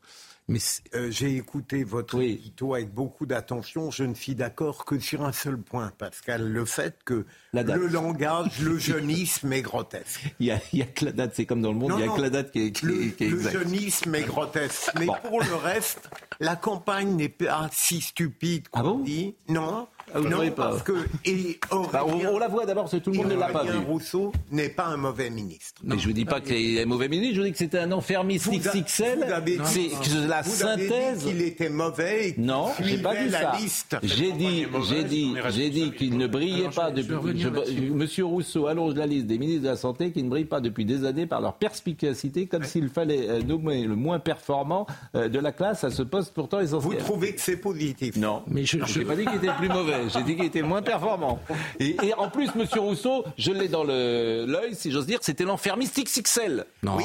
[0.48, 0.60] Mais
[0.94, 2.52] euh, j'ai écouté votre oui.
[2.72, 3.90] avec beaucoup d'attention.
[3.90, 8.60] Je ne suis d'accord que sur un seul point, Pascal, le fait que le langage,
[8.60, 10.20] le jeunisme est grotesque.
[10.40, 12.04] Il y, a, il y a que la date, c'est comme dans le monde, il
[12.04, 14.92] y a que la date qui est, qui, le, qui est Le jeunisme est grotesque.
[14.98, 18.98] Mais pour le reste, la campagne n'est pas si stupide qu'on ah bon?
[19.00, 19.34] dit.
[19.48, 19.88] Non.
[20.14, 20.92] Ah, non, parce que
[21.24, 21.58] et
[21.92, 23.76] bah, on, la voit d'abord parce que tout le monde ne l'a pas vu.
[23.78, 25.80] Rousseau n'est pas un mauvais ministre.
[25.82, 27.78] Mais je vous dis pas qu'il est un mauvais ministre, je vous dis que c'était
[27.78, 29.26] un enfermiste XXL.
[29.64, 29.90] C'est
[30.28, 31.24] la synthèse.
[31.24, 32.28] qu'il était mauvais.
[32.28, 34.00] Et non, j'ai pas dit ça.
[34.02, 37.44] J'ai dit, j'ai dit, j'ai dit qu'il ne brillait pas depuis.
[37.90, 40.84] Monsieur Rousseau allonge la liste des ministres de la santé qui ne brillent pas depuis
[40.84, 45.38] des années par leur perspicacité, comme s'il fallait euh, nommer le moins performant euh, de
[45.38, 46.98] la classe à ce poste pourtant essentiel.
[46.98, 49.95] Vous trouvez que c'est positif Non, mais je n'ai pas dit qu'il était plus mauvais.
[50.08, 51.40] J'ai dit qu'il était moins performant.
[51.80, 56.64] Et, en plus, Monsieur Rousseau, je l'ai dans l'œil, si j'ose dire, c'était l'enfermiste XXL.
[56.82, 56.98] Non.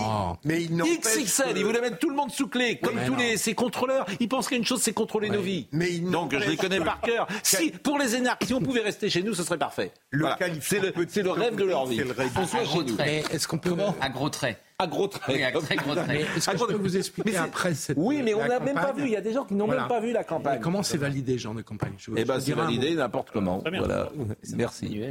[0.44, 3.54] mais il XXL, il voulait mettre tout le monde sous clé, comme tous les, ses
[3.54, 4.06] contrôleurs.
[4.20, 5.68] Il pense qu'une chose, c'est contrôler nos vies.
[5.72, 7.28] Mais Donc je les connais par cœur.
[7.44, 9.92] Si, pour les énarques, si on pouvait rester chez nous, ce serait parfait.
[10.14, 10.38] Voilà.
[10.62, 12.02] C'est le, le, rêve de leur vie.
[12.38, 12.98] On soit chez nous.
[13.00, 13.72] Est-ce qu'on peut...
[14.00, 15.40] À gros traits à gros traits.
[16.36, 19.04] Est-ce que je peux vous expliquer après cette Oui, mais on n'a même pas vu.
[19.04, 20.60] Il y a des gens qui n'ont même pas vu la campagne.
[20.62, 23.62] comment c'est validé, genre de campagne Eh bien, c'est validé n'importe comment.
[23.64, 24.10] Voilà.
[24.56, 25.02] Merci.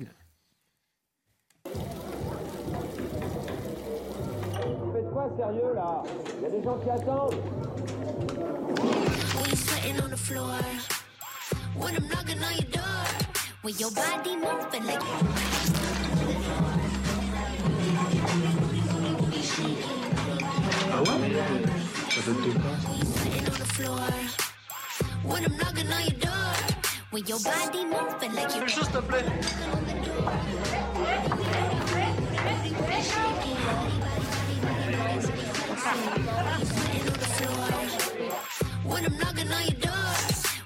[4.92, 6.02] Faites quoi sérieux là?
[6.38, 7.34] Il y a des gens qui attendent.
[39.30, 40.14] Your door,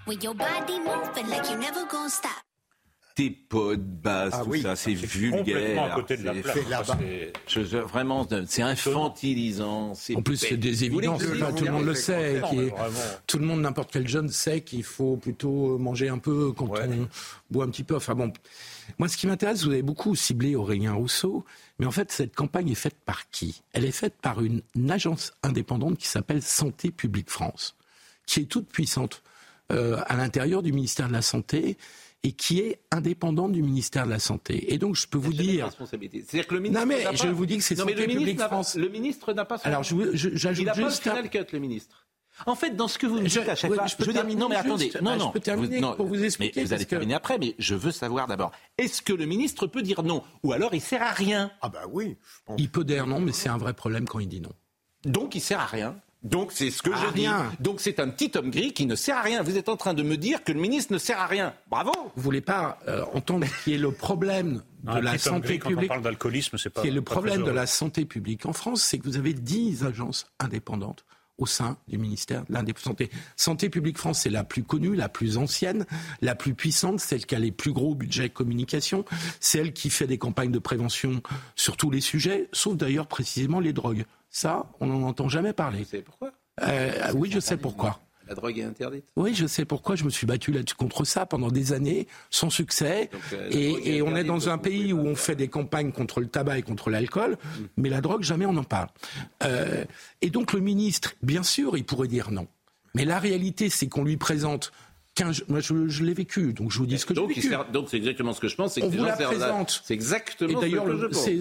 [0.05, 2.53] when your body moving like you never gonna stop
[3.15, 5.85] tes potes basses, ah tout ça, c'est vulgaire.
[5.85, 6.59] À côté de la plaque.
[7.47, 9.93] Je, vraiment, c'est infantilisant.
[10.17, 11.23] En plus, c'est des évidences.
[11.57, 12.43] tout le monde le sait.
[13.27, 17.09] tout le monde, n'importe quel jeune, sait qu'il faut plutôt manger un peu quand on
[17.51, 17.97] boit un petit peu.
[17.97, 18.33] Enfin bon,
[18.99, 21.45] moi, ce qui m'intéresse, vous avez beaucoup ciblé Aurélien Rousseau,
[21.79, 23.62] mais en fait, cette campagne est faite par qui?
[23.73, 27.77] Elle est faite par une, agence indépendante qui s'appelle Santé publique France,
[28.27, 29.23] qui est toute puissante
[29.73, 31.79] euh, à l'intérieur du ministère de la Santé
[32.25, 34.72] et qui est indépendante du ministère de la Santé.
[34.72, 35.70] Et donc, je peux vous dire.
[35.70, 36.81] C'est-à-dire que le ministre.
[36.81, 38.75] Non, mais je vous dis que c'est Santé publique France.
[38.75, 39.59] Le ministre n'a pas.
[39.59, 39.66] Son...
[39.66, 42.07] Alors, j'ajoute Il n'a pas le final cut, le ministre.
[42.47, 44.49] En fait, dans ce que vous me dites à chaque fois, je, peux dire, non
[44.49, 46.61] mais attendez, non non, je peux terminer pour vous expliquer.
[46.61, 49.83] Mais vous allez terminer après, mais je veux savoir d'abord, est-ce que le ministre peut
[49.83, 51.53] dire non, ou alors il sert à rien?
[51.61, 52.16] Ah bah oui.
[52.59, 54.53] Il peut dire non, mais c'est un vrai problème quand il dit non.
[55.05, 55.95] Donc il sert à rien.
[56.25, 57.27] Donc c'est ce que je dis.
[57.61, 59.43] Donc c'est un petit homme gris qui ne sert à rien.
[59.43, 61.55] Vous êtes en train de me dire que le ministre ne sert à rien.
[61.70, 61.93] Bravo.
[62.16, 66.01] Vous voulez pas euh, entendre qui est le problème de la santé publique quand on
[66.01, 66.83] d'alcoolisme, c'est pas.
[66.83, 69.85] Qui est le problème de la santé publique en France, c'est que vous avez dix
[69.85, 71.05] agences indépendantes
[71.39, 73.11] au sein du ministère de la Santé.
[73.37, 75.85] Santé publique France, c'est la plus connue, la plus ancienne,
[76.22, 79.05] la plus puissante, celle qui a les plus gros budgets communication,
[79.41, 81.22] celle qui fait des campagnes de prévention
[81.57, 84.05] sur tous les sujets, sauf d'ailleurs précisément les drogues.
[84.35, 85.78] Ça, on n'en entend jamais parler.
[85.78, 86.32] Vous savez pourquoi?
[86.61, 88.01] Euh, Oui, je sais pourquoi.
[88.26, 89.05] La drogue est interdite.
[89.14, 89.95] Oui, je sais pourquoi.
[89.95, 93.11] Je me suis battu là contre ça pendant des années, sans succès.
[93.32, 96.59] Euh, et, on est dans un pays où on fait des campagnes contre le tabac
[96.59, 97.64] et contre l'alcool, mm.
[97.76, 98.89] mais la drogue, jamais on en parle.
[99.45, 99.85] Euh,
[100.20, 102.49] et donc le ministre, bien sûr, il pourrait dire non.
[102.97, 104.72] Mais la réalité, c'est qu'on lui présente
[105.49, 107.55] moi, je, l'ai vécu, donc je vous dis ce que j'ai vécu.
[107.73, 108.79] donc c'est exactement ce que je pense.
[108.83, 109.83] On vous la présente.
[109.85, 110.86] C'est exactement Et d'ailleurs,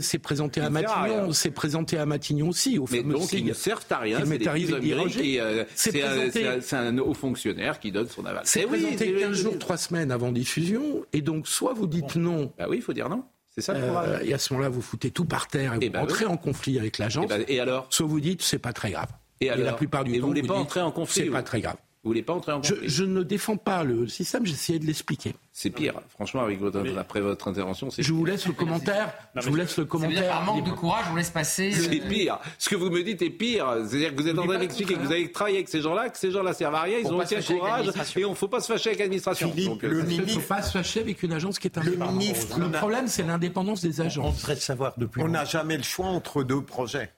[0.01, 3.85] c'est présenté à Matignon, c'est présenté à Matignon aussi, au Mais donc ils ne servent
[3.89, 4.19] à rien.
[4.23, 8.43] C'est des euh, C'est un haut fonctionnaire qui donne son aval.
[8.45, 12.53] C'est eh présenté 15 jours, 3 semaines avant diffusion, et donc soit vous dites non.
[12.57, 13.23] Bah oui, il faut dire non.
[13.49, 15.87] C'est ça le euh, Et à ce moment-là, vous foutez tout par terre et, eh
[15.87, 17.25] vous ben entrez en conflit avec l'agence.
[17.25, 19.09] Et, ben, et alors Soit vous dites c'est pas très grave.
[19.41, 21.61] Et, alors la plupart du temps, vous voulez pas entrer en conflit C'est pas très
[21.61, 21.77] grave.
[22.03, 22.77] Vous voulez pas entrer en conflit?
[22.83, 25.35] je, ne défends pas le système, j'essayais de l'expliquer.
[25.53, 29.13] C'est pire, franchement, avec votre, après votre intervention, c'est Je vous laisse le commentaire.
[29.35, 30.29] je vous laisse le commentaire.
[30.29, 31.71] Par manque de courage, je vous laisse passer.
[31.71, 32.39] C'est pire.
[32.57, 33.77] Ce que vous me dites est pire.
[33.87, 36.17] C'est-à-dire que vous êtes en train d'expliquer que vous avez travaillé avec ces gens-là, que
[36.17, 37.85] ces gens-là servent à rien, ils ont aucun courage,
[38.17, 39.49] et on ne faut pas se fâcher avec l'administration.
[39.53, 40.23] Philippe, le euh, ministre.
[40.27, 41.83] Il ne faut pas se fâcher avec une agence qui est un.
[41.83, 42.59] Le ministre.
[42.59, 44.25] Le problème, c'est l'indépendance des agents.
[44.25, 45.21] On devrait savoir depuis.
[45.21, 47.13] On n'a jamais le choix entre deux projets.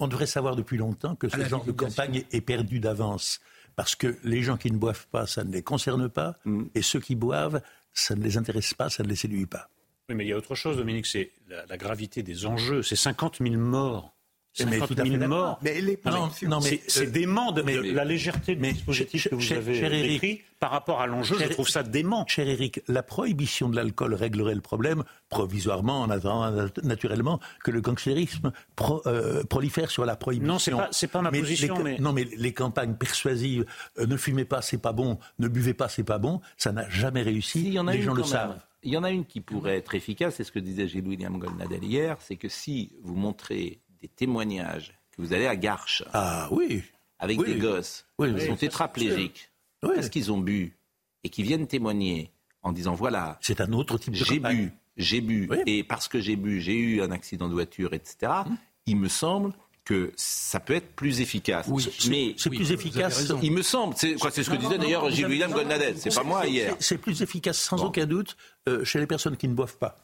[0.00, 3.40] On devrait savoir depuis longtemps que ce genre de campagne est perdu d'avance.
[3.76, 6.64] Parce que les gens qui ne boivent pas, ça ne les concerne pas, mm.
[6.74, 7.62] et ceux qui boivent,
[7.92, 9.68] ça ne les intéresse pas, ça ne les séduit pas.
[10.08, 12.82] Oui, mais il y a autre chose, Dominique, c'est la, gravité des enjeux.
[12.82, 14.11] C'est 50 000 morts
[14.60, 15.58] Mais 50 000 morts.
[15.62, 18.72] Mais les non, non, mais c'est euh, dément de, mais- de la légèreté du mais-
[18.72, 21.36] dispositif que vous cher- avez cher écrit par rapport à l'enjeu.
[21.40, 22.26] Je trouve ça dément.
[22.28, 27.70] Cher Eric, la prohibition de l'alcool réglerait le problème provisoirement en attendant nat- naturellement que
[27.70, 30.52] le gangstérisme pro- euh, prolifère sur la prohibition.
[30.52, 33.64] Non, c'est pas- c'est pas ma Mais position, les- mais- Non, mais les campagnes persuasives,
[33.98, 36.86] euh, ne fumez pas, c'est pas bon, ne buvez pas, c'est pas bon, ça n'a
[36.90, 37.62] jamais réussi.
[37.66, 38.60] Il y en a les une gens le savent.
[38.84, 41.38] Il y en a une qui pourrait être efficace, c'est ce que disait Gilles William
[41.38, 46.48] Goldnadel hier, c'est que si vous montrez des témoignages, que vous allez à Garches, ah,
[46.50, 46.82] oui.
[47.18, 47.54] avec Oui.
[47.54, 49.50] des gosses Oui, qui oui, sont tétraplégiques,
[49.80, 50.76] parce qu'ils ont bu,
[51.24, 52.30] et qui viennent témoigner
[52.62, 56.20] en disant voilà, c'est un autre type de j'ai bu, j'ai bu, et parce que
[56.20, 58.32] j'ai bu, j'ai eu un accident de voiture, etc.
[58.46, 58.56] Hum.
[58.86, 59.52] Il me semble
[59.84, 61.66] que ça peut être plus efficace.
[61.68, 63.32] Oui, mais c'est plus efficace.
[63.42, 65.96] Il me semble, c'est quoi, c'est ce que disait d'ailleurs Gilles William Goldnadel.
[65.98, 66.76] C'est pas moi hier.
[66.80, 68.36] C'est plus efficace sans aucun doute
[68.68, 69.96] euh, chez les personnes qui ne boivent pas.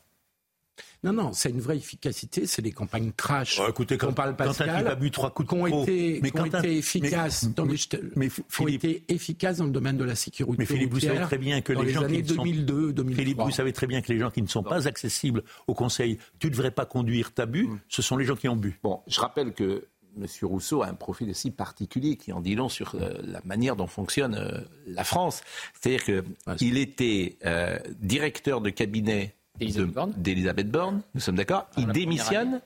[1.04, 3.60] Non, non, c'est une vraie efficacité, c'est les campagnes crash.
[3.68, 5.60] écoutez, quand, quand- on parle quand un Pascal, type a bu trois coups de qui
[5.60, 7.96] ont trop, été, mais qui ont quand un- été mais- efficaces dans mais- les, qui
[8.16, 11.12] mais ont Philippe- été efficaces dans le domaine de la sécurité Mais Philippe, vous savez
[11.12, 13.22] routière très bien que dans les les gens qui ne sont 2002, 2003.
[13.24, 16.18] Philippe, vous savez très bien que les gens qui ne sont pas accessibles au Conseil,
[16.40, 18.78] tu ne devrais pas conduire, t'as bu, ce sont les gens qui ont bu.
[18.82, 19.86] Bon, je rappelle que
[20.20, 20.26] M.
[20.42, 23.86] Rousseau a un profil aussi particulier qui en dit long sur euh, la manière dont
[23.86, 25.42] fonctionne euh, la France.
[25.80, 26.24] C'est-à-dire
[26.56, 32.60] qu'il était euh, directeur de cabinet de- d'Elisabeth Borne, nous sommes d'accord Il démissionne,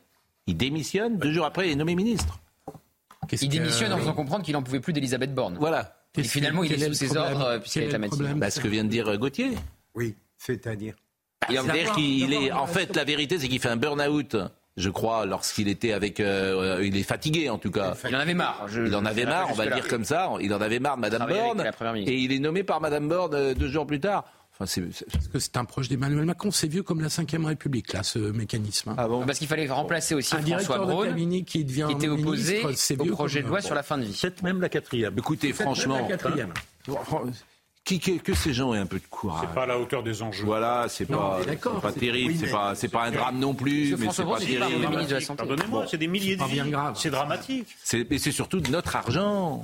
[0.46, 2.38] il démissionne, deux jours après il est nommé ministre.
[3.40, 5.56] Il démissionne en faisant comprendre qu'il n'en pouvait plus d'Elisabeth Borne.
[5.58, 5.96] Voilà.
[6.16, 8.34] Et finalement, il est sous ses ordres puisqu'elle est.
[8.34, 9.52] Bah, ce que vient de dire euh, Gauthier.
[9.94, 10.94] Oui, c'est-à-dire.
[11.50, 14.36] Et on veut dire qu'il est, en fait, la vérité, c'est qu'il fait un burn-out.
[14.76, 17.94] Je crois, lorsqu'il était avec, euh, il est fatigué en tout cas.
[18.08, 18.66] Il en avait marre.
[18.68, 20.30] je- il en avait marre, on va dire comme ça.
[20.40, 21.64] Il en avait marre de Madame Borne,
[21.96, 24.24] et il est nommé par Madame Borne euh, deux jours plus tard.
[24.62, 27.44] Enfin, c'est, c'est- Parce que c'est un proche d'Emmanuel Macron, c'est vieux comme la Ve
[27.46, 28.90] République, là, ce mécanisme.
[28.90, 28.94] hein.
[28.98, 31.94] Ah bon Parce qu'il fallait remplacer aussi Un François de Braun, cabinet qui devient qui
[31.96, 32.62] était opposé
[32.98, 34.18] au projet de loi sur la fin de vie.
[34.20, 35.14] Peut-être même la quatrième.
[35.18, 36.52] Écoutez, Peut-être franchement, la quatrième.
[37.84, 39.40] qui, que, que ces gens aient un peu de courage.
[39.48, 40.44] C'est pas à la hauteur des enjeux.
[40.44, 43.54] Voilà, c'est Non, pas, c'est pas c'est- terrible, c'est pas, c'est pas un drame non
[43.54, 44.60] plus, mais c'est pas terrible.
[45.08, 45.34] de.
[45.34, 46.52] Pardonnez-moi, c'est des milliers de vies.
[46.52, 46.94] bien grave.
[46.96, 47.66] C'est dramatique.
[47.82, 49.60] C'est, mais c'est surtout de notre argent.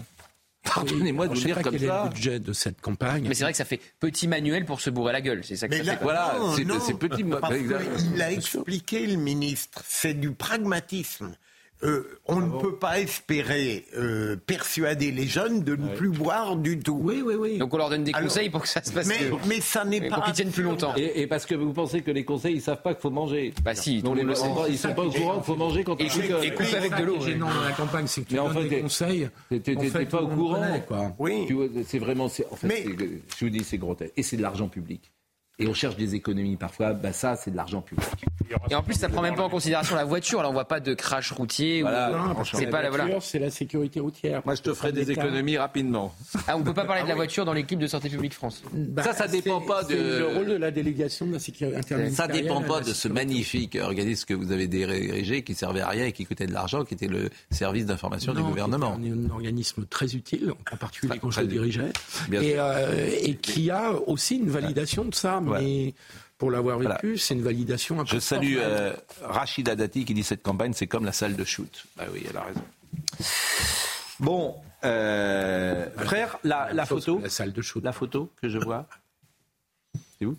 [0.75, 2.05] Pardonnez-moi de vous dire pas comme quel est ça.
[2.05, 3.27] le budget de cette campagne.
[3.29, 5.43] Mais c'est vrai que ça fait petit manuel pour se bourrer la gueule.
[5.45, 6.05] C'est ça que Mais ça là, fait.
[6.05, 11.35] Voilà, non, c'est- petit, parce qu'il a expliqué, le ministre, c'est du pragmatisme.
[11.85, 16.81] Euh, on ne peut pas espérer euh, persuader les jeunes de ne plus boire du
[16.81, 16.99] tout.
[17.01, 17.59] Oui, oui, oui.
[17.59, 19.37] Donc on leur donne des Alors, conseils pour que ça se passe mais, mieux.
[19.47, 20.17] mais ça n'est Et pas.
[20.17, 20.93] pour qu'ils tiennent plus longtemps.
[20.97, 23.55] Et, et parce que vous pensez que les conseils, ils savent pas qu'il faut manger.
[23.65, 24.35] Bah si, Non, tout le les, monde le
[24.65, 24.71] sait.
[24.71, 26.11] ils sont pas au courant qu'il faut manger quand on Et
[26.77, 27.15] avec de l'eau.
[27.21, 29.29] Ce qui est gênant dans la campagne, c'est que tu Mais donnes enfin, des conseils.
[29.49, 30.81] T'es- en fait, pas au courant.
[30.89, 31.15] quoi.
[31.21, 31.45] Oui.
[31.47, 32.85] Tu vois, c'est vraiment, en fait,
[33.39, 34.13] je vous dis, c'est grotesque.
[34.17, 35.13] Et c'est de l'argent public.
[35.61, 36.93] Et on cherche des économies parfois.
[36.93, 38.07] Bah ça, c'est de l'argent public.
[38.71, 40.41] Et en plus, ça prend même pas en considération la voiture.
[40.43, 41.83] Là, on voit pas de crash routier.
[41.83, 42.13] Voilà.
[42.39, 43.05] ou- c'est pas la voilà.
[43.07, 44.41] voiture, C'est la sécurité routière.
[44.45, 46.15] Moi, je te ferai des économies rapidement.
[46.47, 48.63] Ah, on peut pas parler de la voiture dans l'équipe de Santé publique France.
[48.73, 52.11] Bah, Ça, ça dépend pas de- C'est le rôle de la délégation de la sécurité
[52.11, 56.05] Ça dépend pas de ce magnifique organisme que vous avez dirigé, qui servait à rien
[56.07, 58.97] et qui coûtait de l'argent, qui était le service d'information du Non, gouvernement.
[58.97, 61.91] qui est un, un organisme très utile, en particulier quand je le dirigeais,
[62.33, 65.41] et, euh, et qui a aussi une validation de ça.
[65.61, 65.95] Mais
[66.39, 67.19] pour l'avoir vécu, Voilà.
[67.19, 68.93] c'est une validation peu Je salue euh,
[69.23, 71.87] Rachida Dati qui dit cette campagne, c'est comme la salle de shoot.
[71.97, 72.63] Bah oui, elle a raison.
[74.21, 77.83] Bon, euh, frère, la, photo, que la salle de shoot.
[77.85, 78.87] la photo que je vois,
[80.19, 80.37] c'est où?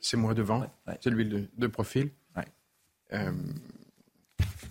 [0.00, 0.98] C'est moi devant, Ouais, ouais.
[1.00, 2.10] c'est lui de, de profil.
[2.36, 2.44] Ouais.
[3.12, 3.32] Euh,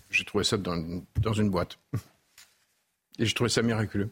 [0.09, 1.77] j'ai trouvé ça dans, dans une boîte.
[3.19, 4.09] Et j'ai trouvé ça miraculeux.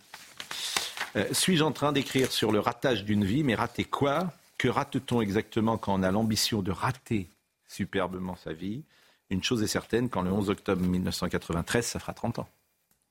[1.15, 4.33] Euh, Suis-je en train d'écrire sur le ratage d'une vie, mais rater quoi?
[4.63, 7.27] Que rate-t-on exactement quand on a l'ambition de rater
[7.67, 8.81] superbement sa vie?
[9.29, 12.47] Une chose est certaine, quand le 11 octobre 1993, ça fera 30 ans.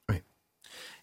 [0.08, 0.22] Oui.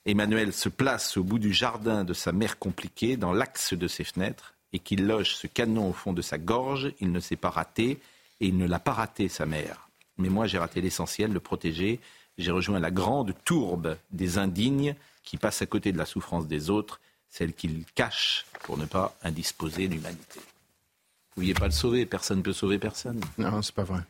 [0.07, 4.03] Emmanuel se place au bout du jardin de sa mère compliquée, dans l'axe de ses
[4.03, 6.93] fenêtres, et qu'il loge ce canon au fond de sa gorge.
[6.99, 7.99] Il ne s'est pas raté,
[8.39, 9.87] et il ne l'a pas raté, sa mère.
[10.17, 11.99] Mais moi, j'ai raté l'essentiel, le protéger.
[12.39, 16.71] J'ai rejoint la grande tourbe des indignes qui passent à côté de la souffrance des
[16.71, 16.99] autres,
[17.29, 20.39] celle qu'ils cachent pour ne pas indisposer l'humanité.
[20.39, 23.21] Vous ne pouviez pas le sauver, personne ne peut sauver personne.
[23.37, 24.01] Non, c'est pas vrai.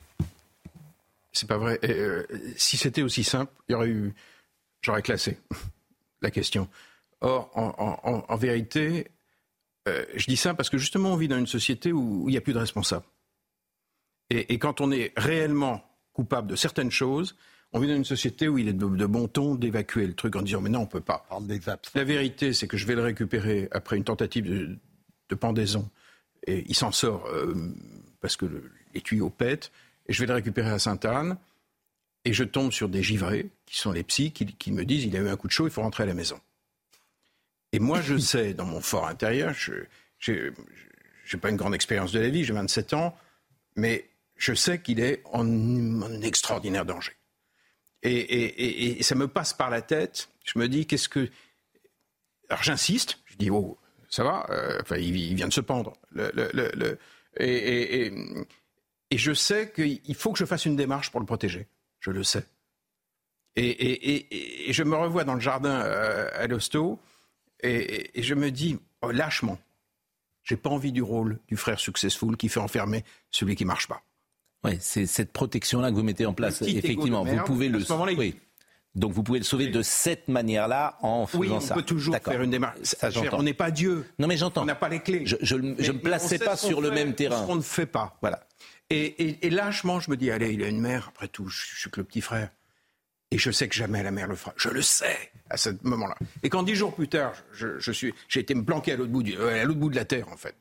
[1.32, 1.80] C'est pas vrai.
[1.84, 2.26] Et, euh,
[2.58, 4.14] si c'était aussi simple, eu.
[4.82, 5.38] J'aurais classé
[6.22, 6.70] la question.
[7.22, 9.12] Or, en, vérité,
[9.90, 12.38] euh, je dis ça parce que justement, on vit dans une société où il n'y
[12.38, 13.06] a plus de responsables.
[14.30, 15.84] Et quand on est réellement
[16.14, 17.36] coupable de certaines choses,
[17.74, 20.42] on vit dans une société où il est de, bon ton d'évacuer le truc en
[20.42, 21.28] disant mais non, on peut pas.
[21.96, 24.76] La vérité, c'est que je vais le récupérer après une tentative de,
[25.30, 25.90] de pendaison.
[26.48, 27.54] Et il s'en sort euh,
[28.22, 29.72] parce que le- les tuyaux pètent.
[30.08, 31.38] Et je vais le récupérer à Sainte-Anne.
[32.26, 35.16] Et je tombe sur des givrés, qui sont les psys, qui, qui me disent il
[35.16, 36.40] a eu un coup de chaud, il faut rentrer à la maison.
[37.72, 39.74] Et moi, je sais, dans mon fort intérieur, je
[40.34, 43.16] n'ai pas une grande expérience de la vie, j'ai 27 ans,
[43.76, 45.48] mais je sais qu'il est en,
[46.02, 47.12] en, extraordinaire danger.
[48.04, 50.30] Et, ça me passe par la tête.
[50.46, 51.30] Je me dis, qu'est-ce que.
[52.50, 53.78] Alors j'insiste, je dis, oh,
[54.10, 55.94] ça va euh, Enfin, il, vient de se pendre.
[56.12, 56.98] Le, le, le,
[57.38, 58.12] et,
[59.12, 61.68] je sais qu'il faut que je fasse une démarche pour le protéger.
[62.00, 62.46] Je le sais.
[63.56, 67.00] Et, je me revois dans le jardin euh, à l'hosto
[67.62, 69.60] et, je me dis, oh, lâchement,
[70.44, 74.02] j'ai pas envie du rôle du frère successful qui fait enfermer celui qui marche pas.
[74.64, 76.62] Oui, c'est cette protection-là que vous mettez en place.
[76.62, 77.80] Effectivement, vous pouvez le.
[78.18, 78.36] Oui.
[78.96, 81.74] Donc vous pouvez le sauver de cette manière-là en faisant ça.
[81.76, 82.96] Oui, on peut toujours faire une démarche.
[83.32, 84.06] on n'est pas Dieu.
[84.18, 84.64] Non, mais j'entends.
[84.64, 85.24] On n'a pas les clés.
[85.26, 87.46] Je ne me plaçais pas sur le même terrain.
[87.48, 88.18] On ne fait pas.
[88.22, 88.46] Voilà.
[88.92, 91.10] Et, et, lâchement, je me dis, allez, il a une mère.
[91.10, 92.50] Après tout, je, suis que le petit frère.
[93.30, 94.52] Et je sais que jamais la mère le fera.
[94.58, 96.18] Je le sais à ce moment-là.
[96.42, 99.24] Et quand dix jours plus tard, je, suis, j'ai été me planquer à l'autre bout,
[99.30, 100.56] euh, à l'autre bout de la terre, en fait.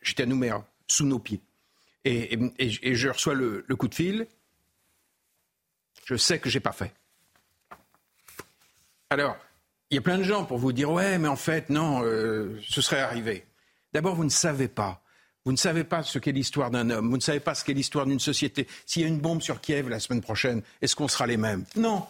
[0.00, 1.42] J'étais à Nouméa, sous nos pieds.
[2.04, 2.38] Et,
[2.94, 4.26] je reçois le, coup de fil.
[6.04, 6.92] Je sais que j'ai pas fait.
[9.10, 9.36] Alors,
[9.90, 12.58] il y a plein de gens pour vous dire ouais, mais en fait non, euh,
[12.66, 13.44] ce serait arrivé.
[13.92, 15.02] D'abord, vous ne savez pas.
[15.44, 17.10] Vous ne savez pas ce qu'est l'histoire d'un homme.
[17.10, 18.68] Vous ne savez pas ce qu'est l'histoire d'une société.
[18.86, 21.64] S'il y a une bombe sur Kiev la semaine prochaine, est-ce qu'on sera les mêmes?
[21.76, 22.06] Non.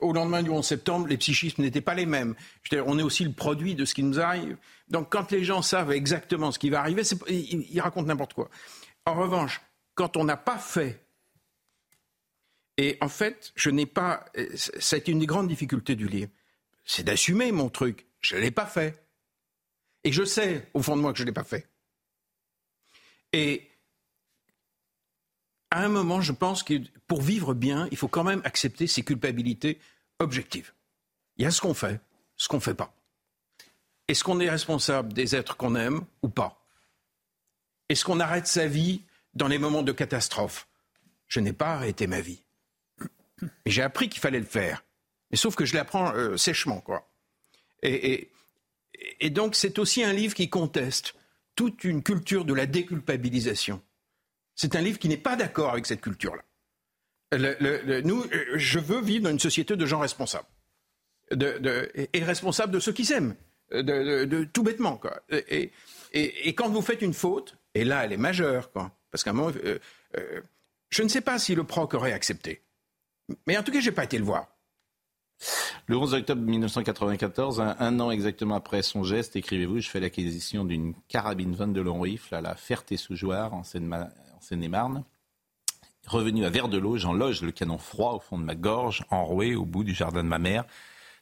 [0.00, 2.34] Au lendemain du 11 septembre, les psychismes n'étaient pas les mêmes.
[2.86, 4.56] on est aussi le produit de ce qui nous arrive.
[4.88, 8.50] Donc quand les gens savent exactement ce qui va arriver, ils racontent n'importe quoi.
[9.04, 9.60] En revanche,
[9.94, 11.02] quand on n'a pas fait
[12.78, 14.24] et en fait, je n'ai pas.
[14.34, 16.30] A été une des grandes difficultés du livre.
[16.84, 18.06] C'est d'assumer mon truc.
[18.20, 19.04] Je ne l'ai pas fait.
[20.04, 21.68] Et je sais, au fond de moi, que je ne l'ai pas fait.
[23.32, 23.68] Et
[25.72, 26.74] à un moment, je pense que
[27.06, 29.80] pour vivre bien, il faut quand même accepter ses culpabilités
[30.18, 30.74] objectives.
[31.38, 31.98] Il y a ce qu'on fait,
[32.36, 32.94] ce qu'on ne fait pas.
[34.06, 36.62] Est-ce qu'on est responsable des êtres qu'on aime ou pas?
[37.88, 39.00] Est-ce qu'on arrête sa vie
[39.32, 40.68] dans les moments de catastrophe?
[41.26, 42.42] Je n'ai pas arrêté ma vie.
[43.64, 44.84] J'ai appris qu'il fallait le faire.
[45.30, 47.08] Mais sauf que je l'apprends euh, sèchement, quoi.
[47.82, 48.30] Et,
[49.30, 51.14] donc, c'est aussi un livre qui conteste
[51.56, 53.82] toute une culture de la déculpabilisation.
[54.54, 56.42] C'est un livre qui n'est pas d'accord avec cette culture-là.
[58.04, 60.48] nous, euh, je veux vivre dans une société de gens responsables.
[61.30, 63.34] et responsables de ceux qui s'aiment.
[63.70, 65.22] De, tout bêtement, quoi.
[65.30, 65.72] Et,
[66.54, 68.92] quand vous faites une faute, et là, elle est majeure, quoi.
[69.10, 69.78] Parce qu'à un moment, euh,
[70.90, 72.62] je ne sais pas si le proc aurait accepté.
[73.46, 74.48] Mais en tout cas, je n'ai pas été le voir.
[75.86, 80.94] Le 11 octobre 1994, un, an exactement après son geste, écrivez-vous, je fais l'acquisition d'une
[81.08, 83.64] carabine 22 long rifle à la Ferté-sous-Jouarre en
[84.42, 85.04] Seine-et-Marne.
[86.06, 89.84] Revenu à Verdelot, j'enloge le canon froid au fond de ma gorge, enroué au bout
[89.84, 90.64] du jardin de ma mère.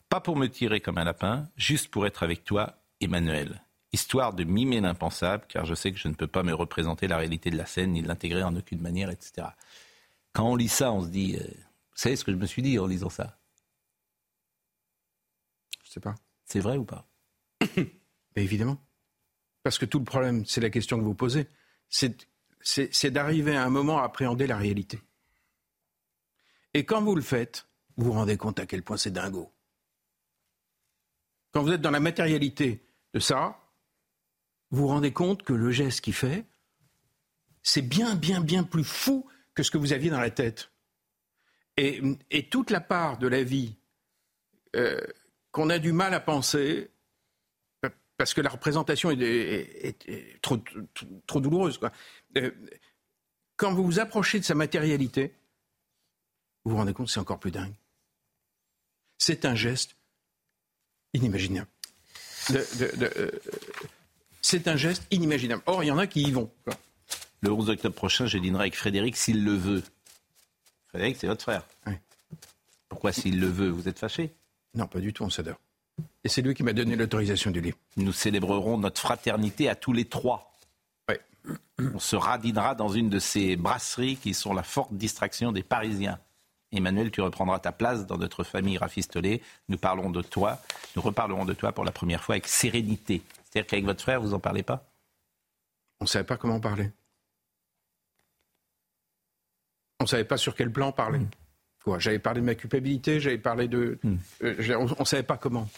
[0.09, 3.61] Pas pour me tirer comme un lapin, juste pour être avec toi, Emmanuel.
[3.93, 7.17] Histoire de mimer l'impensable, car je sais que je ne peux pas me représenter la
[7.17, 9.49] réalité de la scène, ni l'intégrer en aucune manière, etc.
[10.33, 12.61] Quand on lit ça, on se dit, euh, vous savez ce que je me suis
[12.61, 13.37] dit en lisant ça?
[15.83, 16.15] Je sais pas.
[16.45, 17.05] C'est vrai ou pas?
[17.77, 18.77] Mais Évidemment.
[19.61, 21.47] Parce que tout le problème, c'est la question que vous posez,
[21.89, 22.27] c'est
[23.09, 24.99] d'arriver à un moment à appréhender la réalité.
[26.73, 27.67] Et quand vous le faites,
[27.97, 29.51] vous vous rendez compte à quel point c'est dingo.
[31.51, 33.59] Quand vous êtes dans la matérialité de ça,
[34.69, 36.45] vous vous rendez compte que le geste qu'il fait,
[37.61, 40.71] c'est bien, bien, bien plus fou que ce que vous aviez dans la tête.
[41.77, 42.01] Et,
[42.49, 43.75] toute la part de la vie
[44.75, 45.01] euh,
[45.51, 46.91] qu'on a du mal à penser,
[48.17, 50.57] parce que la représentation est, trop,
[51.39, 51.79] douloureuse.
[52.37, 52.51] Euh,
[53.57, 55.33] quand vous vous approchez de sa matérialité,
[56.63, 57.73] vous vous rendez compte que c'est encore plus dingue.
[59.17, 59.95] C'est un geste
[61.13, 61.67] inimaginable.
[62.51, 63.31] Euh,
[64.41, 65.61] c'est un geste inimaginable.
[65.65, 66.51] Or, il y en a qui y vont.
[67.41, 69.83] Le 11 octobre prochain, je dînerai avec Frédéric s'il le veut.
[70.87, 71.65] Frédéric, c'est votre frère.
[71.87, 71.93] Oui.
[72.89, 74.33] Pourquoi, s'il le veut, vous êtes fâché?
[74.73, 75.59] Non, pas du tout, on s'adore.
[76.23, 77.77] Et c'est lui qui m'a donné l'autorisation du livre.
[77.97, 80.50] Nous célébrerons notre fraternité à tous les trois.
[81.79, 86.19] On se radinera dans une de ces brasseries qui sont la forte distraction des Parisiens.
[86.71, 89.41] Emmanuel, tu reprendras ta place dans notre famille rafistolée.
[89.67, 90.59] Nous parlons de toi,
[90.95, 93.21] nous reparlerons de toi pour la première fois avec sérénité.
[93.43, 94.85] C'est-à-dire qu'avec votre frère, vous n'en parlez pas?
[95.99, 96.89] On ne savait pas comment parler.
[99.99, 101.19] On ne savait pas sur quel plan parler.
[101.83, 103.99] Quoi, j'avais parlé de ma culpabilité, j'avais parlé de.
[104.03, 104.17] Hmm.
[104.43, 105.69] Euh, on ne savait pas comment.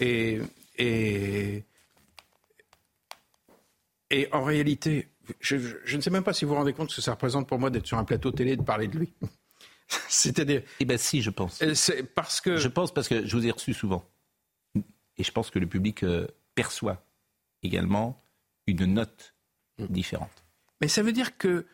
[0.00, 0.40] Et,
[0.76, 1.64] et,
[4.12, 5.08] et en réalité,
[5.40, 5.56] je,
[5.96, 7.70] ne sais même pas si vous vous rendez compte ce que ça représente pour moi
[7.70, 9.12] d'être sur un plateau télé et de parler de lui.
[10.08, 10.62] C'est-à-dire.
[10.80, 11.62] Eh bien, si, je pense.
[11.74, 12.56] C'est parce que.
[12.56, 14.04] Je pense parce que je vous ai reçu souvent.
[15.16, 17.04] Et je pense que le public euh, perçoit
[17.62, 18.22] également
[18.66, 19.34] une note
[19.78, 20.44] différente.
[20.80, 21.66] Mais ça veut dire que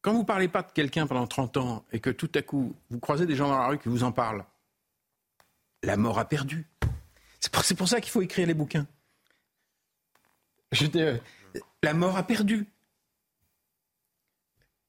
[0.00, 3.00] quand vous parlez pas de quelqu'un pendant 30 ans et que tout à coup vous
[3.00, 4.44] croisez des gens dans la rue qui vous en parlent,
[5.82, 6.66] la mort a perdu.
[7.40, 8.86] C'est pour, ça qu'il faut écrire les bouquins.
[10.72, 11.16] Je dis, euh,
[11.82, 12.66] la mort a perdu.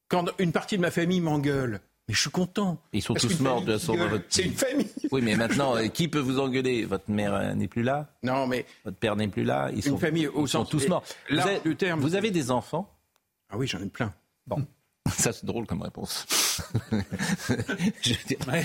[0.08, 2.82] Quand une partie de ma famille m'engueule, mais je suis content.
[2.94, 4.88] Ils sont tous morts de la qui sorte de gueule, votre C'est une famille.
[5.12, 6.84] Oui, mais maintenant, euh, qui peut vous engueuler?
[6.86, 8.10] Votre mère euh, n'est plus là?
[8.24, 8.66] Non, mais.
[8.86, 9.70] Votre père n'est plus là?
[9.72, 11.04] Ils Une sont, famille au ils sont sens- tous morts.
[11.30, 12.92] Vous avez, le terme- vous avez des enfants?
[13.52, 14.12] Ah oui, j'en ai plein.
[14.48, 14.66] Bon.
[15.12, 16.26] Ça, c'est drôle comme réponse.
[18.02, 18.14] Je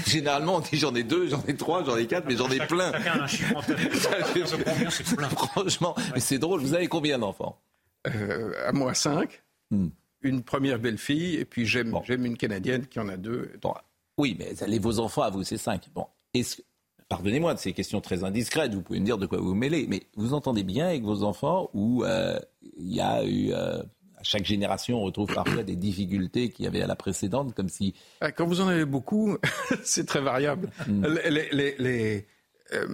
[0.06, 2.58] Généralement, on dit j'en ai deux, j'en ai trois, j'en ai quatre, mais j'en ai
[2.66, 2.92] plein.
[2.92, 3.78] Chacun a un chiffre en tête.
[5.36, 6.60] Franchement, mais c'est drôle.
[6.60, 7.60] Vous avez combien d'enfants?
[8.04, 9.42] À moi, cinq.
[9.70, 9.88] Hmm.
[10.22, 13.50] Une première belle-fille, et puis j'aime j'aime une Canadienne qui en a deux.
[13.60, 13.74] Bon,
[14.18, 15.88] Oui, mais les, vos enfants à vous, c'est cinq.
[15.94, 16.62] Bon, est-ce
[17.10, 19.86] Pardonnez-moi de ces questions très indiscrètes, vous pouvez me dire de quoi vous vous mêlez,
[19.88, 22.38] mais vous entendez bien avec vos enfants où euh,
[22.78, 23.82] il y a eu, euh,
[24.16, 27.68] à chaque génération, on retrouve parfois des difficultés qu'il y avait à la précédente, comme
[27.68, 27.92] si...
[28.22, 29.36] Ah, Quand vous en avez beaucoup,
[29.84, 30.70] c'est très variable.
[30.88, 31.04] Hmm.
[31.28, 32.26] Les- les- les-
[32.72, 32.86] euh,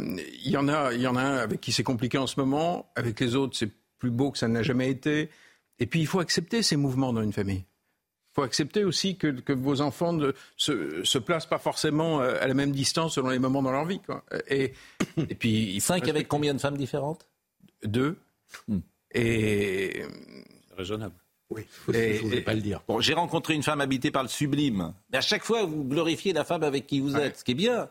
[0.44, 2.38] Il y, en a, il y en a un avec qui c'est compliqué en ce
[2.40, 3.70] moment, avec les autres c'est
[4.00, 5.30] plus beau que ça n'a jamais été.
[5.78, 7.64] Et puis il faut accepter ces mouvements dans une famille.
[8.32, 12.36] Il faut accepter aussi que, que vos enfants ne se, se placent pas forcément euh,
[12.40, 14.00] à la même distance selon les moments dans leur vie.
[14.00, 14.24] Quoi.
[14.48, 14.72] Et,
[15.16, 17.28] et puis il faut Cinq avec combien de femmes différentes?
[17.84, 18.16] Deux.
[19.12, 20.02] Et
[20.76, 21.14] Raisonnable.
[21.50, 21.62] oui.
[21.88, 22.82] Je voulais pas le dire.
[22.86, 24.94] Bon, j'ai rencontré une femme habitée par le sublime.
[25.10, 27.54] Mais à chaque fois, vous glorifiez la femme avec qui vous êtes, ce qui est
[27.54, 27.88] bien.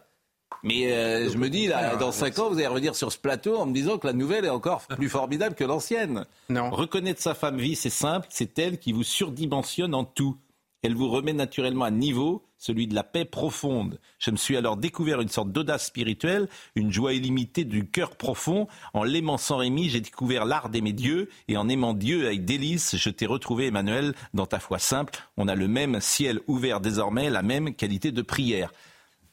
[0.64, 3.58] Mais euh, je me dis, là, dans cinq ans, vous allez revenir sur ce plateau
[3.58, 6.26] en me disant que la nouvelle est encore plus formidable que l'ancienne.
[6.50, 6.70] Non.
[6.70, 10.38] Reconnaître sa femme vie, c'est simple, c'est elle qui vous surdimensionne en tout.
[10.82, 14.00] Elle vous remet naturellement à niveau, celui de la paix profonde.
[14.18, 18.68] Je me suis alors découvert une sorte d'audace spirituelle, une joie illimitée du cœur profond.
[18.94, 22.96] En l'aimant sans Rémi, j'ai découvert l'art d'aimer Dieu, et en aimant Dieu avec délice,
[22.96, 25.20] je t'ai retrouvé, Emmanuel, dans ta foi simple.
[25.36, 28.72] On a le même ciel ouvert désormais, la même qualité de prière.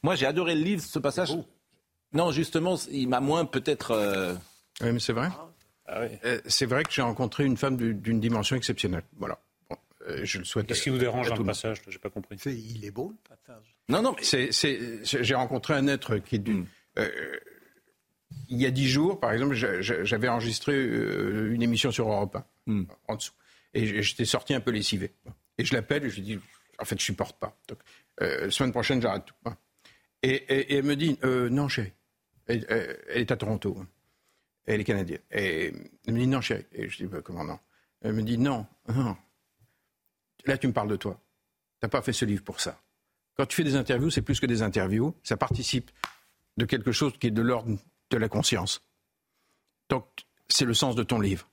[0.03, 1.29] Moi, j'ai adoré le livre, ce passage.
[2.13, 3.91] Non, justement, il m'a moins peut-être.
[3.91, 4.33] euh,
[4.81, 5.29] Oui, mais c'est vrai.
[5.89, 9.03] Euh, c'est vrai que j'ai rencontré une femme du- d'une dimension exceptionnelle.
[9.17, 9.39] Voilà.
[9.69, 10.67] Bon, euh, je le souhaite.
[10.67, 11.81] Qu'est-ce qui vous dérange dans le passage?
[11.87, 12.37] J'ai pas compris.
[12.45, 13.75] Il est beau le passage.
[13.89, 14.49] Non, non, mais
[15.03, 16.65] j'ai rencontré un être qui est d'une.
[16.99, 17.09] euh,
[18.49, 22.37] il y a dix jours, par exemple, j'a- j'a- j'avais enregistré une émission sur Europe
[22.67, 23.33] 1, en dessous.
[23.73, 25.13] Et j'étais sorti un peu lessivé.
[25.57, 26.39] Et je l'appelle et je lui dis,
[26.79, 27.57] en fait, je supporte pas.
[27.69, 27.79] Donc,
[28.21, 29.33] euh, semaine prochaine, j'arrête tout.
[29.45, 29.57] hein.
[30.23, 31.93] Et, et- et elle me dit, euh, non, chérie.
[32.47, 33.77] Elle, elle- elle est à Toronto.
[33.79, 33.87] hein.
[34.65, 35.21] Elle est canadienne.
[35.31, 35.73] Et
[36.07, 36.65] elle me dit, non, chérie.
[36.73, 37.59] Et je dis, bah, comment non?
[38.01, 39.15] Elle me dit, non, non.
[40.45, 41.19] Là, tu me parles de toi.
[41.79, 42.81] T'as pas fait ce livre pour ça.
[43.35, 45.13] Quand tu fais des interviews, c'est plus que des interviews.
[45.23, 45.91] Ça participe
[46.57, 47.77] de quelque chose qui est de l'ordre
[48.09, 48.81] de la conscience.
[49.89, 50.05] Donc,
[50.49, 51.47] c'est le sens de ton livre.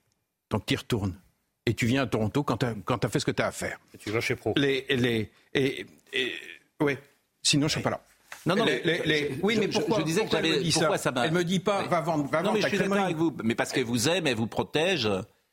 [0.49, 1.19] Donc, tu y retournes.
[1.65, 3.79] Et tu viens à Toronto quand tu as, fait ce que tu as à faire.
[3.93, 4.53] Et tu vas chez Pro.
[4.55, 6.35] Les, les, et, et-
[6.79, 6.97] ouais.
[7.41, 8.05] Sinon, je serai pas là.
[8.45, 10.41] Non, non, Les- mais les- les- je- oui, mais je- pourquoi je disais que pourquoi
[10.41, 11.87] j'avais- me dit pourquoi ça, m'a- Elle me dit pas, Oui.
[11.89, 13.35] va vendre, va non, vendre mais je suis d'accord avec vous.
[13.43, 15.09] Mais parce qu'elle vous aime, elle vous protège.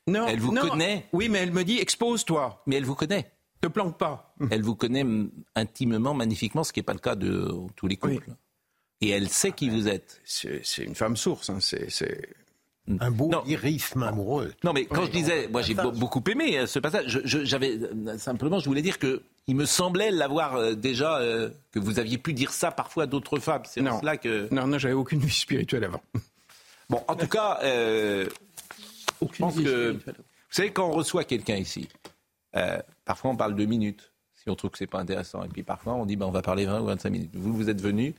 [0.07, 0.61] Non, elle vous non.
[0.67, 1.05] connaît.
[1.13, 2.61] Oui, mais elle me dit expose-toi.
[2.67, 3.31] Mais elle vous connaît.
[3.61, 4.35] Te planque pas.
[4.51, 5.05] Elle vous connaît
[5.55, 8.31] intimement, magnifiquement, ce qui n'est pas le cas de tous les couples.
[8.99, 10.21] Et elle sait qui vous êtes.
[10.25, 11.49] C'est une femme source.
[11.49, 12.27] hein, c'est-.
[12.99, 14.51] Un beau lyrisme amoureux.
[14.65, 17.05] Non, mais quand Oui, je disais, moi j'ai beaucoup aimé euh, ce passage.
[17.07, 21.17] Je- je- J'avais euh, simplement, je voulais dire que il me semblait l'avoir euh, déjà
[21.19, 23.63] euh, que vous aviez pu dire ça parfois à d'autres femmes.
[23.65, 23.99] C'est Non.
[23.99, 24.53] cela que.
[24.53, 26.01] Non, non, j'avais aucune vie spirituelle avant.
[26.89, 28.27] Bon, en tout cas, euh,
[29.21, 29.99] je pense que vous
[30.49, 31.87] savez quand on reçoit quelqu'un ici,
[33.05, 35.93] parfois on parle deux minutes si on trouve que c'est pas intéressant, et puis parfois
[35.93, 37.31] on dit ben on va parler 20 ou 25 minutes.
[37.33, 38.13] Vous vous êtes venu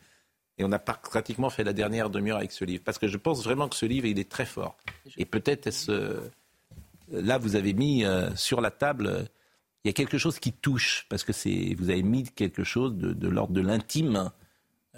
[0.57, 3.45] et on a pratiquement fait la dernière demi-heure avec ce livre parce que je pense
[3.45, 4.77] vraiment que ce livre il est très fort
[5.19, 6.19] et peut-être est-ce
[7.13, 9.29] là vous avez mis sur la table
[9.85, 12.95] il y a quelque chose qui touche parce que c'est vous avez mis quelque chose
[12.97, 14.31] de, de l'ordre de l'intime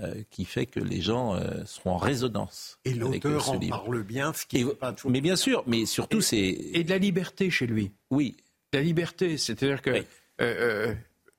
[0.01, 2.79] euh, qui fait que les gens euh, seront en résonance.
[2.85, 3.79] Et euh, l'auteur en livre.
[3.83, 6.99] parle bien, ce qui Et- pas mais bien sûr, mais surtout c'est Et de la
[6.99, 7.93] liberté chez lui.
[8.11, 8.37] oui.
[8.73, 10.05] La liberté, c'est-à-dire que.
[10.43, 10.95] euh,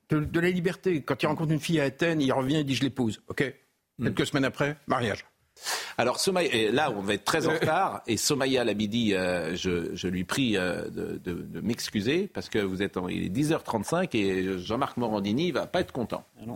[0.08, 1.02] de, de la liberté.
[1.02, 3.22] Quand il rencontre une fille à Athènes, il revient et dit Je l'épouse.
[3.28, 3.44] OK?
[4.02, 5.24] Quelques semaines après, mariage.
[5.96, 9.94] Alors Somaya, et là on va être très en retard et Somaya Labidi, euh, je,
[9.94, 13.28] je lui prie euh, de, de- de m'excuser parce que vous êtes en, il est
[13.34, 16.24] 10h35 et Jean-Marc Morandini va pas être content.
[16.42, 16.52] Euh,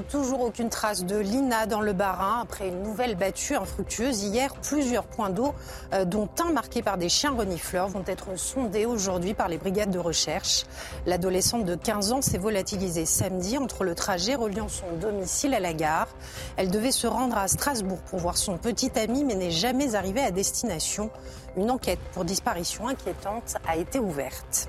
[0.00, 4.54] toujours aucune trace de Lina dans le Barin après une nouvelle battue infructueuse hier.
[4.54, 5.54] Plusieurs points d'eau,
[5.92, 9.90] euh, dont un marqué par des chiens renifleurs, vont être sondés aujourd'hui par les brigades
[9.90, 10.64] de recherche.
[11.06, 15.74] L'adolescente de 15 ans s'est volatilisée samedi entre le trajet reliant son domicile à la
[15.74, 16.08] gare.
[16.56, 20.22] Elle devait se rendre à Strasbourg pour voir son petit ami, mais n'est jamais arrivée
[20.22, 21.10] à destination.
[21.56, 24.68] Une enquête pour disparition inquiétante a été ouverte.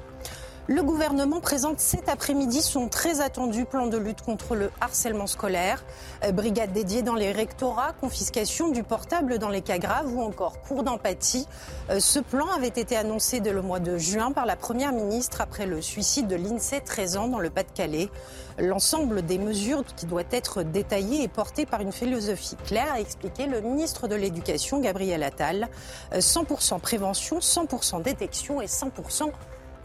[0.69, 5.83] Le gouvernement présente cet après-midi son très attendu plan de lutte contre le harcèlement scolaire.
[6.23, 10.61] Euh, brigade dédiée dans les rectorats, confiscation du portable dans les cas graves ou encore
[10.61, 11.49] cours d'empathie.
[11.89, 15.41] Euh, ce plan avait été annoncé dès le mois de juin par la Première ministre
[15.41, 18.09] après le suicide de l'INSEE 13 ans dans le Pas-de-Calais.
[18.57, 23.47] L'ensemble des mesures qui doit être détaillées et portées par une philosophie claire, a expliqué
[23.47, 25.67] le ministre de l'Éducation, Gabriel Attal.
[26.13, 29.29] 100% euh, prévention, 100% détection et 100%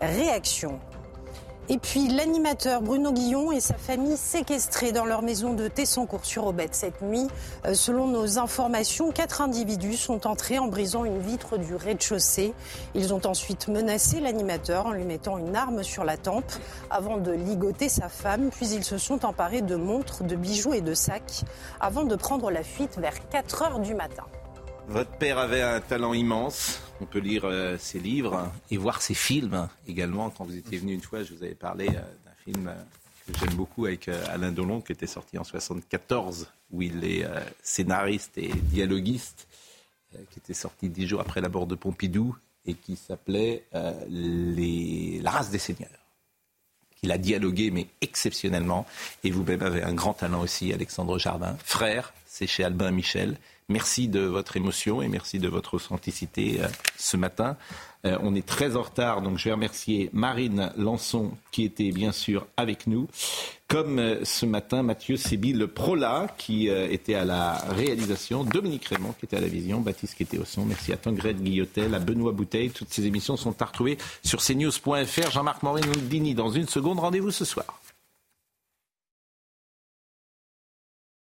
[0.00, 0.80] réaction.
[1.70, 7.02] Et puis l'animateur Bruno Guillon et sa famille séquestrés dans leur maison de Tessancourt-sur-Aubette cette
[7.02, 7.26] nuit.
[7.66, 12.54] Euh, selon nos informations, quatre individus sont entrés en brisant une vitre du rez-de-chaussée.
[12.94, 16.50] Ils ont ensuite menacé l'animateur en lui mettant une arme sur la tempe
[16.88, 18.48] avant de ligoter sa femme.
[18.48, 21.42] Puis ils se sont emparés de montres, de bijoux et de sacs
[21.80, 24.24] avant de prendre la fuite vers 4 heures du matin.
[24.88, 26.80] Votre père avait un talent immense.
[27.02, 30.30] On peut lire euh, ses livres et voir ses films également.
[30.30, 32.74] Quand vous étiez venu une fois, je vous avais parlé euh, d'un film euh,
[33.30, 37.26] que j'aime beaucoup avec Alain Delon, qui était sorti en 74, où il est
[37.62, 39.46] scénariste et dialoguiste,
[40.30, 42.34] qui était sorti dix jours après la mort de Pompidou
[42.64, 43.64] et qui s'appelait.
[43.70, 45.90] La race des seigneurs.
[47.02, 48.86] Il a dialogué, mais exceptionnellement.
[49.22, 51.54] Et vous-même avez un grand talent aussi, Alexandre Jardin.
[51.62, 53.36] Frère, c'est chez Albin Michel.
[53.70, 57.58] Merci de votre émotion et merci de votre authenticité euh, ce matin.
[58.06, 62.12] Euh, on est très en retard, donc je vais remercier Marine Lançon qui était bien
[62.12, 63.08] sûr avec nous.
[63.66, 69.26] Comme euh, ce matin, Mathieu Sébil Prola qui était à la réalisation, Dominique Raymond qui
[69.26, 70.64] était à la vision, Baptiste qui était au son.
[70.64, 72.70] Merci à Tangrette Guillotel, à Benoît Bouteille.
[72.70, 75.30] Toutes ces émissions sont à retrouver sur cnews.fr.
[75.30, 77.00] Jean-Marc Morin Dini dans une seconde.
[77.00, 77.78] Rendez-vous ce soir.